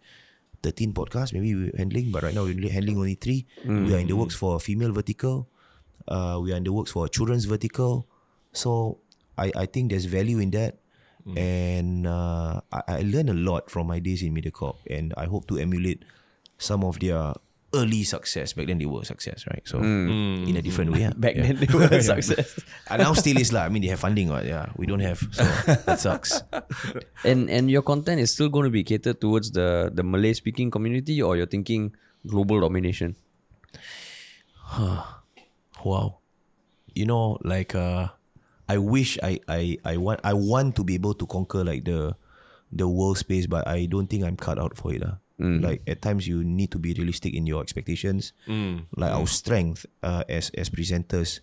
[0.63, 3.45] 13 podcasts, maybe we're handling, but right now we're handling only three.
[3.65, 5.47] We are in the works for a female vertical.
[6.07, 8.07] Uh, we are in the works for a children's vertical.
[8.53, 8.99] So
[9.37, 10.77] I, I think there's value in that.
[11.35, 14.77] And uh, I, I learned a lot from my days in Mediacorp.
[14.89, 16.05] And I hope to emulate
[16.57, 17.33] some of their
[17.75, 18.53] early success.
[18.55, 19.59] Back then they were a success, right?
[19.67, 21.01] So in a different way.
[21.01, 21.11] yeah.
[21.11, 21.51] Back Yeah.
[21.51, 22.55] then they were success.
[22.87, 23.67] And now still is lah.
[23.67, 24.45] I mean they have funding, right?
[24.47, 24.71] Yeah.
[24.79, 25.19] We don't have.
[25.35, 25.43] So
[25.83, 26.39] that sucks.
[27.27, 30.71] and and your content is still going to be catered towards the the Malay speaking
[30.71, 31.91] community, or you're thinking
[32.23, 33.19] global domination.
[35.87, 36.19] Wow.
[36.93, 38.09] You know, like uh
[38.67, 42.15] I wish I, I, I want I want to be able to conquer like the
[42.67, 44.99] the world space, but I don't think I'm cut out for it.
[45.03, 45.23] Uh.
[45.61, 48.33] Like at times you need to be realistic in your expectations.
[48.97, 51.39] Like our strength uh, as as presenters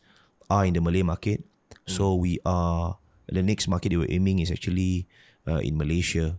[0.50, 1.46] are in the Malay market.
[1.86, 2.98] So we are
[3.30, 5.06] the next market that we're aiming is actually
[5.46, 6.36] uh, in Malaysia.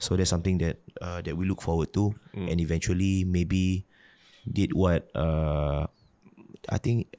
[0.00, 2.14] So that's something that uh, that we look forward to,
[2.50, 3.84] and eventually maybe
[4.48, 5.86] did what uh,
[6.72, 7.10] I think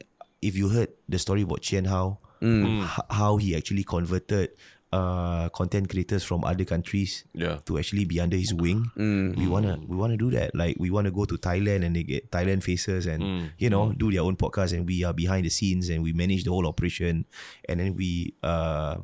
[0.41, 4.49] if you heard the story about Chien Hao, h- how he actually converted
[4.91, 7.59] uh, content creators from other countries Yeah.
[7.69, 8.89] to actually be under his wing.
[9.37, 10.55] We wanna we wanna do that.
[10.57, 14.09] Like we wanna go to Thailand and they get Thailand faces and you know do
[14.11, 17.25] their own podcast and we are behind the scenes and we manage the whole operation.
[17.69, 18.97] And then we uh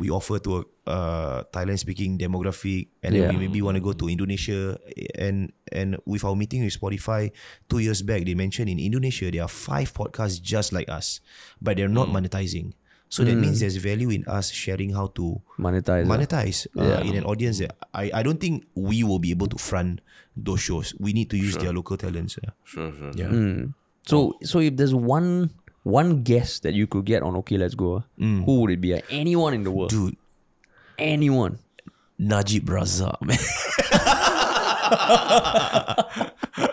[0.00, 3.92] we offer to a uh, Thailand speaking demographic and then we maybe want to go
[3.92, 4.80] to Indonesia.
[5.14, 7.30] And and with our meeting with Spotify
[7.68, 11.20] two years back they mentioned in Indonesia there are five podcasts just like us
[11.60, 12.72] but they're not monetizing
[13.12, 16.06] so that means there's value in us sharing how to Monetize.
[16.08, 19.58] monetize uh, in an audience that I, I don't think we will be able to
[19.60, 20.00] front
[20.32, 22.56] those shows we need to use their local talents yeah.
[22.64, 23.12] Sure, sure.
[23.12, 23.68] Yeah.
[24.08, 25.50] So so if there's one
[25.84, 28.94] one guest that you could get on Okay Let's Go, ah, who would it be?
[28.96, 29.00] ah?
[29.10, 29.90] Anyone in the world.
[29.90, 30.16] Dude,
[30.96, 31.58] Anyone.
[32.18, 33.36] Najib Razak, man.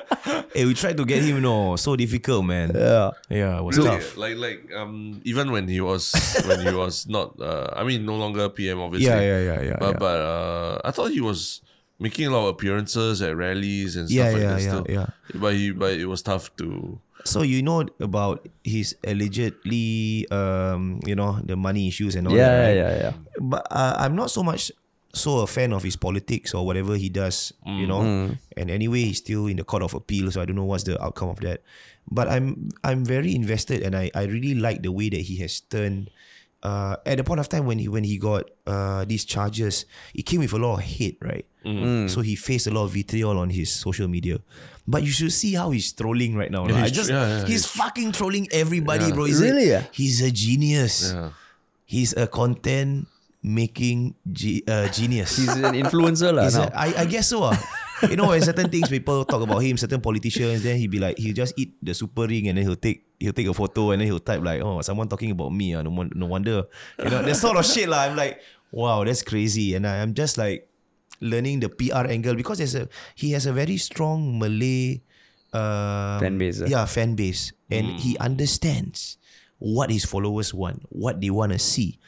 [0.54, 2.72] hey, we tried to get him, no, so difficult, man.
[2.74, 3.12] Yeah.
[3.30, 4.18] Yeah, it was Really, tough.
[4.18, 6.14] like like um even when he was
[6.46, 9.08] when he was not uh I mean no longer PM obviously.
[9.10, 10.00] Yeah, yeah, yeah, yeah, But yeah.
[10.00, 11.62] but uh I thought he was
[12.00, 14.62] making a lot of appearances at rallies and stuff Yeah, like yeah, that.
[14.62, 14.86] yeah, still.
[14.90, 15.08] yeah.
[15.36, 21.16] But he but it was tough to So you know about his allegedly, um, you
[21.16, 22.78] know, the money issues and all Yeah, that, right?
[22.80, 23.14] yeah, yeah.
[23.40, 24.72] But uh, I'm not so much
[25.14, 28.36] so a fan of his politics or whatever he does, you know.
[28.58, 31.02] And anyway, he's still in the court of appeal, so I don't know what's the
[31.02, 31.62] outcome of that.
[32.10, 35.62] But I'm I'm very invested, and I, I really like the way that he has
[35.62, 36.10] turned.
[36.62, 40.24] Uh, at the point of time when he when he got uh these charges, it
[40.28, 41.46] came with a lot of hate, right?
[42.10, 44.40] So he faced a lot of vitriol on his social media.
[44.88, 46.66] But you should see how he's trolling right now.
[46.66, 46.80] Yeah, lah.
[46.80, 49.14] I he's just yeah, yeah, he's he's- fucking trolling everybody, Yeah.
[49.14, 49.26] bro.
[49.30, 49.86] He's Really, A?
[49.94, 51.14] He's a genius.
[51.14, 51.30] yeah.
[51.86, 53.08] He's a content
[53.42, 55.38] making ge- uh, genius.
[55.38, 56.68] He's an influencer lah now.
[56.68, 57.48] a, I, I guess so.
[57.48, 57.56] Ah.
[58.10, 61.18] you know, when certain things people talk about him, certain politicians, then he'll be like,
[61.18, 64.02] he'll just eat the super ring and then he'll take he'll take a photo and
[64.02, 65.76] then he'll type like, oh, someone talking about me.
[65.76, 66.68] Ah, no, no wonder.
[67.00, 67.88] You know, that sort of shit.
[67.88, 68.08] lah.
[68.08, 68.40] I'm like,
[68.72, 69.76] wow, that's crazy.
[69.76, 70.68] And I, I'm just like
[71.20, 75.04] learning the PR angle because there's a he has a very strong Malay
[75.54, 76.68] um, Fan base, ah.
[76.68, 77.52] Yeah, fan base.
[77.72, 79.18] And he understands
[79.58, 82.00] what his followers want, what they want to see.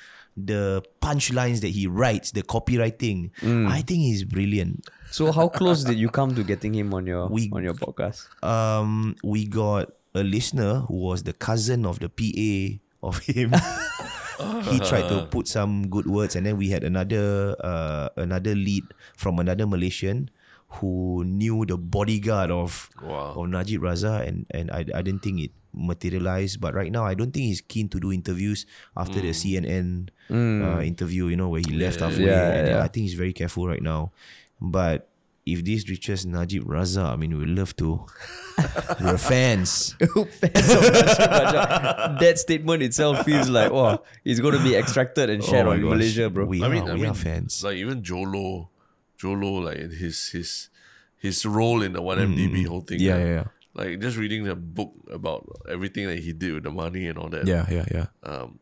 [0.45, 4.87] The punchlines that he writes, the copywriting, I think he's brilliant.
[5.11, 8.27] So how close did you come to getting him on your We- on your podcast?
[8.43, 13.51] Um, we got a listener who was the cousin of the PA of him.
[14.71, 18.83] he tried to put some good words, and then we had another uh, another lead
[19.15, 20.29] from another Malaysian
[20.79, 23.35] who knew the bodyguard of Wow.
[23.35, 26.61] of Najib Razak, and and I, I didn't think it materialized.
[26.61, 28.65] But right now, I don't think he's keen to do interviews
[28.95, 29.41] after the hmm.
[29.41, 30.63] CNN hmm.
[30.63, 31.27] uh, interview.
[31.27, 32.25] You know where he left halfway.
[32.25, 32.83] Yeah, and uh, yeah.
[32.83, 34.11] I think he's very careful right now.
[34.61, 35.11] But
[35.45, 38.05] if this reaches Najib Razak, I mean, we'd love to.
[39.01, 39.95] We're fans.
[39.99, 40.39] Fans of
[42.19, 45.81] that statement itself feels like, oh, it's going to be extracted and shared Oh on
[45.81, 45.89] gosh.
[45.89, 46.45] Malaysia, bro.
[46.45, 47.63] We I are, mean, I we mean, are fans.
[47.63, 48.69] Like even Jho Low,
[49.21, 50.69] Jho Low, like his his
[51.17, 52.99] his role in the one MDB whole thing.
[52.99, 53.25] Mm, Yeah, right?
[53.25, 53.43] yeah, yeah.
[53.73, 57.29] Like just reading the book about everything that he did with the money and all
[57.29, 57.47] that.
[57.47, 58.07] Yeah, yeah, yeah.
[58.23, 58.59] Um,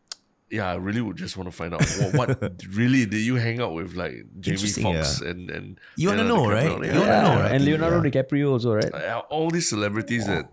[0.51, 3.61] yeah, I really would just want to find out what, what really did you hang
[3.61, 5.29] out with like Jamie Interesting, Foxx yeah.
[5.29, 6.65] and and You wanna Leonardo know, right?
[6.69, 6.93] DiCaprio?
[6.93, 7.51] You wanna know, right?
[7.53, 8.93] And Leonardo DiCaprio also, right?
[8.93, 10.49] Uh, all these celebrities that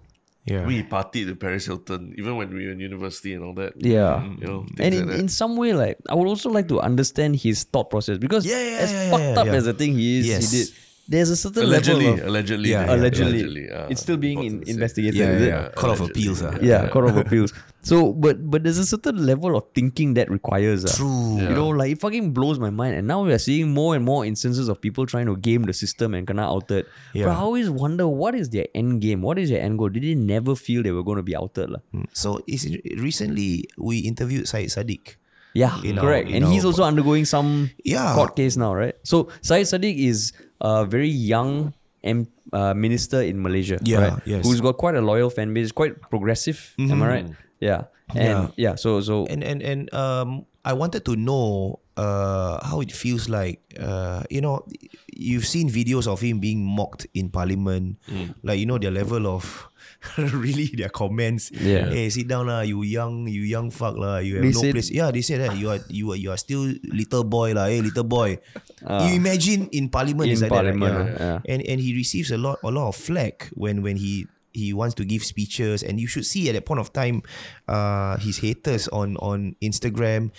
[0.47, 0.65] Yeah.
[0.65, 3.73] we partied with Paris Hilton, even when we were in university and all that.
[3.83, 4.23] Yeah.
[4.41, 7.35] You know, And in, like in some way, like I would also like to understand
[7.37, 9.53] his thought process because Yeah, yeah, as yeah, yeah, fucked yeah, up yeah.
[9.59, 10.51] as the thing he is, Yes.
[10.53, 10.69] he did.
[11.09, 13.71] There's a certain allegedly, level of allegedly, Yeah, they- yeah, allegedly.
[13.71, 14.75] uh, it's still being in, important to say.
[14.75, 15.15] investigated.
[15.15, 15.69] Yeah, is yeah, yeah.
[15.71, 16.43] Court of allegedly, appeals.
[16.43, 16.59] ah.
[16.63, 17.53] Yeah, Court of Appeals.
[17.87, 20.83] So, but but there's a certain level of thinking that requires.
[20.85, 20.91] ah.
[20.99, 21.39] True.
[21.39, 22.97] You know, like it fucking blows my mind.
[22.99, 25.77] And now we are seeing more and more instances of people trying to game the
[25.83, 26.87] system and kena outed.
[27.15, 27.27] Yeah.
[27.31, 29.23] But I always wonder what is their end game?
[29.23, 29.89] What is their end goal?
[29.95, 31.71] Did they never feel they were going to be outed?
[31.71, 31.83] lah?
[32.13, 32.67] So is
[32.99, 35.15] recently we interviewed Syed Saddiq.
[35.55, 36.29] Yeah, In our- correct.
[36.29, 38.13] and he's our- also undergoing some Yeah.
[38.19, 38.99] court case now, right?
[39.07, 41.73] So Syed Saddiq is a very young
[42.07, 44.23] M- uh, minister in Malaysia, Yeah, right?
[44.27, 44.45] yes.
[44.47, 46.61] Who's got quite a loyal fan base, quite progressive.
[46.79, 47.27] Am I right?
[47.61, 48.75] Yeah, and yeah.
[48.77, 53.61] so so And and and um, I wanted to know uh how it feels like.
[53.77, 54.65] Uh, you know,
[55.13, 57.97] you've seen videos of him being mocked in Parliament,
[58.45, 59.69] like you know their level of.
[60.39, 61.89] really their comments Yeah.
[61.91, 64.75] hey sit down lah you young you young fuck lah you have They no said-
[64.77, 67.67] place yeah they said that you are you are you are still little boy lah
[67.67, 68.39] hey little boy
[69.03, 71.19] you imagine in parliament In it's like parliament, that, right?
[71.19, 71.39] yeah.
[71.51, 74.97] and and he receives a lot a lot of flack when when he he wants
[74.97, 77.21] to give speeches and you should see at that point of time
[77.69, 80.33] uh his haters on on Instagram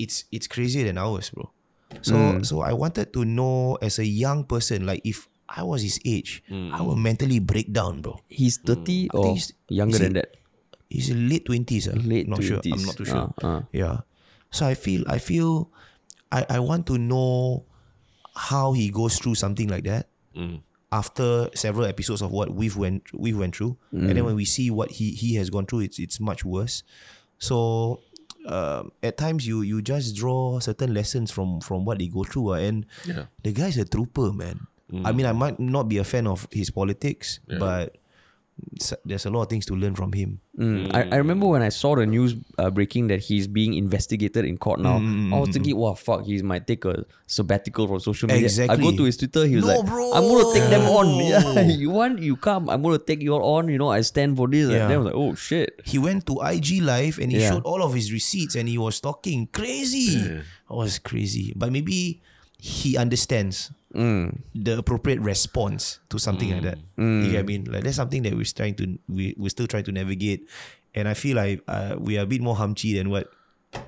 [0.00, 1.52] it's it's crazier than ours bro
[2.00, 2.40] so Hmm.
[2.42, 6.40] so I wanted to know as a young person like if I was his age
[6.48, 10.12] I would mentally break down bro he's thirty I or think he's- younger is than
[10.16, 10.38] that.
[10.88, 11.98] he's in late 20s uh.
[12.00, 12.86] Late not sure I'm 20s.
[12.86, 13.60] not too sure Ah, ah.
[13.74, 14.06] yeah
[14.54, 15.68] so I feel I feel
[16.30, 17.66] I I want to know
[18.38, 20.62] how he goes through something like that Mm.
[20.92, 24.14] After several episodes of what we've went we've went through, and Mm.
[24.14, 26.82] then when we see what he he has gone through, it's it's much worse.
[27.38, 28.00] So
[28.46, 32.54] um, at times you you just draw certain lessons from from what they go through,
[32.54, 33.26] uh, and Yeah.
[33.42, 34.66] the guy's a trooper, man.
[35.04, 37.99] I mean, I might not be a fan of his politics, but s-
[39.04, 40.40] there's a lot of things to learn from him.
[40.58, 40.94] Mm.
[40.94, 44.58] I, I remember when I saw the news uh, breaking that he's being investigated in
[44.58, 44.98] court now.
[44.98, 48.48] Mm, I was thinking, wow, fuck, he might take a sabbatical from social media.
[48.70, 50.12] I go to his Twitter, he was No, like, bro.
[50.12, 51.06] I'm going to take them on.
[51.30, 52.68] Yeah, you want, you come.
[52.68, 53.68] I'm going to take you all on.
[53.68, 54.68] You know, I stand for this.
[54.68, 54.82] Yeah.
[54.82, 55.80] And then I was like, oh, shit.
[55.84, 57.50] He went to IG live and he Yeah.
[57.50, 60.16] showed all of his receipts and he was talking crazy.
[60.22, 61.52] That was crazy.
[61.56, 62.20] But maybe
[62.58, 64.42] he understands Mm.
[64.54, 66.78] the appropriate response to something like that.
[66.96, 67.64] You get what I mean?
[67.64, 70.46] Like that's something that we're trying to we we're still trying to navigate.
[70.94, 73.30] And I feel like uh, we are a bit more humchy than what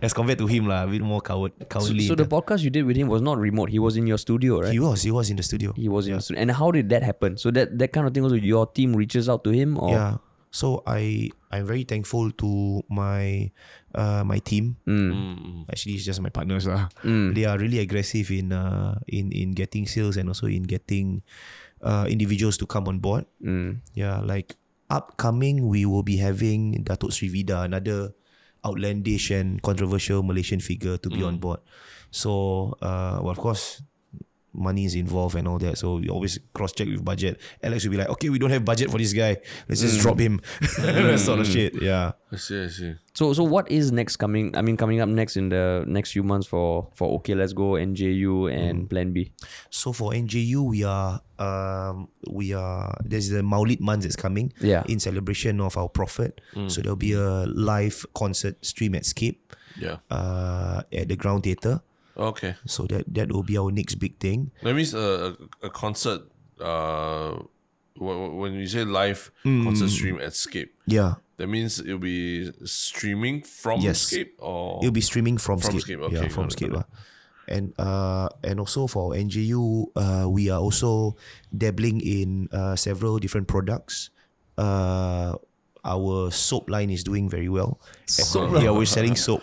[0.01, 2.07] as compared to him lah, a bit more coward cowardly.
[2.07, 3.71] so the podcast you did with him was not remote.
[3.71, 4.73] He was in your studio, right?
[4.73, 5.73] he was he was in the studio.
[5.75, 6.41] He was in your studio.
[6.43, 7.37] And how did that happen?
[7.37, 9.79] So that, that kind of thing also, your team reaches out to him?
[9.79, 9.91] Or?
[9.91, 10.17] Yeah.
[10.51, 13.53] So I I'm very thankful to my
[13.93, 14.81] uh my team.
[14.89, 15.69] Mm.
[15.69, 16.89] Actually, it's just my partners lah.
[17.37, 21.21] They are really aggressive in uh in in getting sales and also in getting
[21.85, 23.29] uh individuals to come on board.
[23.45, 23.85] Mm.
[23.93, 24.57] Yeah, like
[24.89, 28.17] upcoming, we will be having Datuk Sri Vida, another
[28.65, 31.59] outlandish and controversial Malaysian figure to be on board.
[32.15, 33.83] So, uh, well, of course,
[34.55, 35.79] money is involved and all that.
[35.79, 37.41] So we always cross check with budget.
[37.63, 39.39] Alex will be like, okay, we don't have budget for this guy.
[39.69, 40.41] Let's just drop him.
[40.79, 41.81] that sort of shit.
[41.81, 42.13] Yeah.
[42.31, 42.95] I see, I see.
[43.15, 44.57] So so what is next coming?
[44.57, 47.73] I mean, coming up next in the next few months for for OK Let's Go,
[47.73, 49.33] NJU, and Plan B.
[49.71, 54.53] So for NJU, we are um we are there's the Maulid month that's coming.
[54.61, 54.83] Yeah.
[54.89, 56.41] In celebration of our prophet.
[56.69, 59.97] So there'll be a live concert stream at Scape, Yeah.
[60.11, 61.81] uh at the Ground Theatre.
[62.17, 62.55] Okay.
[62.67, 64.51] So that that will be our next big thing.
[64.63, 66.23] That means a, a, a concert,
[66.61, 67.41] uh,
[67.97, 71.15] wh- when you say live concert stream at Scape, Yeah.
[71.41, 74.01] that means it'll be streaming from Yes.
[74.13, 75.81] Scape or It'll be streaming from, From Scape.
[75.83, 76.73] Scape, okay, yeah, from Scape.
[76.77, 76.85] lah.
[77.49, 81.17] And uh and also for NJU, uh we are also
[81.51, 84.11] dabbling in uh several different products.
[84.57, 85.35] Uh
[85.85, 87.81] our soap line is doing very well.
[88.07, 89.43] Soap yeah, we're selling soap.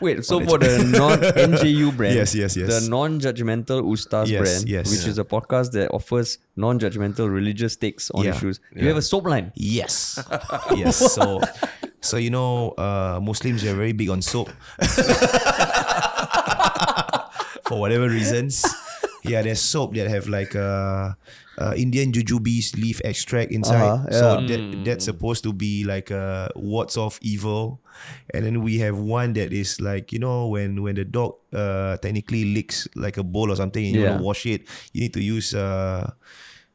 [0.00, 2.84] Wait, so for the non NJU brand, Yes, yes, yes.
[2.84, 4.90] the non-judgmental Ustaz Yes, brand, yes.
[4.90, 8.34] which is a podcast that offers non-judgmental religious takes on Yeah.
[8.36, 8.60] issues.
[8.74, 9.52] You have a soap line.
[9.54, 10.18] Yes.
[10.74, 10.96] yes.
[10.96, 11.40] So
[12.00, 14.50] so you know, uh Muslims are very big on soap.
[17.64, 18.64] For whatever reasons.
[19.24, 21.12] Yeah, there's soap that have like uh,
[21.58, 23.86] uh Indian jujubes leaf extract inside.
[23.86, 27.78] Uh-huh, So that that's supposed to be like uh wards off evil.
[28.34, 31.96] And then we have one that is like, you know, when when the dog uh
[32.02, 34.18] technically licks like a bowl or something and you Yeah.
[34.18, 36.10] want to wash it, you need to use uh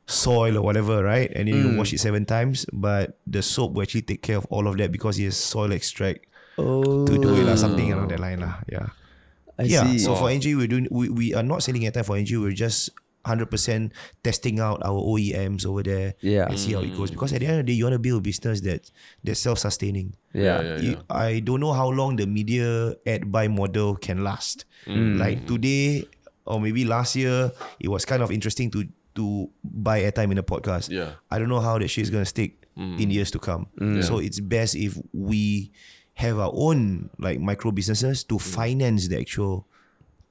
[0.07, 1.29] soil or whatever, right?
[1.35, 1.77] And then you Mm.
[1.77, 2.65] wash it seven times.
[2.73, 5.71] But the soap will actually take care of all of that because it has soil
[5.75, 6.25] extract
[6.59, 8.39] Oh, to do it, lah, something around that line.
[8.43, 8.59] lah.
[8.67, 8.95] Yeah.
[9.59, 9.83] I yeah.
[9.83, 9.99] see.
[9.99, 12.89] So for NG, we're doing we, we are not selling airtime for NG, we're just
[13.25, 13.91] hundred percent
[14.23, 16.45] testing out our OEMs over there Yeah.
[16.47, 17.11] and see how it goes.
[17.11, 18.89] Because at the end of the day, you want to build a business that
[19.23, 20.15] that's self sustaining.
[20.33, 20.61] yeah.
[20.61, 24.65] yeah, You, I don't know how long the media ad buy model can last.
[24.87, 26.05] Like today
[26.45, 28.85] or maybe last year, it was kind of interesting to
[29.15, 30.89] to buy airtime in a podcast.
[30.89, 31.11] Yeah.
[31.29, 33.67] I don't know how that shit is gonna stick in years to come.
[34.01, 35.71] So it's best if we
[36.13, 39.67] have our own like micro businesses to finance the actual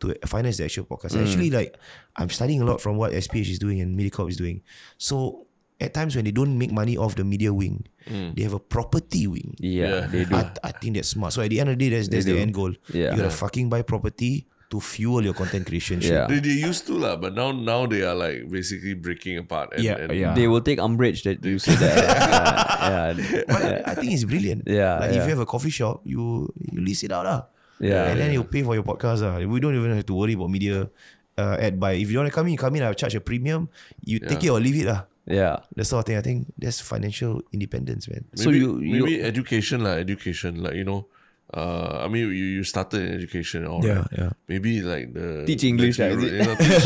[0.00, 1.20] to finance the actual podcast.
[1.20, 1.76] Actually, like
[2.16, 4.62] I'm studying a lot from what SPH is doing and MediaCorp is doing.
[4.96, 5.46] So
[5.80, 8.34] at times when they don't make money off the media wing, mm.
[8.34, 9.54] they have a property wing.
[9.58, 10.06] Yeah, Yeah.
[10.06, 10.34] they do.
[10.34, 11.32] I, I think that's smart.
[11.32, 12.74] So at the end of the day, that's, that's the end goal.
[12.92, 13.10] Yeah.
[13.12, 16.00] You gotta fucking buy property to fuel your content creation.
[16.02, 16.26] Yeah.
[16.26, 19.72] They, they used to lah, but now now they are like basically breaking apart.
[19.74, 20.34] And, Yeah, and yeah.
[20.34, 21.96] They will take umbrage that you say that.
[21.96, 23.42] yeah, yeah.
[23.48, 24.64] But I think it's brilliant.
[24.66, 27.48] Yeah, Like if you have a coffee shop, you you lease it out lah.
[27.80, 29.38] Yeah, And then you pay for your podcast lah.
[29.38, 30.90] We don't even have to worry about media
[31.38, 31.94] uh, ad buy.
[31.94, 32.82] If you want to come in, you come in.
[32.82, 33.70] I'll charge a premium.
[34.02, 35.06] You take it or leave it lah.
[35.28, 35.62] Yeah.
[35.76, 36.16] That sort of thing.
[36.18, 38.24] I think that's financial independence, man.
[38.34, 41.06] So maybe, you- you- maybe education lah, education like you know.
[41.48, 44.12] Uh, I mean, you, you started in education, all Yeah, right?
[44.12, 44.30] yeah.
[44.52, 46.32] Maybe like the Teach English, the, lah, is it?
[46.36, 46.84] you know, teach,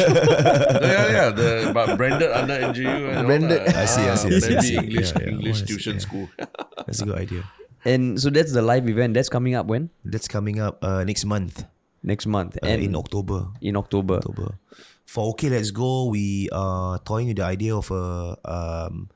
[0.87, 1.29] yeah, yeah.
[1.35, 3.59] The but branded under NJU and Branded.
[3.59, 3.75] All that.
[3.75, 4.77] I see, I see, I see, I see.
[4.79, 5.33] English, Yeah, yeah.
[5.35, 6.07] English tuition yeah.
[6.07, 6.27] school.
[6.87, 7.43] That's a good idea.
[7.85, 9.15] And so that's the live event.
[9.15, 9.91] That's coming up when?
[10.05, 11.65] That's coming up uh, next month
[12.03, 12.57] Next month.
[12.63, 13.47] uh, and in October.
[13.61, 14.17] in October.
[14.17, 14.59] October.
[15.07, 16.07] For OK, let's go.
[16.07, 18.37] We are toying with the idea of a.
[18.45, 19.09] Um,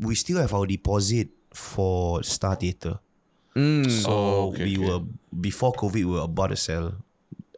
[0.00, 2.98] we still have our deposit for Star Theatre.
[3.56, 3.90] Mm.
[3.90, 4.86] So Oh, okay, we okay.
[4.86, 5.00] were
[5.40, 6.94] before COVID, we were about to sell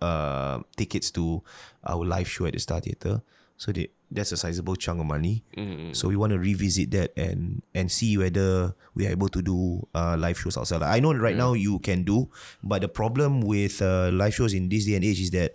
[0.01, 1.43] uh, tickets to
[1.85, 3.21] our live show at the Star Theatre.
[3.57, 5.45] So they, that's a sizable chunk of money.
[5.93, 9.87] So we want to revisit that and and see whether we are able to do
[9.95, 10.85] uh, live shows ourselves.
[10.85, 12.29] I know right now you can do,
[12.63, 15.55] but the problem with uh, live shows in this day and age is that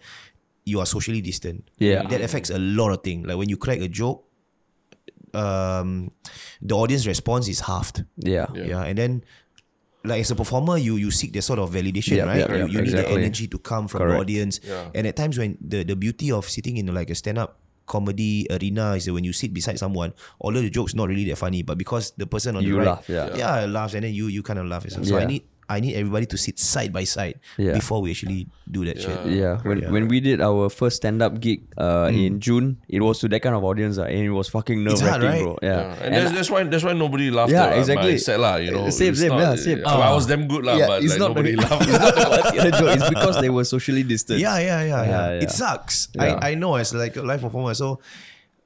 [0.64, 1.68] you are socially distant.
[1.78, 2.08] Yeah.
[2.08, 3.28] that affects a lot of things.
[3.28, 4.24] Like when you crack a joke,
[5.34, 6.12] um,
[6.62, 8.04] the audience response is halved.
[8.18, 8.48] Yeah.
[8.54, 8.84] Yeah.
[8.84, 9.24] and then
[10.04, 12.38] like as a performer, you you seek the sort of validation, Yeah, right?
[12.40, 14.60] yeah, you yeah, you need the energy to come from the audience.
[14.64, 14.90] Yeah.
[14.94, 18.48] And at times when the the beauty of sitting in like a stand up comedy
[18.50, 21.62] arena is that when you sit beside someone, although the joke's not really that funny,
[21.64, 23.36] but because the person on You the right, laugh, yeah.
[23.36, 24.90] yeah, laughs, and then you you kind of laugh.
[24.90, 27.74] So I need I need everybody to sit side by side Yeah.
[27.74, 29.18] before we actually do that shit.
[29.26, 33.18] Yeah, when when we did our first stand up gig uh, in June, it was
[33.20, 35.42] to that kind of audience, uh, and it was fucking nerve wracking, right?
[35.42, 35.58] bro.
[35.62, 36.04] Yeah, Yeah.
[36.06, 38.12] And, that's, that's why that's why nobody laughed Yeah, at uh, exactly.
[38.14, 38.90] my set lah, you know.
[38.94, 39.82] Same, same, not- yeah, same.
[39.82, 41.82] Well, I was damn good lah, but like nobody the, laughed.
[41.90, 42.14] it's not
[42.54, 42.94] the the joke.
[42.96, 44.42] It's because they were socially distanced.
[44.42, 45.26] Yeah, yeah, yeah, yeah.
[45.34, 46.10] Yeah, It sucks.
[46.14, 46.38] Yeah.
[46.42, 48.00] I, I know as like a live performer, so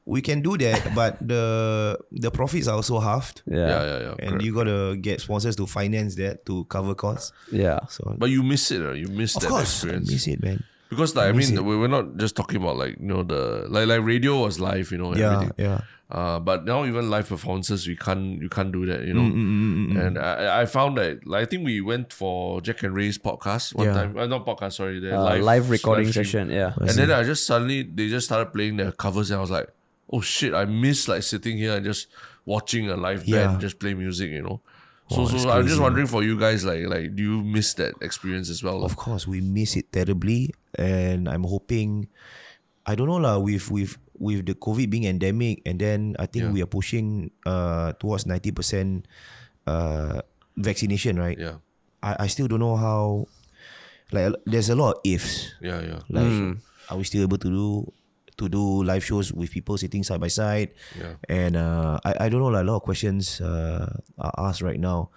[0.10, 3.42] we can do that, but the the profits are also halved.
[3.46, 4.16] yeah, yeah, yeah, yeah.
[4.26, 4.44] And correct.
[4.44, 7.32] you gotta get sponsors to finance that to cover costs.
[7.52, 7.80] yeah.
[7.90, 10.12] So but you miss it, uh, you miss of that course, I experience.
[10.12, 10.64] miss it, man.
[10.90, 11.64] Because like I miss mean, it.
[11.64, 14.92] we- we're not just talking about like you know the like like radio was live,
[14.92, 15.54] you know, and Yeah, everything.
[15.70, 15.82] yeah.
[16.10, 20.02] Uh, but now even live performances, we can't you can't do that, you Mm, know.
[20.02, 23.76] And I, I found that like I think we went for Jack and Rai's podcast
[23.76, 23.94] one Yeah.
[23.94, 24.18] time.
[24.18, 26.26] Uh, not podcast, sorry, the Uh, live live recording stream.
[26.26, 26.50] session.
[26.50, 29.52] Yeah, And then I just suddenly they just started playing their covers, and I was
[29.52, 29.70] like,
[30.12, 32.08] oh shit, I miss like sitting here and just
[32.46, 33.48] watching a live Yeah.
[33.48, 34.62] band just play music, you know.
[35.10, 35.82] So, Oh, so it's I'm just crazy.
[35.82, 38.86] wondering for you guys, like, like, do you miss that experience as well?
[38.86, 42.10] Of course, we miss it terribly, and I'm hoping.
[42.86, 43.38] I don't know lah.
[43.42, 46.54] With with with the COVID being endemic, and then I think Yeah.
[46.54, 49.06] we are pushing uh towards ninety percent
[49.66, 50.22] uh
[50.58, 51.38] vaccination, right?
[51.38, 51.62] Yeah,
[52.02, 53.26] I, I still don't know how.
[54.14, 55.54] Like, there's a lot of ifs.
[55.62, 56.58] yeah, yeah, Like,
[56.90, 57.94] are we still able to do
[58.40, 60.72] to do live shows with people sitting side by side?
[60.98, 61.20] yeah.
[61.28, 64.80] And uh, I, I don't know, like, a lot of questions uh, are asked right
[64.80, 65.12] now.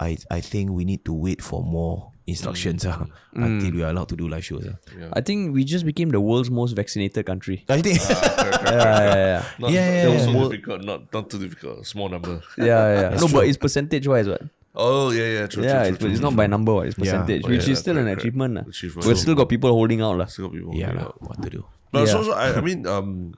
[0.00, 4.10] I I think we need to wait for more instructions ah, until we are allowed
[4.12, 4.66] to do live shows.
[4.68, 4.76] ah.
[5.16, 7.64] I think we just became the world's most vaccinated country.
[7.72, 10.24] I think yeah, yeah, Not, Yeah, yeah, not yeah.
[10.24, 10.84] so More- difficult.
[10.84, 11.86] Not not too difficult.
[11.88, 12.44] Small number.
[12.60, 13.00] yeah, yeah.
[13.14, 13.18] yeah.
[13.24, 14.42] No, but it's percentage wise, what?
[14.76, 15.46] Oh yeah, yeah.
[15.48, 16.92] True, yeah, true, it's, true, it's true, not by number, what?
[16.92, 17.24] It's Yeah.
[17.24, 18.36] percentage, Oh, which yeah, is still an correct, correct.
[18.36, 18.68] achievement.
[18.68, 19.06] Achievement.
[19.08, 20.18] We've still got people holding out.
[20.20, 20.28] lah.
[20.28, 21.22] Still got people yeah, holding lah, out.
[21.24, 21.64] what to do?
[21.96, 22.16] But Yeah.
[22.20, 23.32] also, I, I mean, um,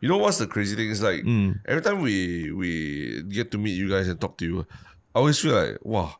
[0.00, 1.26] you know what's the crazy thing is like
[1.66, 2.70] every time we we
[3.26, 4.56] get to meet you guys and talk to you,
[5.14, 6.14] I always feel like wow,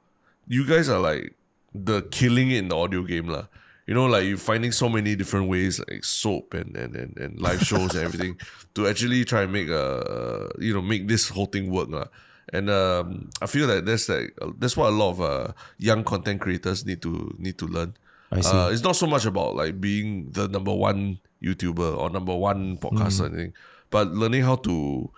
[0.49, 1.39] you guys are like
[1.71, 3.47] the killing it in the audio game lah.
[3.87, 7.39] You know, like you're finding so many different ways, like soap and and, and, and
[7.39, 8.35] live shows and everything,
[8.75, 12.11] to actually try and make a you know make this whole thing work lah.
[12.51, 15.47] And um, I feel that that's like that's what a lot of uh,
[15.79, 17.95] young content creators need to need to learn.
[18.31, 18.51] I see.
[18.51, 22.77] Uh, it's not so much about like being the number one YouTuber or number one
[22.79, 23.53] podcaster or anything,
[23.91, 25.11] but learning how to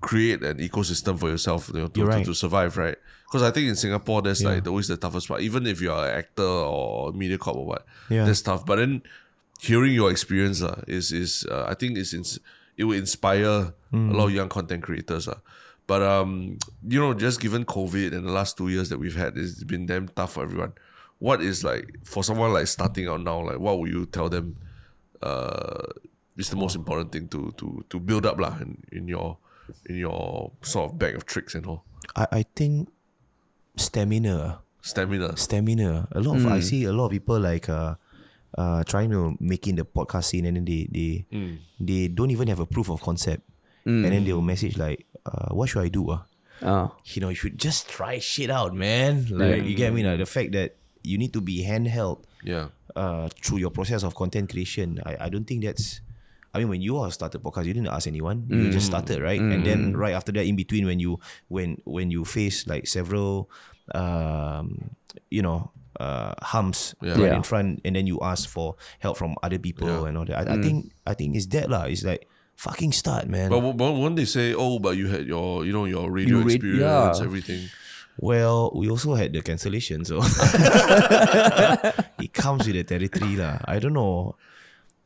[0.00, 2.96] create an ecosystem for yourself you know, to, You're to, to survive, right?
[3.26, 5.40] Because I think in Singapore, that's like always the toughest part.
[5.40, 8.24] Even if you're an actor or media corp or what, Yeah.
[8.26, 8.66] that's tough.
[8.66, 9.02] But then
[9.60, 12.38] hearing your experience uh, is is uh, I think is ins-
[12.76, 14.10] it will inspire Hmm.
[14.10, 15.28] a lot of young content creators.
[15.28, 15.38] Uh.
[15.86, 16.58] But um,
[16.88, 19.86] you know, just given COVID and the last two years that we've had, it's been
[19.86, 20.72] damn tough for everyone.
[21.22, 23.38] What is like for someone like starting out now?
[23.46, 24.58] Like, what would you tell them?
[25.22, 25.86] Uh,
[26.36, 29.38] is the most important thing to to to build up lah in, in your
[29.86, 31.84] in your sort of bag of tricks and all
[32.18, 32.90] I, I think
[33.76, 34.58] stamina.
[34.82, 35.36] stamina.
[35.36, 36.08] Stamina.
[36.10, 36.52] A lot of Hmm.
[36.52, 37.94] I see a lot of people like uh
[38.58, 41.62] uh trying to make in the podcast scene and then they they Hmm.
[41.78, 43.42] they don't even have a proof of concept.
[43.84, 46.10] And then they will message like, uh, what should I do?
[46.10, 46.22] Uh?
[46.62, 46.94] Ah.
[47.02, 49.26] You know, you should just try shit out, man.
[49.30, 50.06] Like you get me?
[50.06, 54.14] Uh, the fact that you need to be handheld Yeah, uh, through your process of
[54.14, 54.98] content creation.
[55.06, 56.00] I, I don't think that's.
[56.54, 58.44] I mean, when you all started podcast, you didn't ask anyone.
[58.52, 59.40] You just started, right?
[59.40, 61.16] And then right after that, in between, when you
[61.48, 63.48] when when you face like several,
[63.96, 64.90] um,
[65.30, 65.70] you know,
[66.00, 67.12] uh, humps Yeah.
[67.12, 67.36] right Yeah.
[67.36, 70.08] in front, and then you ask for help from other people Yeah.
[70.08, 70.48] and all that.
[70.48, 71.84] I, I think I think it's that lah.
[71.84, 73.50] It's like fucking start, man.
[73.50, 76.44] but but when they say, oh, but you had your you know your radio You
[76.44, 77.24] rad- experience, yeah.
[77.24, 77.68] everything.
[78.18, 80.20] Well, we also had the cancellation, so
[82.20, 83.58] it comes with the territory lah.
[83.64, 84.36] I don't know.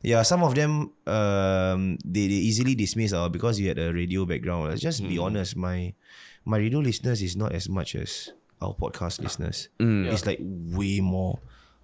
[0.03, 4.27] Yeah, some of them um they, they easily dismiss uh, because you had a radio
[4.27, 4.71] background.
[4.71, 5.95] Let's just be honest, my
[6.45, 8.31] my radio listeners is not as much as
[8.61, 9.69] our podcast listeners.
[10.11, 11.39] It's like way more.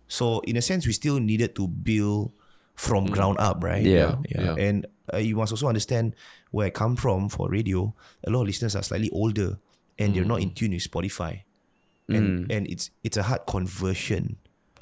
[0.09, 2.33] So in a sense, we still needed to build
[2.75, 3.83] from ground up, right?
[3.83, 4.17] Yeah.
[4.29, 4.55] yeah.
[4.55, 4.55] Yeah.
[4.59, 6.15] And uh, you must also understand
[6.51, 7.95] where I come from for radio.
[8.27, 9.59] A lot of listeners are slightly older
[9.99, 11.43] and they're not in tune with Spotify,
[12.09, 14.37] and and it's it's a hard conversion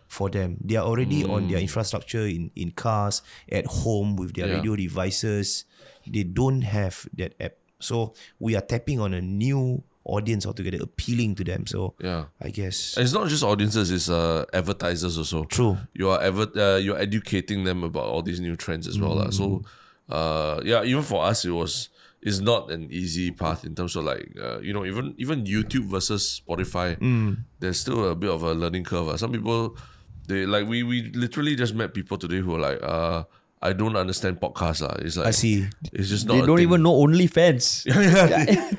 [0.08, 0.58] for them.
[0.64, 4.56] They are already on their infrastructure in in cars at home with their Yeah.
[4.58, 5.64] radio devices.
[6.06, 11.36] They don't have that app, so we are tapping on a new audience altogether, appealing
[11.36, 11.66] to them.
[11.66, 12.24] So Yeah.
[12.40, 15.44] I guess And it's not just audiences; it's uh, advertisers also.
[15.44, 15.76] True.
[15.94, 19.30] You are ever uh, you're educating them about all these new trends as well, lah.
[19.30, 19.62] So,
[20.08, 21.90] uh, yeah, even for us, it was
[22.22, 25.88] is not an easy path in terms of like uh, you know even even YouTube
[25.88, 26.98] versus Spotify.
[27.00, 27.44] Mm.
[27.60, 29.08] There's still a bit of a learning curve.
[29.08, 29.16] ah.
[29.16, 29.76] Some people
[30.28, 33.24] they like we we literally just met people today who are like uh
[33.62, 34.80] I don't understand podcasts.
[34.80, 34.96] lah.
[35.04, 35.68] It's like I see.
[35.92, 36.68] It's just not They don't thing.
[36.68, 37.84] even know OnlyFans.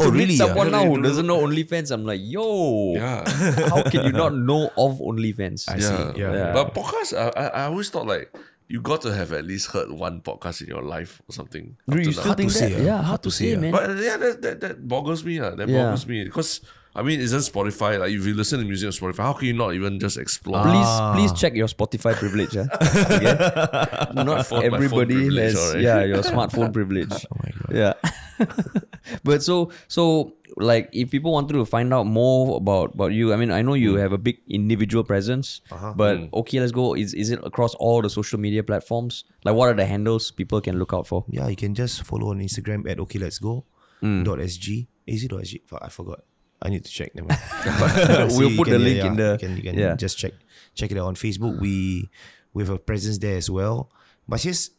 [0.02, 0.82] Oh, To meet really, Someone ah?
[0.82, 3.22] now who doesn't know OnlyFans, I'm like, yo, Yeah.
[3.70, 5.70] how can you not know of OnlyFans?
[5.74, 5.94] I see.
[6.18, 6.34] Yeah.
[6.34, 6.50] Yeah.
[6.58, 8.34] But podcasts, I, I, I always thought like
[8.72, 11.76] you got to have at least heard one podcast in your life or something.
[11.88, 12.70] up Really, to you still think to that?
[12.72, 12.86] say, ah.
[12.90, 13.72] yeah, Hard hard to to say, say, man.
[13.76, 15.40] But yeah, that, that, that boggles me.
[15.40, 15.84] Uh, that Yeah.
[15.84, 16.62] boggles me because
[16.94, 19.54] I mean, isn't Spotify like if you listen to music on Spotify, how can you
[19.56, 20.62] not even just explore?
[20.64, 21.14] Please, Ah.
[21.16, 22.56] please check your Spotify privilege.
[22.58, 22.68] ah.
[23.16, 24.24] Okay?
[24.24, 25.82] Not phone- everybody has, alright.
[25.88, 27.14] yeah, your smartphone privilege.
[27.32, 27.72] Oh my god.
[27.82, 27.94] Yeah.
[29.24, 33.36] but so so like if people wanted to find out more about about you, I
[33.38, 35.62] mean I know you have a big individual presence,
[35.96, 36.96] but okay, let's go.
[36.96, 39.24] Is is it across all the social media platforms?
[39.46, 41.26] Like what are the handles people can look out for?
[41.30, 43.66] Yeah, you can just follow on Instagram at okay let's go
[44.02, 44.26] Mm.
[44.26, 44.88] dot sg.
[45.06, 45.62] Is it dot sg?
[45.80, 46.24] I forgot.
[46.62, 47.14] I need to check.
[47.16, 48.32] Never mind.
[48.38, 49.96] We'll put you the link yeah, in the- You can, you can yeah.
[49.96, 50.34] just check
[50.74, 51.60] check it out on Facebook.
[51.62, 52.10] We
[52.54, 53.90] we have a presence there as well.
[54.28, 54.72] But here's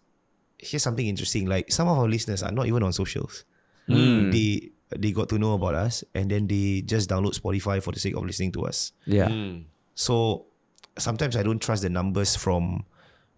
[0.59, 1.47] here's something interesting.
[1.47, 3.45] Like some of our listeners are not even on socials.
[3.87, 4.31] Hmm.
[4.31, 8.01] They they got to know about us and then they just download Spotify for the
[8.01, 8.93] sake of listening to us.
[9.07, 9.29] Yeah.
[9.29, 9.65] Mm.
[9.95, 10.47] So
[10.99, 12.85] sometimes I don't trust the numbers from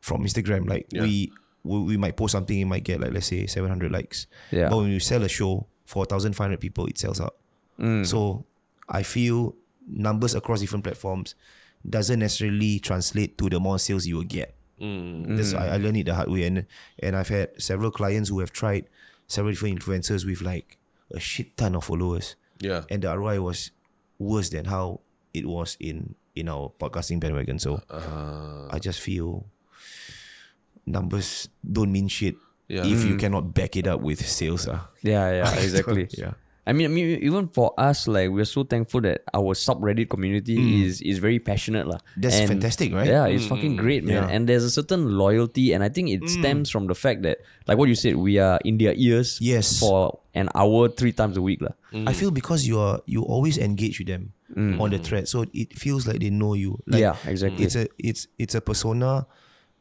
[0.00, 0.68] from Instagram.
[0.68, 1.02] Like Yeah.
[1.02, 1.32] we,
[1.62, 4.26] we we might post something, it might get like let's say seven hundred likes.
[4.50, 4.68] Yeah.
[4.68, 7.36] But when you sell a show for thousand five hundred people, it sells out.
[7.78, 8.06] Mm.
[8.06, 8.44] So
[8.88, 9.54] I feel
[9.86, 11.34] numbers across different platforms
[11.88, 14.54] doesn't necessarily translate to the more sales you will get.
[14.80, 15.36] Mm.
[15.36, 16.66] That's I, I learned it the hard way, and
[17.02, 18.86] and I've had several clients who have tried
[19.26, 20.78] several different influencers with like
[21.14, 22.82] a shit ton of followers, Yeah.
[22.90, 23.70] and the ROI was
[24.18, 25.00] worse than how
[25.32, 27.58] it was in in our podcasting bandwagon.
[27.62, 29.46] So Uh, I just feel
[30.86, 32.34] numbers don't mean shit
[32.68, 32.84] Yeah.
[32.86, 34.66] if you cannot back it up with sales.
[34.68, 36.08] Ah, Yeah, yeah, exactly.
[36.18, 36.34] yeah.
[36.66, 40.80] I mean, I mean, even for us, like we're so thankful that our subreddit community
[40.88, 42.00] is is very passionate, lah.
[42.16, 42.20] Mm.
[42.24, 43.04] That's And fantastic, right?
[43.04, 44.24] Yeah, it's fucking great, man.
[44.24, 44.32] Yeah.
[44.32, 47.76] And there's a certain loyalty, and I think it stems from the fact that, like
[47.76, 49.76] what you said, we are in their ears, Yes.
[49.76, 51.74] for an hour three times a week, lah.
[51.94, 54.32] I feel because you are you always engage with them
[54.82, 56.78] on the thread, so it feels like they know you.
[56.86, 57.64] Like, Yeah, exactly.
[57.64, 59.26] It's a it's it's a persona.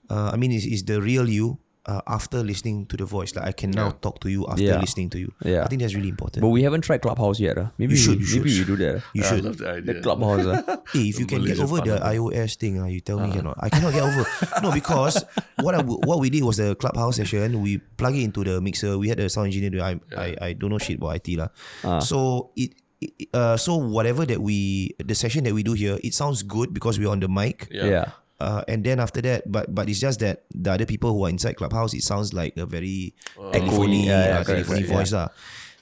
[0.09, 1.57] Uh, I mean, it's, it's the real you.
[1.83, 3.99] Uh, after listening to the voice, like I can now Yeah.
[3.99, 4.79] talk to you after Yeah.
[4.79, 5.35] listening to you.
[5.43, 5.65] Yeah.
[5.65, 6.39] I think that's really important.
[6.39, 7.75] But we haven't tried Clubhouse yet, ah.
[7.75, 8.71] Maybe You should, you maybe should.
[8.71, 9.03] we do that.
[9.03, 9.11] ah.
[9.11, 9.43] you I should.
[9.43, 9.91] love the idea.
[9.91, 10.79] The Clubhouse, ah.
[10.95, 13.59] Hey, if you can get Malaysia over the iOS thing, uh, you tell me cannot.
[13.59, 14.23] I cannot get over.
[14.63, 15.27] no, because
[15.59, 17.59] what I w- what we did was the clubhouse session.
[17.59, 18.95] We plug it into the mixer.
[18.95, 19.75] We had a sound engineer.
[19.75, 21.51] do- I I, I don't know shit about IT lah.
[21.99, 22.79] So it.
[23.03, 26.71] it- Uh, so whatever that we the session that we do here, it sounds good
[26.71, 27.67] because we're on the mic.
[27.67, 27.83] Yeah.
[27.91, 28.05] yeah.
[28.43, 31.31] Uh, and then after that, but but it's just that the other people who are
[31.31, 33.15] inside clubhouse, it sounds like a very
[33.55, 35.31] telephony, Yeah, yeah, uh, correct, telephony correct, voice lah.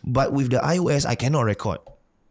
[0.06, 1.82] But with the iOS, I cannot record,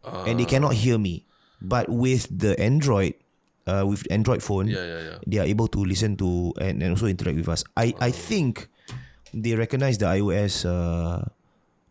[0.07, 1.27] and they cannot hear me.
[1.59, 3.19] But with the Android,
[3.67, 5.17] uh, with Android phone, Yeah, yeah, yeah.
[5.27, 7.67] they are able to listen to and, and also interact with us.
[7.75, 8.71] I I think
[9.35, 10.63] they recognize the iOS.
[10.63, 11.27] Uh,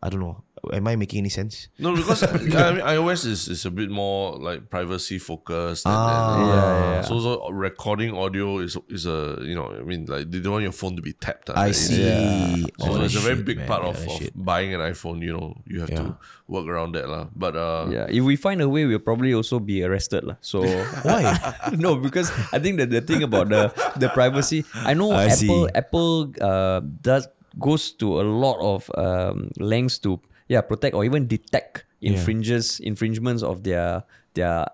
[0.00, 0.40] I don't know.
[0.72, 1.68] Am I making any sense?
[1.78, 2.52] No, because I mean,
[2.84, 5.84] iOS is, is a bit more like privacy focused.
[5.88, 5.90] Ah.
[5.90, 7.02] and, uh, Yeah, yeah, yeah.
[7.02, 10.64] So, so recording audio is is a you know I mean like they don't want
[10.68, 11.48] your phone to be tapped.
[11.48, 12.66] uh, I It's- see.
[12.76, 13.68] So, Oh, it's a very big man.
[13.72, 15.24] part of, that of buying an iPhone.
[15.24, 17.32] You know, you have to work around that lah.
[17.32, 20.36] But uh, Yeah, if we find a way, we'll probably also be arrested, lah.
[20.44, 20.60] So
[21.08, 21.32] Why?
[21.78, 25.36] no, because I think that the thing about the the privacy, I know I Apple
[25.40, 25.72] see.
[25.72, 26.10] Apple
[26.40, 27.28] uh, does
[27.58, 33.42] goes to a lot of um, lengths to yeah protect or even detect infringes infringements
[33.46, 34.02] of their
[34.34, 34.66] their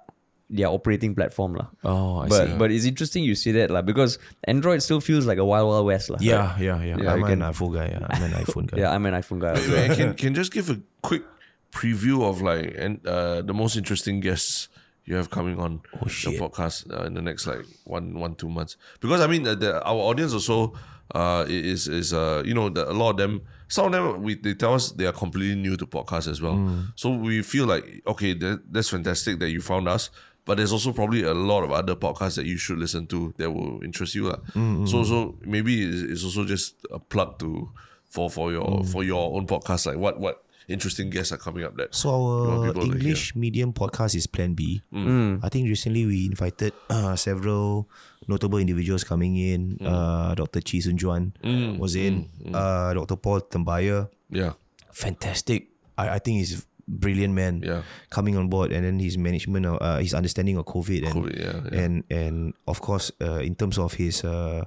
[0.48, 1.66] their operating platform lah.
[1.82, 2.50] Oh, I but see.
[2.54, 5.66] but but it's interesting you say that lah because Android still feels like a wild
[5.68, 6.18] wild west lah.
[6.22, 6.96] Yeah, yeah, yeah.
[7.02, 7.90] Yeah, I'm an can- iPhone guy.
[7.90, 8.06] Yeah.
[8.08, 8.76] I'm an iPhone guy.
[8.78, 9.58] Yeah, I'm an iPhone guy.
[9.58, 9.74] also.
[9.74, 11.26] Anyway, can can just give a quick
[11.74, 14.70] preview of like and uh, the most interesting guests
[15.04, 18.48] you have coming on Oh, the podcast uh, in the next like one one two
[18.48, 20.72] months because I mean the, the, our audience also
[21.14, 24.34] uh is is uh you know the, a lot of them some of them we
[24.34, 26.92] they tell us they are completely new to podcasts as well Mm.
[26.96, 30.10] so we feel like okay that, that's fantastic that you found us
[30.44, 33.50] but there's also probably a lot of other podcasts that you should listen to that
[33.50, 34.38] will interest you lah.
[34.54, 37.68] Mm, so so maybe it's, it's also just a plug to
[38.08, 38.86] for for your Mm.
[38.86, 42.74] for your own podcast like what what interesting guests are coming up that So our
[42.74, 44.82] English medium podcast is Plan B.
[44.92, 45.40] Mm.
[45.42, 47.88] I think recently we invited uh, several
[48.26, 49.78] notable individuals coming in.
[49.84, 50.60] Uh, Dr.
[50.60, 51.32] Chi Sun Juan
[51.78, 52.28] was in.
[52.52, 53.16] Uh, Dr.
[53.16, 54.54] Paul Tembaya, yeah
[54.96, 55.68] fantastic.
[56.00, 57.60] I, I think he's brilliant man.
[57.60, 57.82] Yeah.
[58.08, 61.36] coming on board, and then his management, of, uh, his understanding of COVID, and COVID,
[61.36, 61.80] yeah, yeah.
[61.84, 62.36] and and
[62.66, 64.64] of course, uh, in terms of his uh,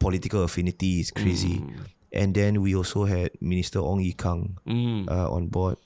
[0.00, 1.60] political affinity, is crazy.
[2.12, 5.08] And then we also had Minister Ong Ye Kung Mm.
[5.10, 5.76] uh, on board.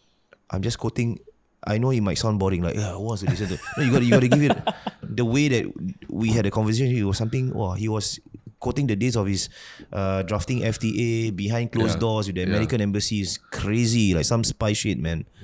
[0.50, 1.18] I'm just quoting.
[1.66, 3.58] I know it might sound boring, like yeah, what's the listen to?
[3.78, 4.54] No, you got you got to give it
[5.02, 5.66] the way that
[6.10, 6.94] we had a conversation.
[6.94, 7.50] It was something.
[7.54, 8.18] Oh, he was
[8.58, 9.48] quoting the days of his
[9.92, 12.06] uh, drafting FTA behind closed Yeah.
[12.06, 12.54] doors with the Yeah.
[12.54, 15.26] American embassy is crazy, like some spy shit, man.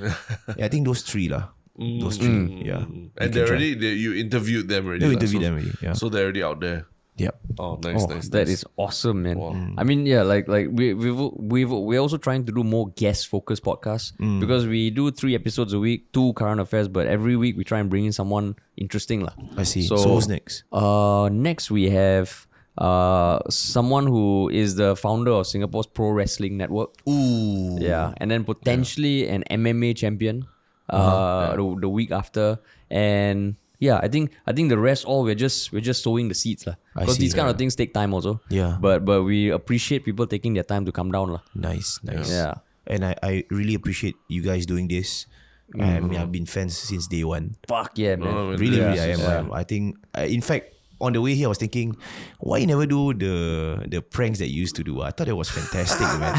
[0.59, 1.51] yeah, I think those three lah.
[1.79, 2.85] Those three, yeah.
[2.87, 5.07] And You they already they, you interviewed them already.
[5.07, 5.93] You interviewed so, them already, yeah.
[5.95, 6.87] So they're already out there.
[7.19, 7.41] Yep.
[7.59, 8.29] Oh, nice, Oh, nice.
[8.31, 8.49] that nice.
[8.49, 9.39] is awesome, man.
[9.39, 9.55] Wow.
[9.77, 13.29] I mean, yeah, like like we we we we're also trying to do more guest
[13.29, 14.41] focused podcasts Mm.
[14.41, 17.81] because we do three episodes a week, two current affairs, but every week we try
[17.81, 19.35] and bring in someone interesting, lah.
[19.59, 19.83] I see.
[19.83, 20.65] So, who's next?
[20.73, 22.47] Uh, next we have
[22.79, 26.97] uh someone who is the founder of Singapore's Pro Wrestling Network.
[27.07, 27.77] Ooh.
[27.79, 30.49] Yeah, and then potentially an MMA champion
[30.89, 31.57] uh Uh-huh.
[31.57, 32.59] the, the week after
[32.91, 36.39] and yeah I think I think the rest all we're just we're just sowing the
[36.39, 38.79] seeds lah because these kind of things take time also Yeah.
[38.79, 42.31] but but we appreciate people taking their time to come down lah Nice, nice.
[42.31, 42.63] Yeah.
[42.87, 45.27] And I, I really appreciate you guys doing this.
[45.79, 47.57] I mean, I've been fans since day one.
[47.67, 48.55] fuck yeah man Oh.
[48.55, 48.91] Really, Yeah.
[48.95, 49.21] really, I am.
[49.23, 49.47] I am.
[49.55, 51.97] I think, I, in fact, on the way here, I was thinking,
[52.39, 53.35] why you never do the
[53.91, 55.01] the pranks that you used to do?
[55.03, 56.35] I thought it was fantastic, man.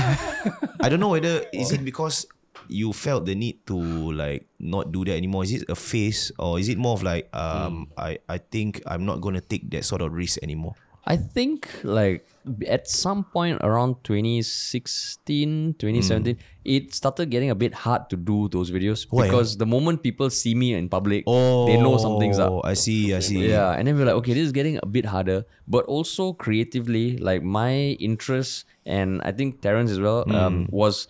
[0.84, 2.24] I don't know whether is it because
[2.68, 3.76] you felt the need to
[4.12, 5.44] like not do that anymore.
[5.44, 9.06] Is it a phase or is it more of like um I I think I'm
[9.06, 10.76] not gonna take that sort of risk anymore.
[11.06, 12.26] I think like
[12.68, 18.72] at some point around 2016 2017 it started getting a bit hard to do those
[18.72, 22.62] videos Why, because the moment people see me in public they know something's up Oh,
[22.64, 23.14] I see.
[23.14, 23.50] I see.
[23.50, 27.18] Yeah, and then we're like, okay, this is getting a bit harder, but also creatively,
[27.18, 31.08] like my interest and I think Terrence as well um, was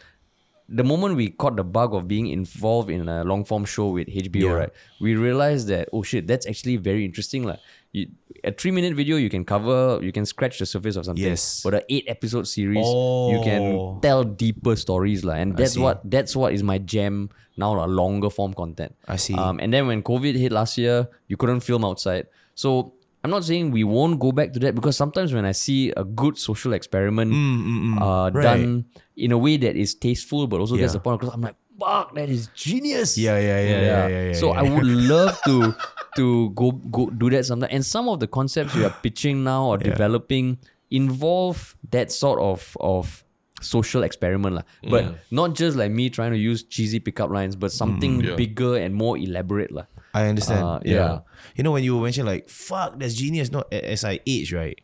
[0.76, 4.08] the moment we caught the bug of being involved in a long form show with
[4.08, 4.52] HBO, Yeah.
[4.62, 4.70] right?
[5.00, 7.60] We realized that oh shit, that's actually very interesting, like.
[7.96, 8.08] You,
[8.44, 11.24] a three minute video, you can cover, you can scratch the surface of something.
[11.24, 11.62] Yes.
[11.64, 13.42] But an eight episode series, you Oh.
[13.46, 15.36] can tell deeper stories, lah.
[15.38, 18.96] And that's what that's what is my jam now, a longer form content.
[19.08, 19.36] I see.
[19.38, 22.26] Um, and then when COVID hit last year, you couldn't film outside.
[22.58, 25.94] So I'm not saying we won't go back to that because sometimes when I see
[25.96, 28.44] a good social experiment Mm, uh, Right.
[28.58, 30.98] done in a way that is tasteful but also gets Yeah.
[30.98, 33.18] the point because I'm like, fuck, that is genius.
[33.18, 34.52] Yeah, yeah, yeah, yeah, yeah, yeah, so.
[34.54, 35.74] I would love to
[36.18, 37.70] to go go do that sometime.
[37.72, 40.58] And some of the concepts we are pitching now or developing
[40.92, 43.24] involve that sort of of
[43.62, 44.66] social experiment lah.
[44.90, 48.36] But not just like me trying to use cheesy pickup lines, but something Yeah.
[48.36, 49.86] bigger and more elaborate lah.
[50.14, 50.62] I understand.
[50.62, 50.94] Uh, yeah.
[50.94, 51.16] yeah.
[51.56, 54.78] You know when you mention like fuck that's genius not as I age, right?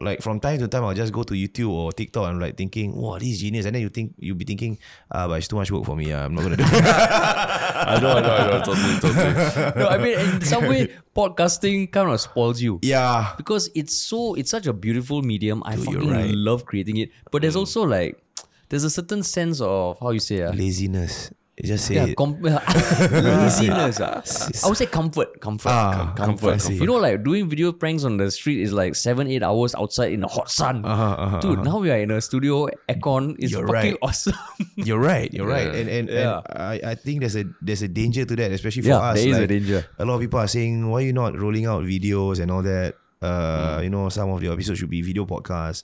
[0.00, 2.94] Like from time to time I'll just go to YouTube or TikTok and like thinking,
[2.94, 3.66] wow, this is genius.
[3.66, 4.78] And then you think you'll be thinking,
[5.10, 6.12] ah, but it's too much work for me.
[6.12, 6.70] Uh, I'm not gonna do it.
[6.72, 8.62] I know, I know, I know.
[8.64, 9.82] Totally, totally.
[9.82, 12.78] no, I mean in some way podcasting kind of spoils you.
[12.82, 13.34] yeah.
[13.36, 15.62] because it's so it's such a beautiful medium.
[15.64, 16.30] I Dude, fucking right.
[16.34, 17.10] love creating it.
[17.30, 18.22] But there's also like
[18.68, 21.32] there's a certain sense of how you say uh, Laziness.
[21.64, 24.00] Just say yeah, com- laziness.
[24.00, 24.22] ah.
[24.64, 26.54] I would say comfort, comfort, Ah, com- comfort.
[26.54, 26.74] I see.
[26.74, 30.12] You know, like doing video pranks on the street is like seven, eight hours outside
[30.12, 30.84] in the hot sun.
[30.84, 32.68] Uh-huh, uh-huh, Dude, now we are in a studio.
[32.88, 33.98] Aircon is You're fucking right.
[34.02, 34.34] awesome.
[34.76, 35.32] You're right.
[35.32, 35.68] You're right.
[35.74, 36.40] And and, Yeah.
[36.46, 39.18] and I, I think there's a there's a danger to that, especially for Yeah, us.
[39.18, 39.86] there is a danger.
[39.98, 42.62] A lot of people are saying, why are you not rolling out videos and all
[42.62, 42.94] that?
[43.20, 45.82] Uh, you know, some of your episodes should be video podcasts.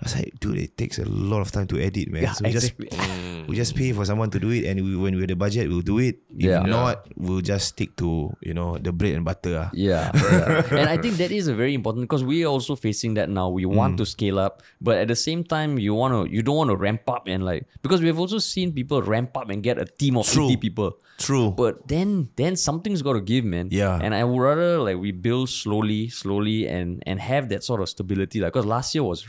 [0.00, 2.22] I was like, dude, it takes a lot of time to edit, man.
[2.22, 3.44] Yeah, so we just exactly.
[3.50, 5.66] we just pay for someone to do it, and we, when we have the budget,
[5.68, 6.22] we'll do it.
[6.30, 6.62] If Yeah.
[6.62, 9.66] not, we'll just stick to you know the bread and butter.
[9.66, 9.70] ah.
[9.74, 10.62] Yeah, yeah.
[10.70, 13.50] and I think that is a very important because we are also facing that now.
[13.50, 13.98] We want Mm.
[13.98, 16.76] to scale up, but at the same time, you want to you don't want to
[16.78, 19.84] ramp up and like because we have also seen people ramp up and get a
[19.84, 20.46] team of True.
[20.46, 20.94] fifty people.
[21.18, 21.50] True.
[21.50, 23.74] But then then something's got to give, man.
[23.74, 23.98] Yeah.
[24.00, 27.88] And I would rather like we build slowly, slowly, and and have that sort of
[27.90, 28.38] stability.
[28.38, 29.26] Like, because last year was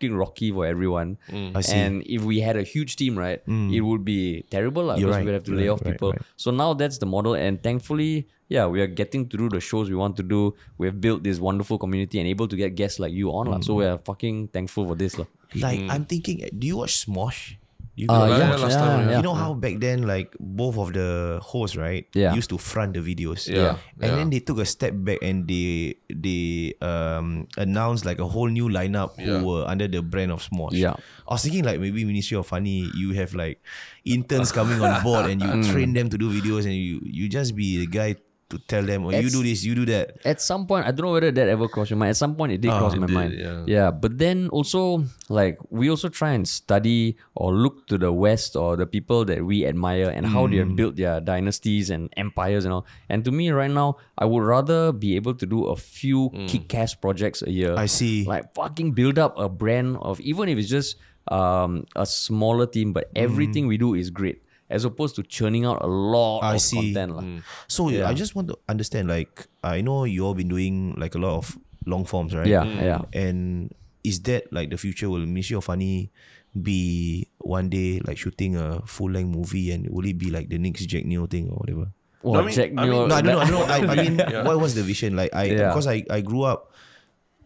[0.00, 1.18] fucking rocky for everyone.
[1.28, 1.72] I see.
[1.74, 1.86] Mm.
[1.86, 4.84] And if we had a huge team, right, it would be terrible.
[4.84, 5.24] Like, because right.
[5.24, 6.12] we'd have to lay off right, people.
[6.12, 6.22] right.
[6.36, 9.88] So now that's the model, and thankfully, yeah, we are getting to do the shows
[9.90, 10.54] we want to do.
[10.78, 13.60] We've built this wonderful community and able to get guests like you on, lah.
[13.60, 13.78] So Mm.
[13.78, 15.26] we are fucking thankful for this, lah.
[15.54, 17.59] Like I'm thinking, do you watch Smosh?
[18.00, 20.96] You Uh, guys yeah, last time, yeah, You know how back then, like both of
[20.96, 22.32] the hosts, right, Yeah.
[22.32, 23.44] used to front the videos.
[23.44, 24.16] Yeah, And yeah.
[24.16, 28.72] then they took a step back and they they um announced like a whole new
[28.72, 29.44] lineup Yeah.
[29.44, 30.72] who were under the brand of Smosh.
[30.80, 30.96] Yeah.
[31.28, 33.60] I was thinking like maybe Ministry of Funny, you have like
[34.08, 37.52] interns coming on board and you train them to do videos and you you just
[37.54, 38.16] be the guy
[38.50, 40.18] to tell them, oh, you do this, you do that.
[40.26, 42.10] at some point, I don't know whether that ever crossed your mind.
[42.10, 43.32] At some point, it did cross my did, mind.
[43.38, 43.64] yeah.
[43.66, 48.56] yeah, but then also, like, we also try and study or look to the West
[48.56, 50.66] or the people that we admire and how they Mm.
[50.66, 52.86] have built their dynasties and empires and all.
[53.08, 56.94] And to me, right now, I would rather be able to do a few kick-ass
[56.98, 57.70] projects a year.
[57.74, 57.78] Mm.
[57.78, 58.24] I see.
[58.26, 60.96] Like, fucking build up a brand of, even if it's just
[61.30, 63.22] um, a smaller team, but Mm.
[63.22, 64.42] everything we do is great.
[64.70, 66.94] As opposed to churning out a lot I of see.
[66.94, 67.10] content.
[67.18, 67.22] lah.
[67.26, 67.42] Mm.
[67.66, 71.20] So I just want to understand, like, I know you all been doing like a
[71.20, 71.58] lot of
[71.90, 72.46] long forms, right?
[72.46, 73.02] Yeah, yeah.
[73.10, 73.74] And
[74.06, 75.10] is that like the future?
[75.10, 76.14] Will Ministry of Funny
[76.54, 80.58] be one day like shooting a full length movie, and will it be like the
[80.58, 81.90] next Jack Neo thing or whatever?
[82.22, 83.40] Well, I mean- Jack I mean- Neo- No, I don't know.
[83.42, 83.66] I don't know.
[83.74, 84.42] I, I mean, Yeah.
[84.46, 85.16] what was the vision?
[85.18, 85.74] Like, I Yeah.
[85.74, 86.70] because I, I grew up.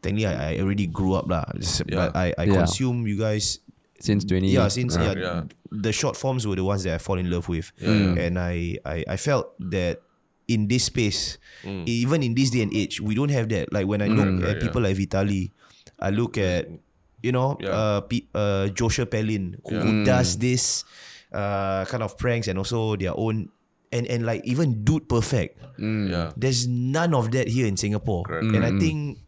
[0.05, 1.49] Technically, I, I already grew up lah.
[1.57, 1.97] Just- Yeah.
[1.97, 2.61] But I, I Yeah.
[2.61, 3.64] consume you guys.
[4.01, 5.43] Since 20 Yeah, since yeah, Yeah.
[5.71, 9.05] the short forms were the ones that I fall in love with, and I, I
[9.09, 10.03] I felt that
[10.49, 13.73] in this space, even in this day and age, we don't have that.
[13.73, 15.53] Like when I look at people like Vitali,
[16.01, 16.69] I look at
[17.25, 17.71] you know Yeah.
[17.73, 20.85] uh, pe- uh Joshua Pelin who, who does this
[21.33, 23.49] uh kind of pranks and also their own
[23.91, 25.57] and and like even Dude Perfect.
[25.81, 26.37] Yeah.
[26.37, 28.29] There's none of that here in Singapore.
[28.29, 28.53] Correct.
[28.53, 29.25] And I think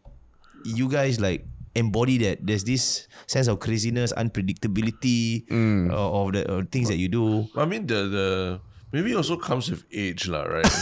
[0.63, 2.41] you guys like embody that.
[2.41, 5.45] There's this sense of craziness, unpredictability
[5.89, 7.47] uh, of the uh, things that you do.
[7.55, 8.27] I mean the the
[8.91, 10.65] maybe also comes with age lah, right?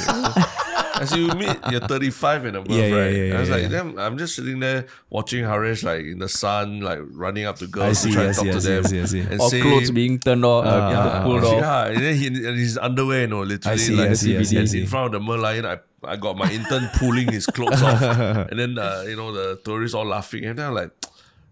[0.96, 3.12] As you meet, you're 35 and above, Yeah, yeah, right?
[3.12, 3.84] yeah, I was yeah, like, yeah.
[3.84, 7.66] damn, I'm just sitting there watching Harish like in the sun, like running up to
[7.66, 9.06] I girls see, to try I and talk see, to I them I see, I
[9.06, 9.20] see.
[9.20, 11.60] and or say, clothes being turned off, uh, yeah, pulled off.
[11.60, 14.38] yeah, and then he and his underwear, you know, literally I see, like I see,
[14.38, 14.80] I see, and see.
[14.80, 18.02] in front of the Merlion, I I got my intern pulling his clothes off,
[18.52, 20.92] and then uh, you know the tourists all laughing, and then I'm like.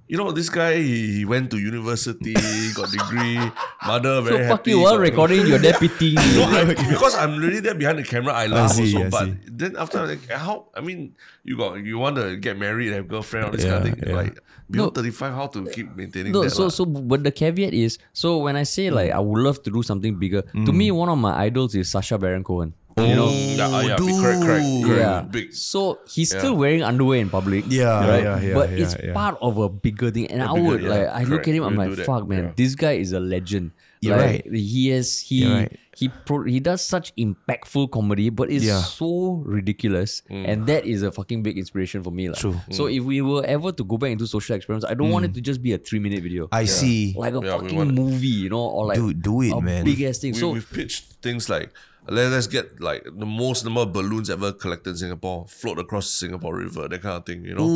[0.05, 2.35] You know, this guy, he, he went to university,
[2.75, 3.39] got degree,
[3.87, 7.37] mother very So very fuck you while recording, you're there pitying no, I, because I'm
[7.39, 8.33] really there behind the camera.
[8.33, 9.35] I laugh see, also, I but see.
[9.47, 10.67] then after like, how?
[10.75, 11.15] I mean,
[11.47, 14.03] you got you want to get married, have girlfriend, all this kind of thing.
[14.05, 14.13] yeah.
[14.13, 14.37] Like
[14.69, 16.51] beyond 35, how to keep maintaining No, that?
[16.51, 16.69] so lah?
[16.69, 19.81] so but the caveat is so when I say like I would love to do
[19.83, 22.75] something bigger, to me one of my idols is Sacha Baron Cohen.
[22.97, 23.25] You know?
[23.25, 25.21] Oh, yeah, ah, yeah, big, correct, correct, correct, Yeah.
[25.25, 25.53] big.
[25.53, 27.65] So he's still wearing underwear in public.
[27.67, 28.23] Yeah, right?
[28.23, 29.13] yeah, yeah, But yeah, it's yeah.
[29.13, 30.27] part of a bigger thing.
[30.29, 32.43] And I bigger, would yeah, like I look at him, I'm We'll like, fuck man,
[32.43, 32.51] Yeah.
[32.55, 33.71] this guy is a legend.
[34.03, 34.53] You're like, right.
[34.53, 35.79] He has he You're right.
[35.95, 38.81] he pro, he does such impactful comedy, but it's Yeah.
[38.83, 40.21] so ridiculous.
[40.29, 40.43] Mm.
[40.47, 42.27] And that is a fucking big inspiration for me.
[42.27, 42.35] lah.
[42.35, 42.59] True.
[42.69, 42.97] So mm.
[42.99, 45.35] if we were ever to go back into social experiments, I don't want it mm.
[45.35, 47.15] to just be a three minute video I see.
[47.15, 49.85] like a Yeah, fucking movie, you know, or like Dude, do it, a man.
[49.87, 50.33] big ass thing.
[50.33, 51.71] We, so we've pitched things like
[52.07, 56.05] let, let's get like the most number of balloons ever collected in Singapore, float across
[56.05, 57.67] the Singapore River, that kind of thing, you know.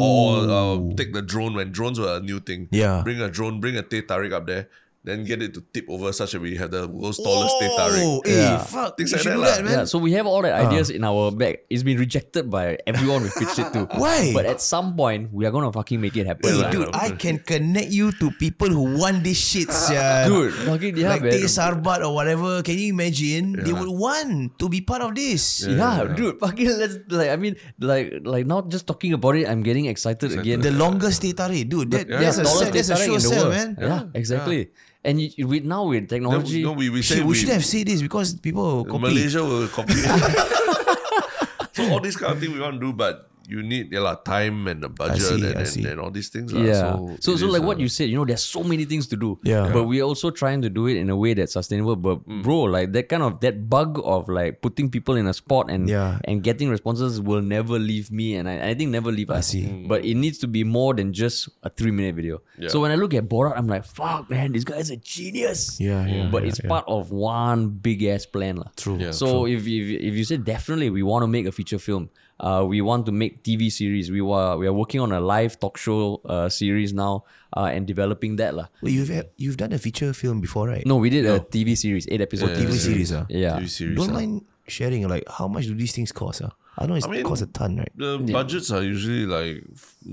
[0.00, 2.68] Or, or uh, take the drone when drones were a new thing.
[2.70, 3.02] Yeah.
[3.02, 4.68] Bring a drone, bring a Teh Tarik up there,
[5.06, 8.02] then get it to tip over such that we have the world's tallest Teh Tarik.
[8.02, 8.58] Oh, hey, eh, Yeah.
[8.58, 8.98] fuck.
[8.98, 9.72] Things like that that, man.
[9.72, 10.66] yeah, so we have all that ah.
[10.66, 11.62] ideas in our bag.
[11.70, 13.86] It's been rejected by everyone we pitched it to.
[14.02, 14.34] Why?
[14.34, 16.50] But at some point, we are gonna fucking make it happen.
[16.50, 16.74] Hey, lah.
[16.74, 20.26] dude, I can connect you to people who want this shit, sia.
[20.26, 21.38] Dude, fucking yeah, like man.
[21.38, 22.66] Teh Sarbat or whatever.
[22.66, 23.62] Can you imagine?
[23.62, 25.62] They would want to be part of this.
[25.62, 27.30] yeah, dude, fucking let's like.
[27.30, 30.66] I mean, like, like now just talking about it, I'm getting excited again.
[30.66, 31.94] The longest Teh Tarik, dude.
[31.94, 33.54] That, Yeah, that's a tallest that's a teh sure in the sell, world.
[33.54, 33.68] man.
[33.78, 34.74] Yeah, exactly.
[35.06, 37.86] And you, with now with technology, no, we, we say we we, should have said
[37.86, 38.98] this because people will copy.
[39.06, 39.94] Malaysia will copy.
[41.78, 44.14] so all these kind of things we want to do, but you need yeah, lah,
[44.16, 46.52] time and the budget see, and, and, and all these things.
[46.52, 46.62] lah.
[46.62, 46.74] Yeah.
[46.74, 49.06] So, So, so, is, like uh, what you said, you know, there's so many things
[49.08, 49.38] to do.
[49.42, 49.70] Yeah.
[49.72, 51.96] But we're also trying to do it in a way that's sustainable.
[51.96, 52.42] But Mm.
[52.42, 55.88] bro, like that kind of that bug of like putting people in a spot and
[55.88, 56.18] Yeah.
[56.26, 59.38] and getting responses will never leave me, and I, I think never leave us.
[59.38, 59.64] I see.
[59.70, 59.86] Mm.
[59.88, 62.42] But it needs to be more than just a three minute video.
[62.58, 62.68] Yeah.
[62.74, 65.78] So when I look at Borat, I'm like, fuck, man, this guy's a genius.
[65.78, 66.68] Yeah, yeah, But yeah, it's yeah.
[66.68, 68.70] part of one big ass plan, lah.
[68.76, 68.98] True.
[68.98, 69.12] Yeah.
[69.14, 72.10] So if, if if you say definitely we want to make a feature film,
[72.40, 74.10] uh, we want to make TV series.
[74.10, 77.24] We were we are working on a live talk show uh, series now,
[77.56, 78.66] uh, and developing that lah.
[78.82, 80.84] Well, you've had, you've done a feature film before, right?
[80.86, 83.24] No, we did a TV series, eight episode Yeah, TV TV series, ah.
[83.28, 83.56] Yeah.
[83.58, 83.96] TV series.
[83.96, 86.42] Don't mind sharing like how much do these things cost?
[86.44, 87.92] Ah, I know it's I mean- cost a ton, right?
[87.96, 89.64] The budgets are usually like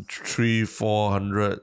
[0.07, 1.59] three, four hundred,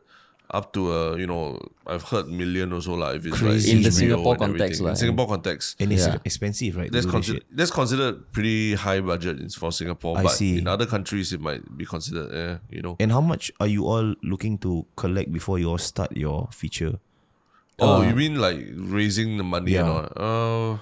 [0.52, 3.10] up to a you know I've heard million or so lah.
[3.14, 3.70] If it's Crazy.
[3.70, 4.84] like In the HBO Singapore context everything.
[4.84, 4.90] lah.
[4.90, 6.18] In Singapore context, And it's Yeah.
[6.26, 6.90] expensive, right?
[6.90, 10.18] to that's do this considered that's considered pretty high budget in- for Singapore.
[10.18, 10.58] I but see.
[10.58, 12.96] in other countries, it might be considered, eh, you know.
[12.98, 16.98] And how much are you all looking to collect before you all start your feature?
[17.78, 19.94] Oh, you mean like raising the money and Yeah.
[19.94, 20.08] all?
[20.18, 20.72] Uh,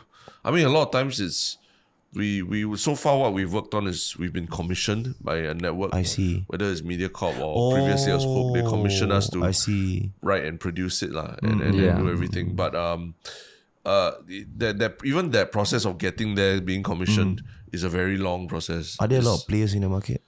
[0.44, 1.57] I mean, a lot of times it's
[2.14, 5.94] we we so far what we've worked on is we've been commissioned by a network.
[5.94, 6.44] I see.
[6.48, 10.10] Whether it's Mediacorp or previously it was Hope, they commissioned us to Oh, I see.
[10.22, 11.90] write and produce it lah, and, and, Yeah.
[11.96, 12.54] and do everything.
[12.56, 13.14] But um,
[13.84, 14.12] uh,
[14.56, 18.96] that that even that process of getting there, being commissioned, is a very long process.
[19.00, 20.22] Are there a lot of players in the market?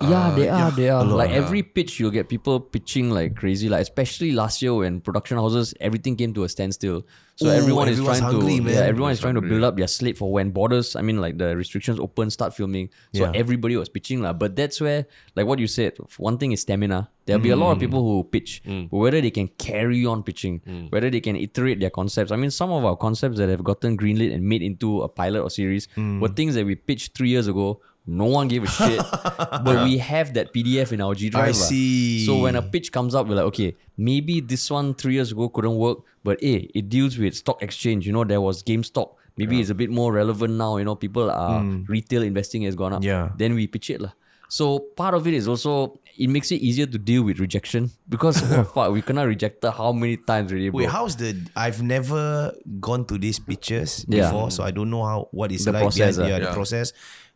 [0.00, 0.70] Yeah, they are.
[0.70, 1.04] They are.
[1.04, 1.36] lot, like yeah.
[1.36, 3.68] every pitch, you'll get people pitching like crazy.
[3.68, 7.04] Like especially last year when production houses everything came to a standstill.
[7.36, 8.74] So Ooh, everyone is trying hungry, to man.
[8.74, 10.96] yeah, everyone is trying to build up their slate for when borders.
[10.96, 12.90] I mean, like the restrictions open, start filming.
[13.14, 13.32] So Yeah.
[13.34, 14.32] everybody was pitching lah.
[14.32, 15.06] But that's where,
[15.36, 17.10] like what you said, one thing is stamina.
[17.26, 17.60] There'll be a Mm.
[17.60, 21.36] lot of people who pitch, but whether they can carry on pitching, whether they can
[21.36, 22.32] iterate their concepts.
[22.32, 25.42] I mean, some of our concepts that have gotten greenlit and made into a pilot
[25.42, 26.20] or series Mm.
[26.20, 27.80] were things that we pitched three years ago.
[28.10, 28.98] No one gave a shit,
[29.68, 31.44] but we have that PDF in our G drive.
[31.44, 31.52] I lah.
[31.52, 32.24] see.
[32.24, 35.48] So when a pitch comes up, we're like, okay, maybe this one three years ago
[35.50, 38.06] couldn't work, but hey, it deals with stock exchange.
[38.06, 39.14] You know, there was GameStop.
[39.36, 40.78] Maybe it's a bit more relevant now.
[40.78, 43.04] You know, people are retail investing has gone up.
[43.04, 43.28] Yeah.
[43.36, 44.12] Then we pitch it lah.
[44.48, 48.40] So part of it is also it makes it easier to deal with rejection because
[48.50, 50.78] oh, fuck, we cannot reject how many times really, bro.
[50.78, 51.36] Wait, how's the?
[51.54, 54.22] I've never gone to these pictures Yeah.
[54.32, 55.82] before, so I don't know how what it's The like.
[55.82, 56.34] process, behind- ah.
[56.34, 56.54] yeah, the Yeah.
[56.56, 56.92] process.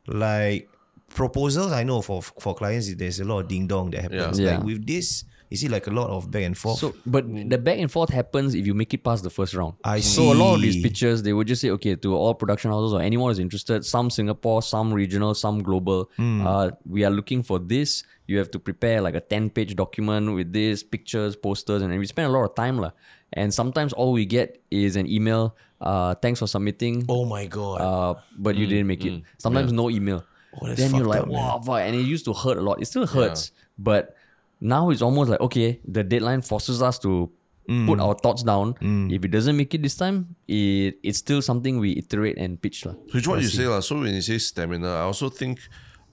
[0.06, 0.68] Like
[1.08, 4.38] proposals, I know for for clients, there's a lot of ding dong that happens.
[4.40, 4.50] Yeah.
[4.52, 4.64] Like Yeah.
[4.64, 6.78] with this, you see like a lot of back and forth.
[6.78, 9.74] So, but the back and forth happens if you make it past the first round.
[9.84, 10.82] I So a lot of these see.
[10.82, 14.08] pitches, they would just say, okay, to all production houses or anyone who's interested, some
[14.10, 16.10] Singapore, some regional, some global.
[16.16, 16.46] Hmm.
[16.46, 18.02] Uh, we are looking for this.
[18.26, 22.28] You have to prepare like a ten-page document with this pictures, posters, and we spend
[22.28, 22.92] a lot of time lah.
[23.34, 25.54] And sometimes all we get is an email.
[25.82, 27.04] Uh, thanks for submitting.
[27.10, 27.80] oh my god.
[27.82, 29.22] Uh, but you didn't make it.
[29.38, 30.22] Sometimes no email.
[30.54, 31.36] Oh, that's then you're like, up, man.
[31.36, 31.80] wow, fuck.
[31.80, 32.80] and it used to hurt a lot.
[32.80, 34.14] It still hurts, but
[34.60, 37.30] now it's almost like okay, the deadline forces us to
[37.70, 37.86] Mm.
[37.86, 38.74] put our thoughts down.
[39.06, 42.82] If it doesn't make it this time, it it's still something we iterate and pitch
[42.84, 42.98] lah.
[43.06, 43.78] So it's what you say, lah.
[43.86, 45.62] So when you say stamina, I also think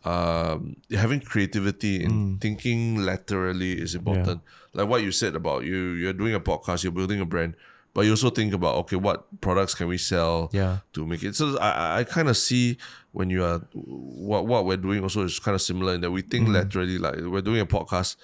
[0.05, 2.41] um, having creativity in Mm.
[2.41, 4.41] thinking laterally is important.
[4.77, 7.57] Like what you said about you, you're doing a podcast, you're building a brand,
[7.93, 10.79] but you also think about okay, what products can we sell Yeah.
[10.93, 11.35] to make it.
[11.35, 12.77] So I, I- kind of see
[13.11, 16.21] when you are what what we're doing also is kind of similar in that we
[16.23, 16.29] Mm.
[16.31, 16.97] think laterally.
[16.97, 18.15] Like we're doing a podcast.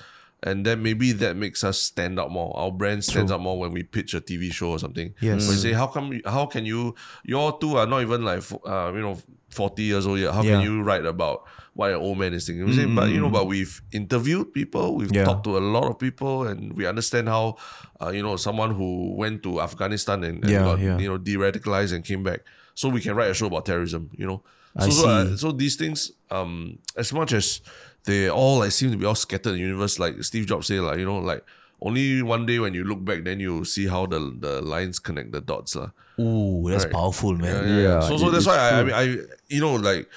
[0.43, 2.55] And then maybe that makes us stand out more.
[2.55, 5.15] Our brand stands out more when we pitch a TV show or something.
[5.19, 5.47] Yes.
[5.47, 6.21] When you say, how come?
[6.25, 6.93] How can you?
[7.23, 9.17] Your two are not even like uh, you know
[9.49, 10.33] forty years old yet.
[10.35, 10.57] How Yeah.
[10.57, 12.65] can you write about what an old man is thinking?
[12.65, 14.95] We say, but you know, but we've interviewed people.
[14.95, 15.25] We've Yeah.
[15.27, 17.57] talked to a lot of people, and we understand how
[18.01, 20.97] uh, you know someone who went to Afghanistan and, and Yeah, got yeah.
[20.97, 22.41] you know de-radicalized and came back.
[22.79, 24.09] So we can write a show about terrorism.
[24.15, 24.39] You know.
[24.75, 25.37] I So so, uh, see.
[25.37, 27.59] so these things, um, as much as
[28.07, 30.79] they all like seem to be all scattered in the universe, like Steve Jobs say,
[30.79, 31.43] like you know, like
[31.81, 35.31] only one day when you look back, then you see how the the lines connect
[35.35, 35.91] the dots, lah.
[36.19, 36.91] Ooh, that's Right.
[36.95, 37.67] powerful, man.
[37.67, 39.03] Yeah, So so it- that's why I, I mean I
[39.51, 40.07] you know like.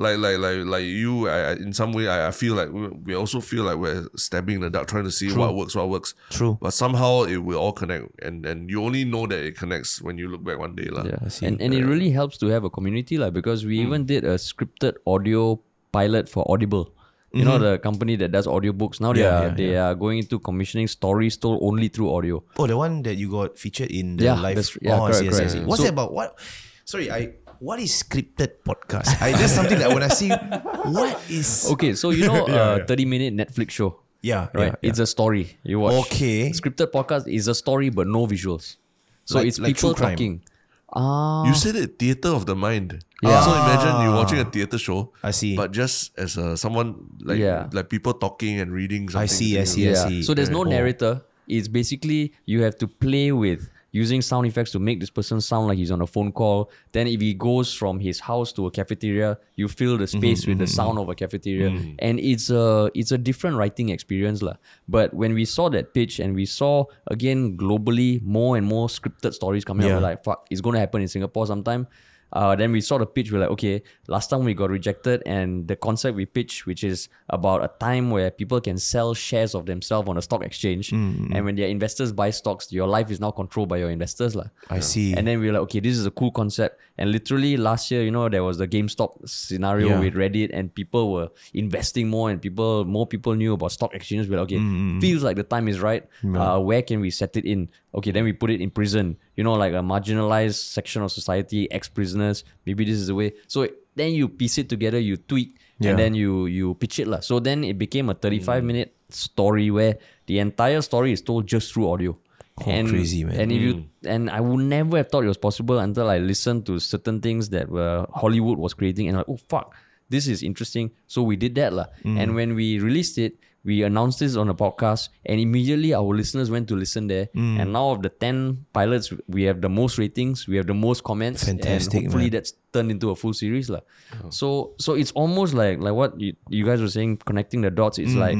[0.00, 1.28] Like, like, like, like you.
[1.28, 4.06] I, I, in some way, I, I feel like we, we also feel like we're
[4.16, 6.14] stabbing in the dark, trying to see what works, what works.
[6.30, 6.56] True.
[6.60, 10.16] But somehow it will all connect, and and you only know that it connects when
[10.16, 11.02] you look back one day, lah.
[11.02, 11.46] Yeah, I see.
[11.46, 13.86] and and it really helps to have a community like because we hmm.
[13.88, 15.60] even did a scripted audio
[15.90, 16.94] pilot for Audible.
[17.32, 17.76] You know mm-hmm.
[17.76, 19.00] the company that does audiobooks.
[19.00, 22.42] Now they Yeah, are yeah, they are going into commissioning stories told only through audio.
[22.56, 24.56] Oh, the one that you got featured in the Yeah, live.
[24.56, 25.52] that's- yeah, oh, I see, correct, I correct.
[25.52, 25.60] see.
[25.60, 26.14] What's So- that about?
[26.14, 26.38] What?
[26.86, 27.36] Sorry, I.
[27.58, 29.10] What is scripted podcast?
[29.20, 31.68] I, that's something that when I see, what is?
[31.72, 34.74] Okay, so you know a thirty minute Netflix show, Yeah, right?
[34.78, 36.06] yeah, It's a story you watch.
[36.06, 36.50] Okay.
[36.54, 38.76] Scripted podcast is a story but no visuals.
[39.24, 40.42] So Like- it's like people talking.
[40.88, 43.04] Ah, You said it, theater of the mind.
[43.20, 43.42] Yeah.
[43.44, 45.12] So imagine you're watching a theater show.
[45.22, 45.52] I see.
[45.56, 47.68] But just as a, someone like Yeah.
[47.74, 49.20] like people talking and reading something.
[49.22, 49.66] I see, I you.
[49.66, 50.22] see, I see.
[50.22, 51.20] So there's no narrator.
[51.46, 55.68] It's basically you have to play with using sound effects to make this person sound
[55.68, 56.70] like he's on a phone call.
[56.92, 60.46] Then if he goes from his house to a cafeteria, you fill the mm-hmm, space
[60.46, 61.70] with the mm-hmm, sound of a cafeteria.
[61.70, 61.94] Mm-hmm.
[62.00, 64.42] And it's a it's a different writing experience.
[64.42, 64.54] lah.
[64.88, 69.32] But when we saw that pitch and we saw again globally more and more scripted
[69.32, 69.94] stories coming Yeah.
[69.94, 71.86] out, we're like, fuck, it's gonna happen in Singapore sometime.
[72.32, 73.32] Uh, then we saw the pitch.
[73.32, 77.08] We're like, okay, last time we got rejected, and the concept we pitched, which is
[77.30, 81.34] about a time where people can sell shares of themselves on a stock exchange, Mm,
[81.34, 84.46] and when their investors buy stocks, your life is now controlled by your investors, lah.
[84.70, 85.14] I see.
[85.14, 86.78] And then we are like, okay, this is a cool concept.
[86.98, 90.00] And literally last year, you know, there was the GameStop scenario Yeah.
[90.00, 94.28] with Reddit, and people were investing more, and people more people knew about stock exchanges.
[94.28, 96.04] We're like, okay, Mm, feels like the time is right.
[96.24, 97.68] Uh, where can we set it in?
[97.94, 99.16] Okay, then we put it in prison.
[99.34, 102.44] You know, like a marginalized section of society, ex prisoners.
[102.66, 103.32] Maybe this is the way.
[103.46, 105.90] So then you piece it together, you tweak, Yeah.
[105.90, 107.20] and then you you pitch it lah.
[107.20, 108.66] So then it became a 35 mm.
[108.66, 109.96] minute story where
[110.26, 112.18] the entire story is told just through audio.
[112.60, 113.38] Oh, and, crazy, man.
[113.40, 113.86] And if you mm.
[114.04, 117.50] and I would never have thought it was possible until I listened to certain things
[117.50, 119.74] that were Hollywood was creating and I'm like, oh fuck,
[120.08, 120.90] this is interesting.
[121.06, 121.72] So we did that.
[121.72, 121.86] lah.
[122.04, 122.16] Mm.
[122.18, 126.48] And when we released it, we announced this on a podcast and immediately our listeners
[126.48, 127.26] went to listen there.
[127.36, 127.60] Mm.
[127.60, 131.04] And now of the 10 pilots, we have the most ratings, we have the most
[131.04, 131.44] comments.
[131.44, 132.38] Fantastic, And hopefully man.
[132.40, 133.68] that's turned into a full series.
[133.68, 133.80] lah.
[134.24, 134.30] Oh.
[134.30, 134.46] So
[134.78, 137.98] so it's almost like like what you, you guys were saying, connecting the dots.
[137.98, 138.38] It's mm, like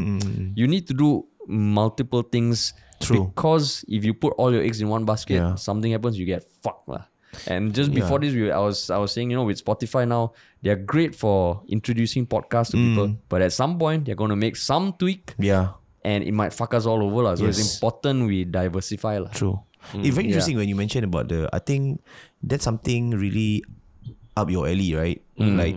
[0.56, 2.72] you need to do multiple things.
[3.02, 3.28] True.
[3.34, 5.54] Because if you put all your eggs in one basket, Yeah.
[5.60, 6.88] something happens, you get fucked.
[7.46, 10.32] And just before this, we, I was I was saying, you know, with Spotify now,
[10.62, 12.88] they're great for introducing podcasts to mm.
[12.88, 13.08] people.
[13.28, 15.76] But at some point, they're going to make some tweak, Yeah.
[16.04, 17.22] and it might fuck us all over.
[17.22, 17.34] lah.
[17.36, 19.18] So it's important we diversify.
[19.18, 19.30] lah.
[19.30, 19.60] True.
[19.94, 20.04] Mm.
[20.04, 21.48] it's very interesting when you mentioned about the.
[21.52, 22.00] I think
[22.42, 23.62] that's something really
[24.36, 25.20] up your alley, right?
[25.38, 25.56] Mm.
[25.56, 25.76] Like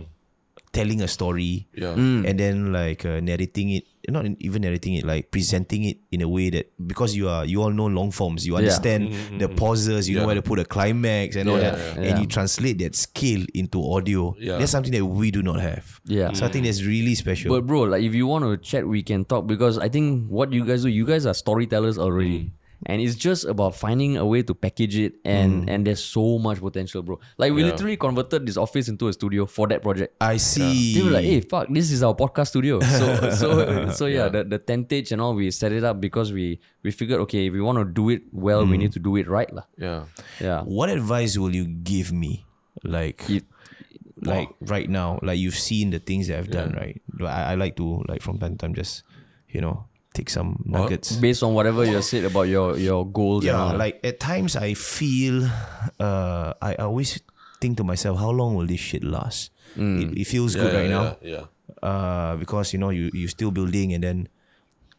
[0.72, 1.94] telling a story, Yeah.
[1.94, 2.28] Mm.
[2.28, 3.84] and then like uh, narrating it.
[4.08, 7.44] Not in- even narrating it, like presenting it in a way that because you are
[7.44, 9.54] you all know long forms, you understand mm-hmm, mm-hmm, the mm-hmm.
[9.54, 12.10] pauses, you know where to put a climax and all that, yeah.
[12.10, 14.34] and you translate that skill into audio.
[14.40, 14.58] Yeah.
[14.58, 16.00] That's something that we do not have.
[16.04, 16.32] Yeah.
[16.32, 17.54] So I think that's really special.
[17.54, 20.52] But bro, like if you want to chat, we can talk because I think what
[20.52, 22.40] you guys do, you guys are storytellers already.
[22.40, 22.50] Mm.
[22.86, 25.70] And it's just about finding a way to package it and mm.
[25.70, 27.20] and there's so much potential, bro.
[27.38, 27.70] Like we Yeah.
[27.70, 30.16] literally converted this office into a studio for that project.
[30.20, 30.94] I see.
[30.94, 32.80] They were like, hey, fuck, this is our podcast studio.
[32.80, 33.48] So so
[33.90, 37.20] so yeah, the, the tentage and all we set it up because we we figured
[37.20, 38.80] okay, if we want to do it well, we mm.
[38.80, 39.52] need to do it right.
[39.52, 39.64] lah.
[39.78, 40.04] Yeah.
[40.40, 40.62] Yeah.
[40.62, 42.46] What advice will you give me?
[42.82, 43.44] Like If-
[44.22, 47.02] like right now, like you've seen the things that I've done, right?
[47.20, 49.02] I, I like to like from time to time just,
[49.48, 51.16] you know, take some nuggets.
[51.16, 53.78] based on whatever you said about your your goals Yeah, that.
[53.78, 55.48] like at times I feel,
[56.00, 57.20] uh, I always
[57.60, 59.50] think to myself, how long will this shit last?
[59.76, 61.44] It, it feels Yeah, good right yeah, now, Yeah.
[61.80, 64.28] uh, because you know you you still building and then,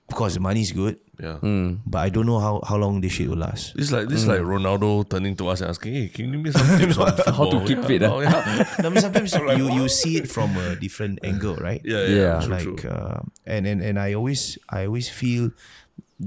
[0.10, 1.40] of course the money's good, Yeah.
[1.42, 1.80] Mm.
[1.86, 3.74] but I don't know how how long this shit will last.
[3.76, 4.50] This like this like mm.
[4.60, 7.34] Ronaldo turning to us and asking, "Hey, can you give me some tips on football?
[7.40, 8.68] How to keep fit, oh, yeah.
[8.84, 11.82] I mean, sometimes you, you see it from a different angle, right?
[11.86, 12.36] yeah, yeah, Yeah.
[12.44, 12.90] True, like true.
[12.92, 15.50] uh, and, and and I always I always feel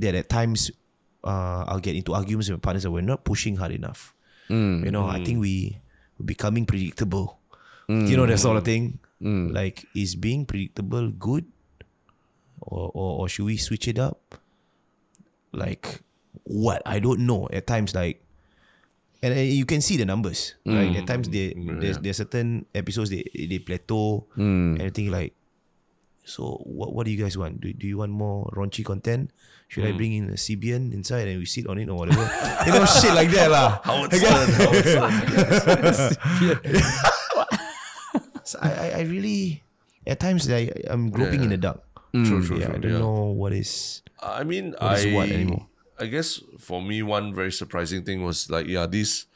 [0.01, 0.70] that at times
[1.23, 4.15] uh, I'll get into arguments with my partners that we're not pushing hard enough.
[4.51, 4.85] Mm.
[4.85, 5.78] You know, I think we
[6.19, 7.39] we're becoming predictable.
[7.86, 8.98] You know that sort of thing.
[9.20, 11.47] Like, is being predictable good,
[12.61, 14.39] or, or or should we switch it up?
[15.53, 16.03] Like,
[16.45, 17.49] what I don't know.
[17.53, 18.23] At times, like.
[19.23, 20.95] And, and you can see the numbers, right?
[20.95, 21.07] At mm.
[21.09, 24.77] times, they, there's there's certain episodes they they plateau, mm.
[24.77, 25.33] and I think like,
[26.23, 27.65] so what what do you guys want?
[27.65, 29.33] Do, do you want more raunchy content?
[29.69, 29.97] Should I mm.
[29.97, 32.23] bring in a CBN inside and we sit on it or whatever?
[32.66, 33.81] you know, shit like that lah.
[33.89, 34.85] Howard Stern, Howard
[35.97, 36.83] Stern.
[38.47, 39.66] So I, I I really
[40.07, 41.83] at times I I'm groping in the dark.
[42.24, 42.74] True, mm, true, yeah, true.
[42.74, 42.98] I don't yeah.
[42.98, 44.02] know what is.
[44.22, 45.66] I mean, What I what anymore?
[45.98, 49.26] I guess for me, one very surprising thing was like, yeah, these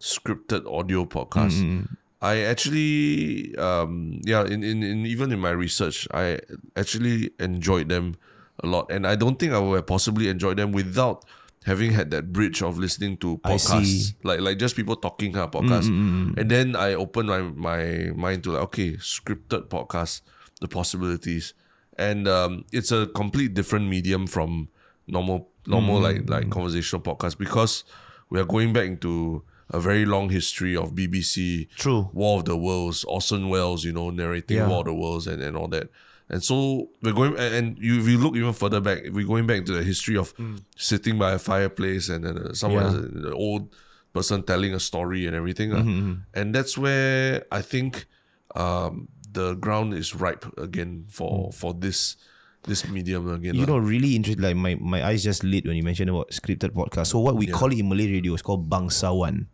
[0.00, 1.60] scripted audio podcasts.
[1.60, 1.80] Mm-hmm.
[1.80, 1.96] Mm.
[2.22, 6.40] I actually, um, yeah, in, in, in even in my research, I
[6.74, 8.16] actually enjoyed them
[8.62, 11.24] a lot, and I don't think I would have possibly enjoyed them without
[11.66, 15.50] having had that bridge of listening to podcasts, like like just people talking kind of
[15.50, 20.22] mm, podcasts, and then I opened my my mind to like, okay, scripted podcasts,
[20.60, 21.52] the possibilities,
[21.98, 24.68] and um, it's a complete different medium from
[25.06, 27.84] normal normal like like conversational podcast because
[28.30, 32.08] we are going back into a very long history of BBC, True.
[32.12, 34.68] War of the Worlds, Orson Welles, you know, narrating Yeah.
[34.68, 35.88] War of the Worlds and, and all that.
[36.28, 39.64] And so we're going, and, you, if you look even further back, we're going back
[39.66, 40.32] to the history of
[40.76, 43.28] sitting by a fireplace and then uh, someone, Yeah.
[43.28, 43.74] an old
[44.12, 45.72] person telling a story and everything.
[45.72, 45.78] uh.
[45.78, 48.06] Mm-hmm, And that's where I think
[48.54, 52.16] um, the ground is ripe again for for this
[52.66, 53.54] this medium again.
[53.54, 53.62] Mm.
[53.62, 53.78] You lah.
[53.78, 54.42] know, really interesting.
[54.42, 57.14] Like my, my eyes just lit when you mentioned about scripted podcast.
[57.14, 59.46] So what we call it in Malay radio is called bangsawan.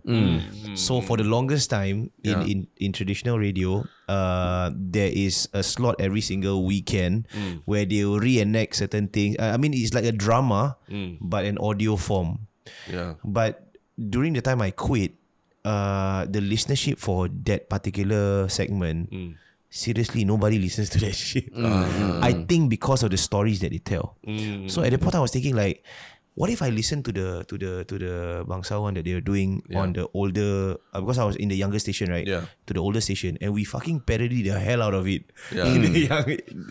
[0.72, 2.48] So for the longest time in, Yeah.
[2.48, 7.28] in, in traditional radio, uh, there is a slot every single weekend
[7.68, 9.36] where they will reenact certain things.
[9.36, 10.80] Uh, I mean, it's like a drama,
[11.20, 12.48] but an audio form.
[12.88, 13.20] yeah.
[13.20, 15.20] But during the time I quit,
[15.68, 19.12] uh, the listenership for that particular segment,
[19.72, 21.48] seriously, nobody listens to that shit.
[21.48, 22.48] Mm, mm, I mm.
[22.48, 24.20] think because of the stories that they tell.
[24.68, 25.80] So at the point, I was thinking like,
[26.34, 28.14] what if I listen to the to the to the
[28.48, 31.76] bangsawan that they were doing on the older uh, because I was in the younger
[31.76, 32.48] station right Yeah.
[32.64, 35.68] to the older station and we fucking parody the hell out of it Yeah.
[35.76, 36.24] in young,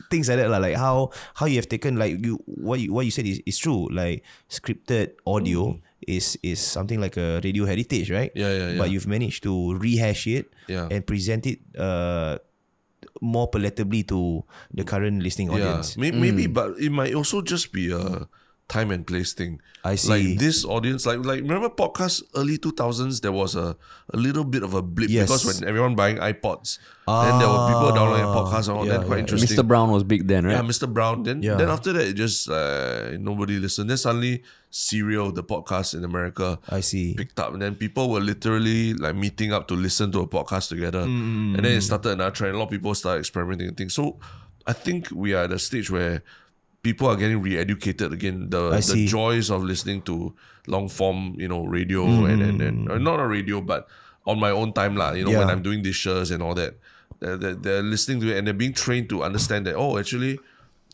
[0.09, 3.13] things like that like how how you have taken like you what you what you
[3.13, 5.77] said is, is true like scripted audio
[6.09, 8.77] is is something like a radio heritage right Yeah, yeah, yeah.
[8.81, 10.89] but you've managed to rehash it Yeah.
[10.89, 12.41] and present it uh
[13.21, 15.95] more palatably to the current listening audience.
[15.95, 16.53] Yeah, May- maybe, mm.
[16.53, 18.27] but it might also just be a
[18.71, 19.59] time and place thing.
[19.83, 20.09] I see.
[20.09, 23.75] Like this audience, like like remember podcasts early two thousands, there was a,
[24.13, 25.27] a little bit of a blip Yes.
[25.27, 29.07] because when everyone buying iPods, then there were people downloading podcasts and all yeah, that
[29.07, 29.25] quite yeah.
[29.27, 29.57] interesting.
[29.57, 29.67] Mr.
[29.67, 30.53] Brown was big then, right?
[30.53, 30.87] Yeah, Mr.
[30.87, 31.23] Brown.
[31.27, 31.55] Then Yeah.
[31.59, 33.89] then after that, it just uh, nobody listened.
[33.89, 37.13] Then suddenly, Serial, the podcast in America, I see.
[37.13, 40.69] picked up, and then people were literally like meeting up to listen to a podcast
[40.69, 42.55] together, Mm, and then it started another trend.
[42.55, 43.93] A lot of people started experimenting and things.
[43.93, 44.17] So,
[44.65, 46.23] I think we are at a stage where
[46.81, 48.49] people are getting re-educated again.
[48.49, 50.33] The the joys of listening to
[50.67, 53.87] long form, you know, radio Mm, and and, and uh, not a radio, but
[54.25, 55.11] on my own time lah.
[55.13, 56.77] You know, when I'm doing dishes and all that,
[57.19, 59.75] they're, they're, they're listening to it and they're being trained to understand that.
[59.75, 60.39] Oh, actually,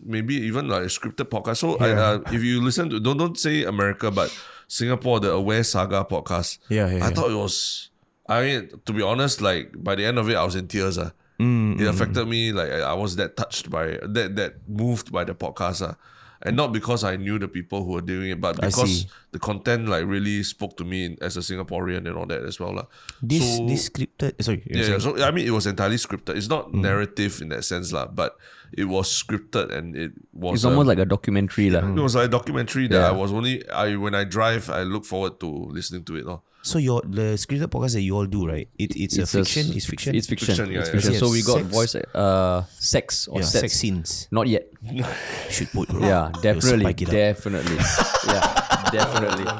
[0.03, 1.57] maybe even like a scripted podcast.
[1.57, 4.31] So I, uh, if you listen to don't don't say America, but
[4.67, 6.59] Singapore, the Aware Saga podcast.
[6.69, 7.09] Yeah, yeah, I yeah.
[7.11, 7.89] thought it was.
[8.27, 10.97] I mean, to be honest, like by the end of it, I was in tears.
[10.97, 11.11] Uh.
[11.39, 12.51] Mm, it affected me.
[12.51, 15.81] Like I I was that touched by that that moved by the podcast.
[15.87, 15.93] Uh.
[16.39, 19.89] And not because I knew the people who were doing it, but because the content
[19.89, 22.73] like really spoke to me as a Singaporean and all that as well.
[22.77, 22.85] lah.
[23.25, 24.37] This So- this scripted.
[24.45, 24.61] Sorry.
[24.69, 26.37] you're yeah, yeah, saying- so I mean, it was entirely scripted.
[26.37, 26.81] It's not Mm.
[26.85, 28.05] narrative in that sense, lah.
[28.05, 28.37] But
[28.69, 30.61] it was scripted, and it was.
[30.61, 31.71] It's a- almost like a documentary.
[31.73, 31.81] lah.
[31.81, 33.09] it was like a documentary that Yeah.
[33.09, 33.65] I was only.
[33.73, 36.25] I when I drive, I look forward to listening to it.
[36.29, 36.41] lor.
[36.67, 38.67] So your the scripted podcast that you all do, right?
[38.77, 39.71] It, it's, a fiction.
[39.71, 40.11] It's fiction.
[40.19, 40.47] It's fiction.
[40.51, 40.95] Fiction, yeah, it's yeah.
[40.99, 41.11] fiction.
[41.15, 41.71] Yes, So we got sex.
[41.71, 44.27] voice uh sex or yeah, sex scenes.
[44.35, 44.67] Not yet.
[45.49, 45.87] Should put.
[45.87, 46.01] Bro.
[46.03, 46.83] Yeah, You'll definitely.
[46.83, 47.15] spike it up.
[47.15, 47.77] Definitely.
[48.27, 48.43] yeah,
[48.91, 49.47] definitely.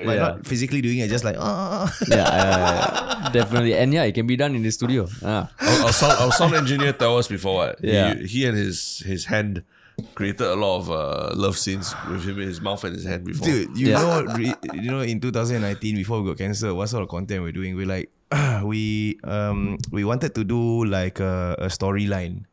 [0.00, 0.24] But Yeah.
[0.32, 1.84] not physically doing it, just like ah.
[2.08, 3.76] Yeah, uh, definitely.
[3.76, 5.04] And yeah, it can be done in the studio.
[5.20, 5.52] Ah.
[5.60, 8.14] Our, our sound, our sound engineer tell us before what Yeah.
[8.16, 9.60] he, he and his his hand
[10.14, 13.24] created a lot of uh, love scenes with him in his mouth and his hand
[13.24, 13.46] before.
[13.46, 14.00] Dude, you Yeah.
[14.02, 17.52] know, re, you know, in 2019, before we got cancer, what sort of content we're
[17.52, 17.76] doing?
[17.76, 18.10] We're like,
[18.62, 22.44] we um we wanted to do like a, a storyline,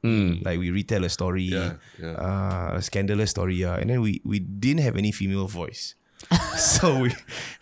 [0.44, 2.14] like we retell a story, Yeah, yeah.
[2.18, 3.76] Uh, a scandalous story, yeah.
[3.78, 5.94] And then we we didn't have any female voice.
[6.58, 7.14] so we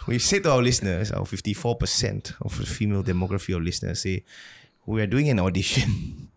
[0.08, 4.24] we said to our listeners, our 54% of the female demography of listeners say,
[4.86, 6.30] we are doing an audition.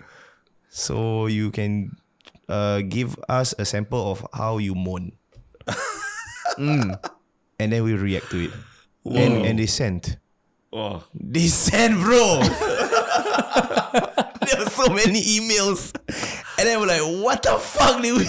[0.70, 1.96] so you can
[2.48, 5.12] uh, give us a sample of how you moan.
[6.58, 6.98] And
[7.72, 8.50] then we react to it.
[9.04, 10.16] And, and they sent.
[10.72, 12.40] Oh, They sent, bro.
[12.42, 12.52] there
[14.62, 15.92] are so many emails.
[16.58, 18.24] And then we're like, what the fuck did we,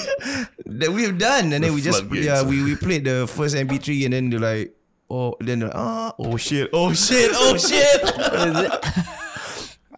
[0.77, 1.45] that we've done?
[1.45, 4.39] And then The we just, yeah, we, we played the first MP3 and then they're
[4.39, 4.75] like,
[5.09, 8.01] oh, then like, ah, oh shit, oh shit, oh shit.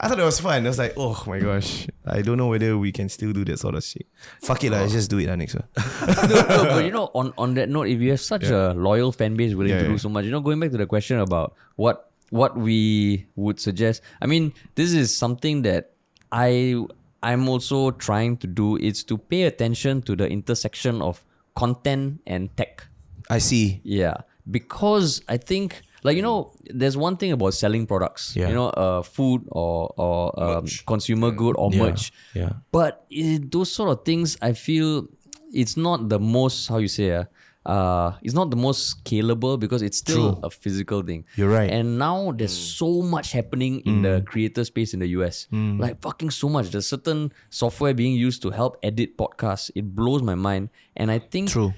[0.02, 0.66] I thought it was fun.
[0.66, 1.86] I was like, oh my gosh.
[2.08, 4.08] I don't know whether we can still do that sort of shit.
[4.42, 5.68] Fuck it, lah, let's just do it lah next one.
[6.26, 9.12] no, no, but you know, on, on that note, if you have such a loyal
[9.12, 11.20] fan base willing Yeah, to do so much, you know, going back to the question
[11.20, 14.02] about what what we would suggest.
[14.22, 15.92] I mean, this is something that
[16.32, 16.82] I
[17.22, 18.78] I'm also trying to do.
[18.78, 21.24] is to pay attention to the intersection of
[21.56, 22.88] content and tech.
[23.30, 23.82] I see.
[23.84, 28.36] Yeah, because I think like you know, there's one thing about selling products.
[28.36, 28.50] Yeah.
[28.50, 32.12] You know, uh, food or or um, consumer good or Yeah, merch.
[32.34, 32.54] yeah.
[32.72, 35.08] But it, those sort of things, I feel
[35.54, 37.26] it's not the most how you say uh,
[37.66, 40.40] uh it's not the most scalable because it's still True.
[40.44, 41.26] a physical thing.
[41.36, 41.70] You're right.
[41.70, 45.48] And now there's so much happening in the creator space in the US.
[45.52, 46.72] Like fucking so much.
[46.72, 49.70] There's certain software being used to help edit podcasts.
[49.76, 50.70] It blows my mind.
[50.96, 51.74] And I think True.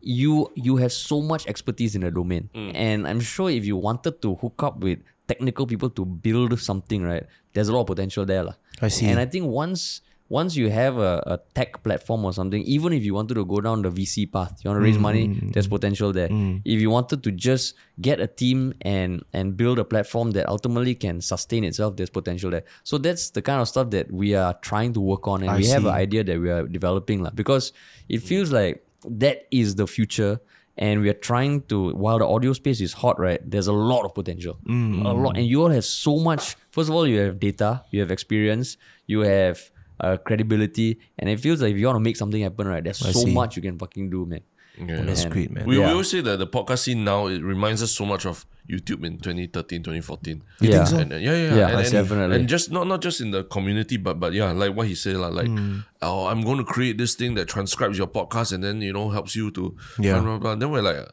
[0.00, 2.50] You you have so much expertise in the domain.
[2.54, 2.72] Mm.
[2.74, 7.02] And i'm sure if you wanted to hook up with technical people to build something
[7.02, 8.54] right there's a lot of potential there lah.
[8.80, 9.06] I see.
[9.06, 13.02] and i think once once you have a, a tech platform or something even if
[13.02, 15.52] you wanted to go down the vc path you want to raise mm, money mm,
[15.52, 16.28] there's potential there.
[16.64, 20.94] If you wanted to just get a team and and build a platform that ultimately
[20.94, 22.64] can sustain itself there's potential there.
[22.84, 25.56] So that's the kind of stuff that we are trying to work on and I
[25.56, 27.30] we have an idea that we are developing lah.
[27.30, 27.72] because
[28.08, 30.40] it feels like that is the future
[30.76, 34.04] and we are trying to while the audio space is hot right there's a lot
[34.04, 35.04] of potential Mm.
[35.04, 38.00] a lot and you all have so much first of all you have data you
[38.00, 38.76] have experience
[39.06, 39.60] you have
[40.00, 43.02] uh, credibility and it feels like if you want to make something happen right there's
[43.04, 43.32] I so see.
[43.34, 44.40] much you can fucking do man
[44.80, 45.02] yeah.
[45.02, 45.66] That's And- great, man.
[45.66, 45.90] We, we Yeah.
[45.90, 49.18] always say that the podcast scene now it reminds us so much of YouTube in
[49.18, 50.42] 2013, 2014.
[50.60, 50.98] You think so?
[50.98, 52.36] And, yeah, yeah, Yeah, and, and, definitely.
[52.36, 55.16] And just not not just in the community, but but yeah, like what he said,
[55.16, 55.80] lah, like Hmm.
[56.02, 59.08] oh, I'm going to create this thing that transcribes your podcast and then you know
[59.10, 60.20] helps you to Yeah.
[60.20, 60.54] blah, blah, blah.
[60.56, 61.08] Then we're like,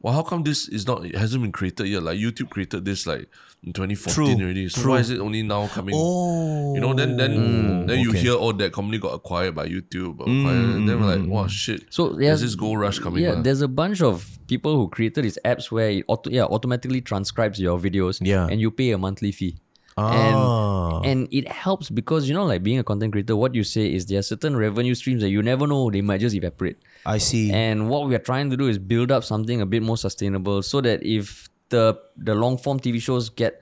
[0.00, 1.04] well, how come this is not?
[1.04, 2.02] It hasn't been created yet.
[2.02, 3.28] Like YouTube created this like
[3.64, 4.68] in 2014 True, already.
[4.68, 4.90] So true.
[4.92, 5.94] why is it only now coming?
[5.96, 6.74] Oh.
[6.74, 7.38] You know, then then oh.
[7.38, 8.18] mm, then you okay.
[8.18, 11.46] hear oh that company got acquired by YouTube, acquired, and then we're like, mm, wow,
[11.46, 11.84] shit.
[11.90, 13.22] So, yeah, there's this gold rush coming.
[13.22, 13.42] yeah lah.
[13.42, 17.60] there's a bunch of people who created these apps where it auto, yeah automatically transcribes
[17.60, 18.48] your videos Yeah.
[18.50, 19.56] and you pay a monthly fee
[19.96, 21.00] Ah.
[21.04, 23.92] And and it helps because you know, like being a content creator, what you say
[23.92, 26.78] is there are certain revenue streams that you never know they might just evaporate.
[27.04, 27.52] I see.
[27.52, 30.62] And what we are trying to do is build up something a bit more sustainable
[30.62, 33.58] so that if the the long form TV shows get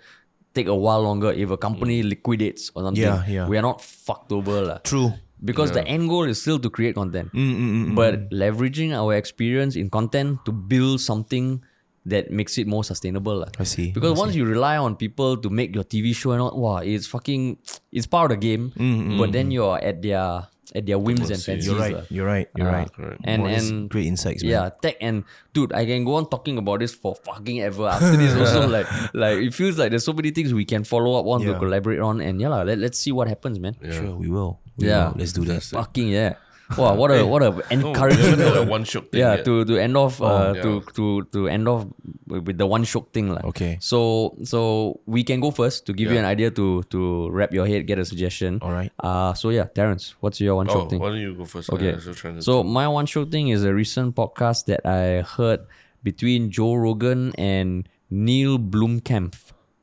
[0.52, 3.46] take a while longer, if a company liquidates or something, Yeah, yeah.
[3.46, 4.58] we are not fucked over.
[4.66, 4.78] lah.
[4.82, 5.14] True.
[5.40, 7.32] Because the end goal is still to create content.
[7.32, 11.64] Mm, mm, mm, mm but leveraging our experience in content to build something
[12.04, 13.40] that makes it more sustainable.
[13.46, 13.48] lah.
[13.56, 16.52] I see, Because once you rely on people to make your TV show and all,
[16.52, 17.56] wow, it's fucking
[17.94, 18.74] it's part of the game.
[19.16, 21.66] But then you're at their at their whims and fancies.
[21.66, 21.96] You're right.
[22.10, 22.48] You're right.
[22.56, 22.90] You're Ah, right.
[23.24, 24.50] And Wow, that's and great insights, man.
[24.52, 27.88] yeah, tech and dude, I can go on talking about this for fucking ever.
[27.88, 31.18] After this, also like like it feels like there's so many things we can follow
[31.18, 33.76] up on to collaborate on, and yeah, lah, let, let's see what happens, man.
[33.90, 34.60] Sure, we will.
[34.76, 35.08] We Yeah.
[35.10, 35.18] will.
[35.18, 35.62] Let's do that.
[35.62, 36.34] Fucking yeah.
[36.78, 37.82] Wow, what a what a encouragement!
[37.82, 38.54] we encouraging haven't note.
[38.54, 39.44] got a one shiok thing yeah yet.
[39.44, 40.62] to to end off uh, yeah.
[40.62, 41.86] to to to end off
[42.26, 43.42] with the one shiok thing lah.
[43.50, 43.78] Okay.
[43.80, 47.66] So so we can go first to give you an idea to to wrap your
[47.66, 48.58] head, get a suggestion.
[48.62, 48.92] All right.
[49.02, 51.00] Uh so yeah, Terrence, what's your one Oh, shiok thing?
[51.02, 51.70] why don't you go first?
[51.74, 51.90] Okay.
[51.94, 55.22] I'm still trying to So my one shiok thing is a recent podcast that I
[55.26, 55.66] heard
[56.06, 59.34] between Joe Rogan and Neill Blomkamp.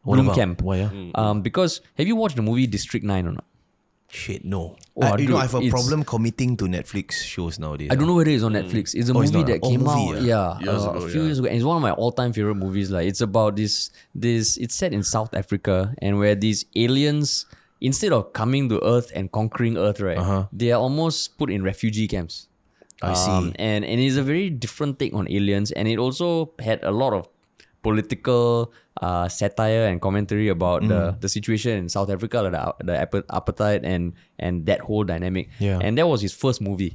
[0.08, 0.62] What Blomkamp.
[0.64, 0.92] why, ah?
[1.20, 3.44] Um, because have you watched the movie District Nine or not?
[4.10, 4.78] Shit, no.
[4.96, 7.90] Oh, I, you know, I have a problem committing to Netflix shows nowadays.
[7.92, 8.96] I don't know whether it's on Netflix.
[8.96, 9.60] It's a Oh, it's movie not, that?
[9.64, 10.20] Oh, came movie, out, ah?
[10.20, 11.26] yeah, Years uh, ago, a few yeah.
[11.28, 11.48] years ago.
[11.50, 12.90] And it's one of my all-time favorite movies.
[12.90, 14.56] Like it's about this, this.
[14.58, 17.46] It's set in South Africa, and where these aliens,
[17.82, 20.48] instead of coming to Earth and conquering Earth, right, Uh-huh.
[20.54, 22.48] they are almost put in refugee camps.
[23.02, 23.30] I see.
[23.30, 26.92] Um, and and it's a very different take on aliens, and it also had a
[26.92, 27.28] lot of
[27.88, 31.22] political uh, satire and commentary about the, Mm.
[31.24, 32.52] the situation in South Africa, the
[32.90, 34.14] the appe- apartheid and
[34.46, 35.50] and that whole dynamic.
[35.60, 35.80] Yeah.
[35.86, 36.94] And that was his first movie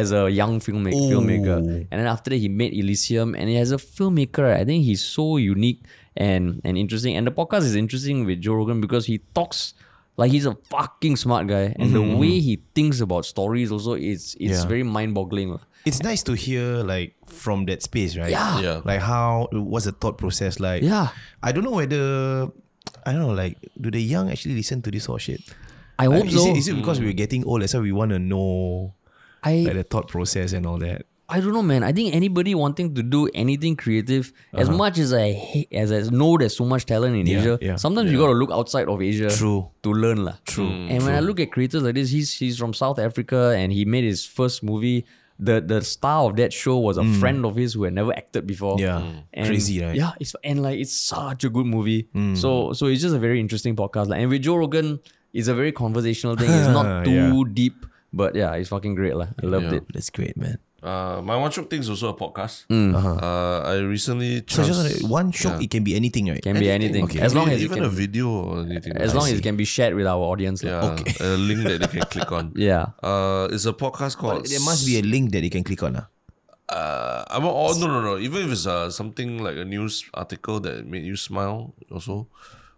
[0.00, 1.04] as a young filmmaker.
[1.12, 1.58] filmmaker.
[1.90, 5.26] And then after that, he made Elysium, and as a filmmaker, I think he's so
[5.36, 5.80] unique
[6.16, 7.12] and and interesting.
[7.18, 9.74] And the podcast is interesting with Joe Rogan because he talks.
[10.16, 14.36] Like he's a fucking smart guy, and the way he thinks about stories also is
[14.38, 14.52] it's Mm-hmm.
[14.62, 14.68] Yeah.
[14.72, 15.50] very mind boggling.
[15.84, 18.30] It's nice to hear like from that space, right?
[18.30, 18.60] Yeah.
[18.60, 18.80] Yeah.
[18.84, 20.82] Like how what's the thought process like?
[20.82, 21.08] Yeah.
[21.42, 22.48] I don't know whether
[23.06, 25.40] I don't know, like, do the young actually listen to this sort of shit?
[25.98, 26.50] I Like, hope is so.
[26.50, 27.60] It, is it because we're getting old?
[27.62, 28.94] That's why we want to know
[29.42, 31.04] I like the thought process and all that.
[31.28, 31.82] I don't know, man.
[31.82, 36.00] I think anybody wanting to do anything creative, as much as I hate, as I
[36.10, 37.32] know there's so much talent in Uh-huh.
[37.32, 39.68] Yeah, Asia, yeah, sometimes you gotta look outside of Asia True.
[39.82, 40.36] to learn lah.
[40.44, 43.72] True, And when I look at creators like this, he's he's from South Africa and
[43.72, 45.04] he made his first movie.
[45.38, 48.46] The the star of that show was a friend of his who had never acted
[48.46, 48.76] before.
[48.76, 48.80] Mm.
[48.80, 49.02] Yeah.
[49.32, 49.94] And Crazy, right?
[49.94, 49.98] Mm.
[49.98, 52.06] Yeah, it's and like it's such a good movie.
[52.34, 54.08] So so it's just a very interesting podcast.
[54.08, 55.00] Like and with Joe Rogan,
[55.32, 56.50] it's a very conversational thing.
[56.50, 57.42] It's not too Yeah.
[57.52, 59.16] deep, but yeah, it's fucking great.
[59.16, 59.26] lah.
[59.42, 59.78] I loved Yeah.
[59.82, 59.84] it.
[59.92, 60.58] That's great, man.
[60.84, 62.68] Uh, my one shiok thing is also a podcast.
[62.68, 62.92] Mm.
[62.92, 65.64] Uh, I recently So just chanced- wanna- one shiok, yeah.
[65.64, 66.42] it can be anything, right?
[66.44, 67.04] Can be anything.
[67.08, 67.20] Okay.
[67.24, 68.92] As long as it even can a video or anything.
[68.92, 70.60] As long as it can be shared with our audience.
[70.62, 70.92] lah.
[71.00, 72.52] yeah, a link that they can click on.
[72.68, 72.92] Yeah.
[73.00, 74.44] Uh, it's a podcast called.
[74.44, 75.96] There must be a link that they can click on.
[76.04, 76.06] ah.
[76.68, 78.12] Uh, I'm oh no no no.
[78.20, 82.28] Even if it's uh, something like a news article that made you smile, also,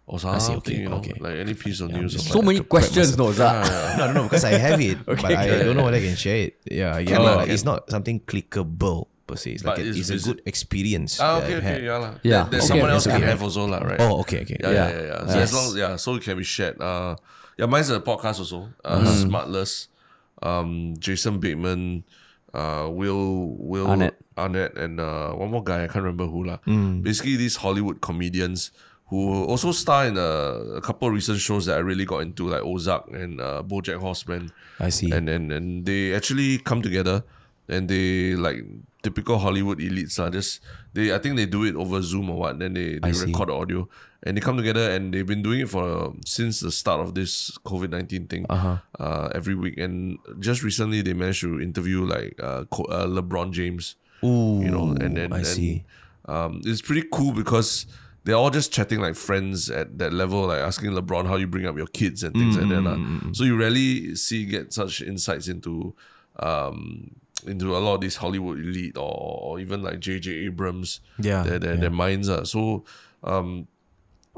[0.07, 1.13] or something, see, okay, you know, okay.
[1.19, 2.15] like any piece of news.
[2.15, 3.59] So like- many questions, no, Dzar.
[3.99, 6.15] No, I don't know because I have it, but I don't know whether I can
[6.15, 6.57] share it.
[6.63, 7.11] Yeah, yeah.
[7.11, 9.59] Can lah, lah, like, it's not something clickable per se.
[9.59, 11.19] It's like But a, is- it's, a good experience.
[11.19, 12.11] Ah, okay, okay, yeah, lah.
[12.23, 13.99] Yeah, That, that okay, someone else that's can have also, lah, right?
[13.99, 14.55] Oh, okay, okay.
[14.63, 14.87] Yeah, Yeah.
[14.87, 15.07] yeah, yeah.
[15.11, 15.19] yeah.
[15.27, 15.43] So Yes.
[15.43, 16.79] as long, yeah, so it can be shared.
[16.79, 17.19] Uh,
[17.59, 18.71] yeah, mine's a podcast also.
[18.87, 19.27] Uh, Mm-hmm.
[19.27, 19.91] Smartless,
[20.39, 22.07] um, Jason Bateman,
[22.55, 24.15] uh, Will, Will Arnett.
[24.39, 26.63] Arnett, and uh, one more guy I can't remember who lah.
[26.63, 27.01] Mm.
[27.03, 28.71] Basically, these Hollywood comedians
[29.07, 32.49] who also star in a, a couple of recent shows that I really got into,
[32.49, 34.51] like Ozark and uh, BoJack Horseman.
[34.79, 35.11] I see.
[35.11, 37.23] And and and they actually come together,
[37.67, 38.63] and they like
[39.03, 40.61] typical Hollywood elites are just
[40.93, 41.13] they.
[41.13, 42.59] I think they do it over Zoom or what.
[42.59, 43.87] Then they they I record the audio,
[44.23, 47.57] and they come together, and they've been doing it for since the start of this
[47.65, 48.45] COVID nineteen thing.
[48.49, 48.77] Uh-huh.
[48.99, 53.51] Uh, every week, and just recently they managed to interview like uh, Co- uh LeBron
[53.51, 53.95] James.
[54.23, 55.85] Ooh, You know, and then I and, see.
[56.25, 57.85] Um, it's pretty cool because
[58.27, 61.65] they're all just chatting like friends at that level, like asking LeBron how you bring
[61.65, 62.81] up your kids and things like that.
[62.83, 62.95] lah.
[62.99, 65.95] Mm, So you rarely see get such insights into
[66.43, 67.11] um
[67.45, 70.31] into a lot of these Hollywood elite or, or even like J.J.
[70.51, 70.99] Abrams.
[71.17, 71.81] Yeah, their their, yeah.
[71.87, 72.83] their minds are so.
[73.23, 73.67] Um,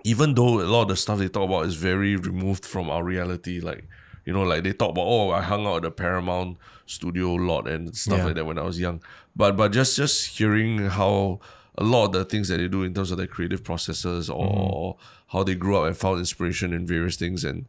[0.06, 3.04] even though a lot of the stuff they talk about is very removed from our
[3.04, 3.84] reality, like
[4.26, 7.68] you know, like they talk about, oh, I hung out at the Paramount studio lot
[7.68, 8.26] and stuff Yeah.
[8.26, 9.02] like that when I was young.
[9.36, 11.40] But but just just hearing how
[11.78, 14.46] a lot of the things that they do in terms of their creative processes or,
[14.46, 14.98] or
[15.28, 17.66] how they grew up and found inspiration in various things and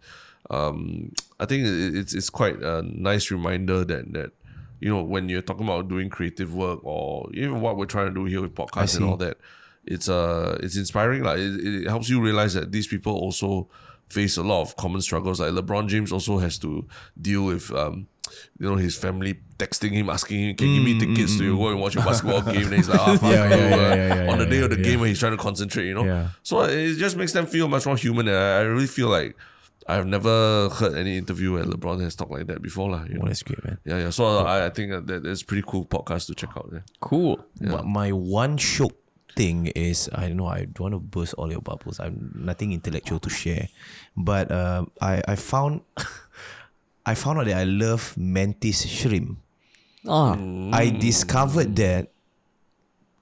[0.50, 4.32] um, I think it- it's it's quite a nice reminder that that
[4.80, 8.14] you know when you're talking about doing creative work or even what we're trying to
[8.14, 9.36] do here with podcasts and all that,
[9.84, 11.22] it's uh it's inspiring.
[11.22, 13.68] Like it, it helps you realize that these people also
[14.08, 15.38] face a lot of common struggles.
[15.40, 16.86] Like LeBron James also has to
[17.20, 18.08] deal with um,
[18.58, 21.68] you know, his family texting him, asking him, "Can you give me tickets to go
[21.68, 23.78] and watch a basketball game?" And he's like, "Ah, fuck Mm, Yeah, you," yeah, uh,
[23.78, 25.94] yeah, yeah, yeah, on the day of the game when he's trying to concentrate, you
[25.94, 26.28] know.
[26.42, 29.36] So it just makes them feel much more human, and I, I really feel like
[29.86, 33.04] I've never heard any interview where LeBron has talked like that before, lah.
[33.08, 33.22] You know?
[33.24, 33.78] Oh, that's great, man.
[33.84, 34.10] Yeah, yeah.
[34.10, 36.70] So I, I think that that's pretty cool podcast to check out.
[36.72, 36.80] Yeah.
[37.00, 37.44] Cool.
[37.60, 38.92] But my one shiok
[39.36, 41.98] thing is I don't know I don't want to burst all your bubbles.
[42.00, 43.68] I'm nothing intellectual to share,
[44.16, 45.82] but um, I I found
[47.06, 49.38] I found out that I love mantis shrimp.
[50.06, 50.36] Ah,
[50.72, 52.08] I discovered that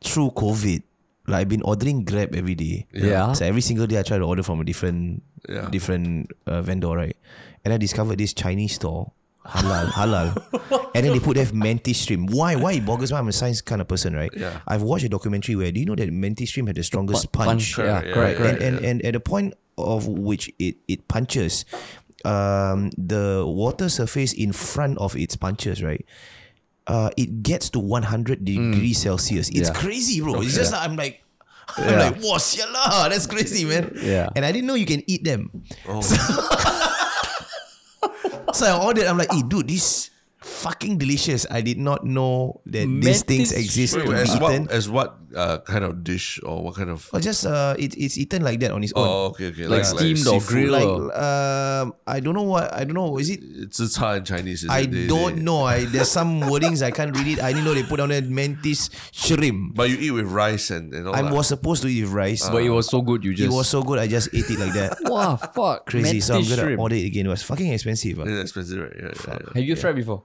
[0.02, 0.82] through COVID.
[1.26, 2.86] Like I've been ordering Grab every day.
[2.92, 3.32] Yeah.
[3.32, 5.68] So every single day I try to order from a different Yeah.
[5.70, 7.16] different uh, vendor, right?
[7.64, 9.12] And I discovered this Chinese store,
[9.44, 10.90] halal, halal.
[10.94, 12.30] And then they put that mantis shrimp.
[12.30, 12.56] Why?
[12.56, 13.18] Why it boggles me?
[13.18, 14.30] I'm a science kind of person, right?
[14.34, 14.60] Yeah.
[14.66, 17.76] I've watched a documentary where do you know that mantis shrimp had the strongest punch?
[17.76, 18.84] punch, yeah, Correct, correct, yeah, and, correct.
[18.84, 21.64] and, and at the point of which it, it punches,
[22.24, 26.04] um, the water surface in front of its punches, right?
[26.86, 29.48] Uh, it gets to 100 degrees Celsius.
[29.50, 29.74] It's Yeah.
[29.74, 30.40] crazy, bro.
[30.42, 31.22] It's just like, I'm like,
[31.76, 32.00] I'm Yeah.
[32.10, 33.92] like, whoa, sialah, that's crazy, man.
[34.00, 34.28] Yeah.
[34.34, 35.50] And I didn't know you can eat them.
[35.86, 36.00] Oh.
[38.54, 40.10] So I ordered, I'm like, hey, dude, this
[40.48, 41.44] fucking delicious.
[41.50, 44.40] I did not know that these things Mantis exist Wait, to wait, be as eaten.
[44.64, 47.08] what as what uh, kind of dish or what kind of?
[47.12, 49.06] Or just uh, it, it's eaten like that on its own.
[49.06, 49.66] Oh, okay, okay.
[49.68, 50.72] Like steamed or grilled.
[50.72, 51.82] like Oh.
[51.84, 53.18] um, I don't know what I don't know.
[53.18, 53.40] Is it?
[53.44, 54.64] It's a hard in Chinese.
[54.64, 54.90] Is I it?
[54.90, 55.64] They- don't they- know.
[55.64, 57.40] I there's some wordings I can't read it.
[57.44, 59.74] I didn't know they put on a mantis shrimp.
[59.76, 61.32] But you eat with rice and, and all I that.
[61.32, 62.48] was supposed to eat with rice.
[62.48, 63.22] but it was so good.
[63.24, 63.98] You just it was so good.
[63.98, 64.96] I just ate it like that.
[65.04, 66.20] wow, fuck, Crazy.
[66.20, 66.80] So I'm gonna shrimp.
[66.80, 67.26] order it again.
[67.26, 68.18] It was fucking expensive.
[68.18, 68.24] ah.
[68.24, 68.92] It's expensive, right?
[68.96, 69.52] Yeah, yeah, yeah.
[69.54, 70.24] Have you tried before?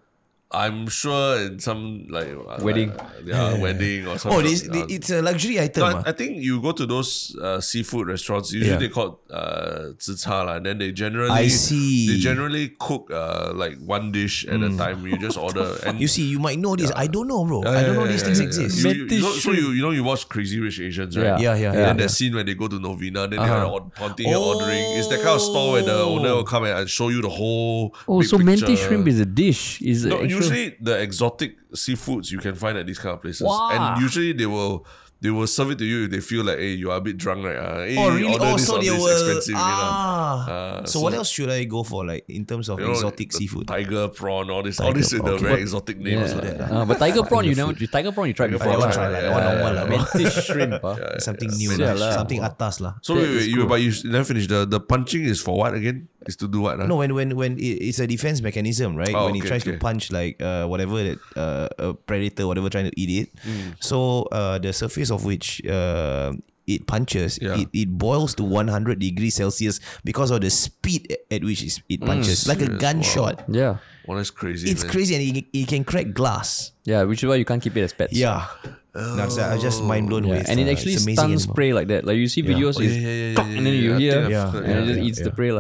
[0.54, 2.90] I'm sure in some like uh, Wedding.
[2.96, 4.40] like, yeah, wedding or something.
[4.40, 5.82] Oh, this, it's a luxury item.
[5.82, 6.04] No, ah.
[6.06, 8.54] I, I think you go to those uh, seafood restaurants.
[8.54, 8.78] Usually Yeah.
[8.78, 12.06] they call it, uh, 自 cha lah, and then they generally I see.
[12.08, 15.08] they generally cook uh, like one dish at a time.
[15.08, 16.92] You just order and You see, you might know this.
[16.96, 17.64] I don't know, bro.
[17.64, 18.66] Yeah, I don't know yeah, these yeah, things yeah.
[18.66, 18.86] exist.
[18.86, 21.40] You, you, you know, so you you know you watch Crazy Rich Asians, right?
[21.42, 21.42] Yeah.
[21.42, 21.86] Yeah, yeah, And yeah.
[21.90, 22.04] then yeah.
[22.06, 23.50] that scene when they go to Novena, then Uh-huh.
[23.50, 24.84] they're uh pointing and ordering.
[25.02, 27.96] It's that kind of store where the owner will come and show you the whole.
[28.08, 29.82] Oh, big so mantis shrimp is a dish.
[29.82, 33.42] Is No, actual- usually the exotic seafoods you can find at these kind of places,
[33.48, 33.70] Wow.
[33.72, 34.86] and usually they will
[35.24, 37.16] they will serve it to you if they feel like, hey, you are a bit
[37.16, 37.56] drunk, right?
[37.56, 38.36] Uh, hey, Oh really?
[38.36, 39.08] Oh, this so they this will.
[39.08, 39.88] expensive, you know.
[39.88, 40.36] ah.
[40.52, 43.32] Uh, so, what else should I go for, like in terms of You know, exotic
[43.32, 43.72] seafood?
[43.72, 45.48] tiger prawn, all this, all Tiger this with the okay.
[45.48, 46.36] very exotic names.
[46.36, 46.60] Yeah.
[46.60, 46.68] lah.
[46.76, 47.72] Uh, but tiger prawn, you never.
[47.72, 48.68] Tiger prawn, you tried Tiger before.
[48.68, 49.98] I never prawn, try like that one yeah, normal lah, bro.
[50.04, 50.82] Mantis shrimp.
[50.84, 51.20] huh?
[51.24, 52.04] Something new, Yeah lah.
[52.04, 52.12] lah.
[52.20, 52.94] something atas lah.
[53.00, 53.72] So wait, wait, you, cool.
[53.72, 54.52] but you never finished.
[54.52, 56.12] The the punching is for what again?
[56.26, 56.80] Is to do what?
[56.80, 56.86] ah?
[56.88, 59.14] No, when when when it's a defense mechanism, right?
[59.14, 59.74] Oh, when it tries okay.
[59.74, 63.28] to punch like uh, whatever that uh, a predator, whatever trying to eat it.
[63.44, 63.72] Hmm.
[63.80, 66.34] So uh, the surface of which uh,
[66.66, 67.60] it punches, Yeah.
[67.60, 71.60] it, it boils to 100 degrees Celsius because of the speed at- at which
[71.90, 72.80] it punches, like a serious?
[72.82, 73.44] gunshot.
[73.52, 74.72] Yeah, Well, that's crazy.
[74.72, 74.92] It's man.
[74.96, 76.72] crazy, and it, it can crack glass.
[76.88, 77.04] yeah.
[77.04, 78.14] Which is why you can't keep it as pets.
[78.16, 78.48] Yeah.
[78.96, 80.50] No, so I just mind blown Yeah, with.
[80.50, 81.52] and it uh, actually it's amazing stun animal.
[81.52, 82.06] spray like that.
[82.06, 84.12] Like you see videos, Oh, yeah, it's yeah, yeah, yeah, and then you yeah, hear,
[84.14, 85.36] think I've Yeah, heard- and it just yeah, eats the yeah.
[85.36, 85.52] prey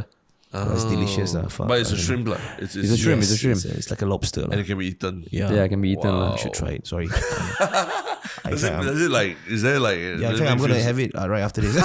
[0.53, 0.71] lah.
[0.73, 1.33] It's delicious.
[1.35, 1.67] Uh, fuck.
[1.67, 2.37] But it's a shrimp, lah.
[2.59, 3.57] It's, It's a shrimp, it's a shrimp.
[3.57, 4.41] It's, it's like a lobster.
[4.43, 4.57] and lah.
[4.59, 5.25] it can be eaten.
[5.31, 5.51] Yeah.
[5.51, 6.09] Yeah, it can be eaten.
[6.13, 6.31] lah.
[6.33, 6.87] You should try it.
[6.87, 7.07] Sorry.
[8.45, 9.37] I Does try- it, I'm- does it like?
[9.49, 9.97] Is there like?
[9.99, 11.75] Yeah, in fact, I'm gonna have it uh, right after this.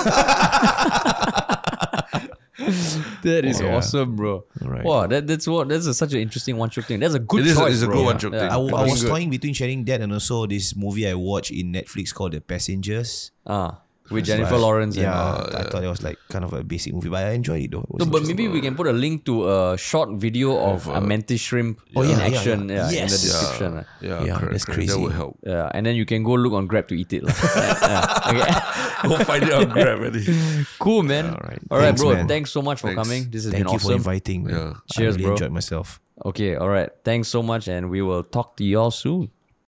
[3.23, 3.77] That is Yeah.
[3.77, 4.45] awesome, bro.
[4.61, 4.85] Right.
[4.85, 7.01] Wow, that, that's what that's a, such an interesting one shiok thing.
[7.01, 7.75] That's a good It is a- choice.
[7.75, 7.97] it's a bro.
[7.97, 8.41] good one-shiok Yeah.
[8.41, 8.51] thing.
[8.51, 9.11] I, I was good.
[9.11, 13.31] toying between sharing that and also this movie I watched in Netflix called The Passengers.
[13.47, 14.61] Ah, with Jennifer Right.
[14.61, 14.97] Lawrence.
[14.97, 17.33] Yeah, And, uh, I thought it was like kind of a basic movie, but I
[17.33, 17.85] enjoyed it though.
[17.95, 21.01] It no, but maybe we can put a link to a short video of a
[21.01, 22.91] mantis shrimp Oh, in yeah, yeah, action yeah.
[22.91, 23.71] yeah, in the description.
[23.77, 23.85] lah.
[24.01, 24.89] Yeah, Yeah, correct, that's correct.
[24.89, 25.03] That crazy.
[25.03, 25.39] would help.
[25.45, 27.23] Yeah, and then you can go look on Grab to eat it.
[27.25, 27.33] lah.
[28.33, 29.07] yeah.
[29.09, 30.25] Go find it on Grab, already.
[30.79, 31.27] Cool, man.
[31.31, 31.61] All right.
[31.71, 32.15] All right, Thanks, bro.
[32.15, 32.29] man.
[32.29, 33.03] Thanks so much for Thanks.
[33.03, 33.31] coming.
[33.31, 33.79] This has Thank been awesome.
[33.79, 34.39] Thank you for inviting.
[34.45, 34.55] Man.
[34.55, 34.75] Yeah.
[34.99, 35.33] I really bro.
[35.33, 36.01] enjoyed myself.
[36.25, 36.91] Okay, all right.
[37.05, 39.31] Thanks so much, and we will talk to y'all soon.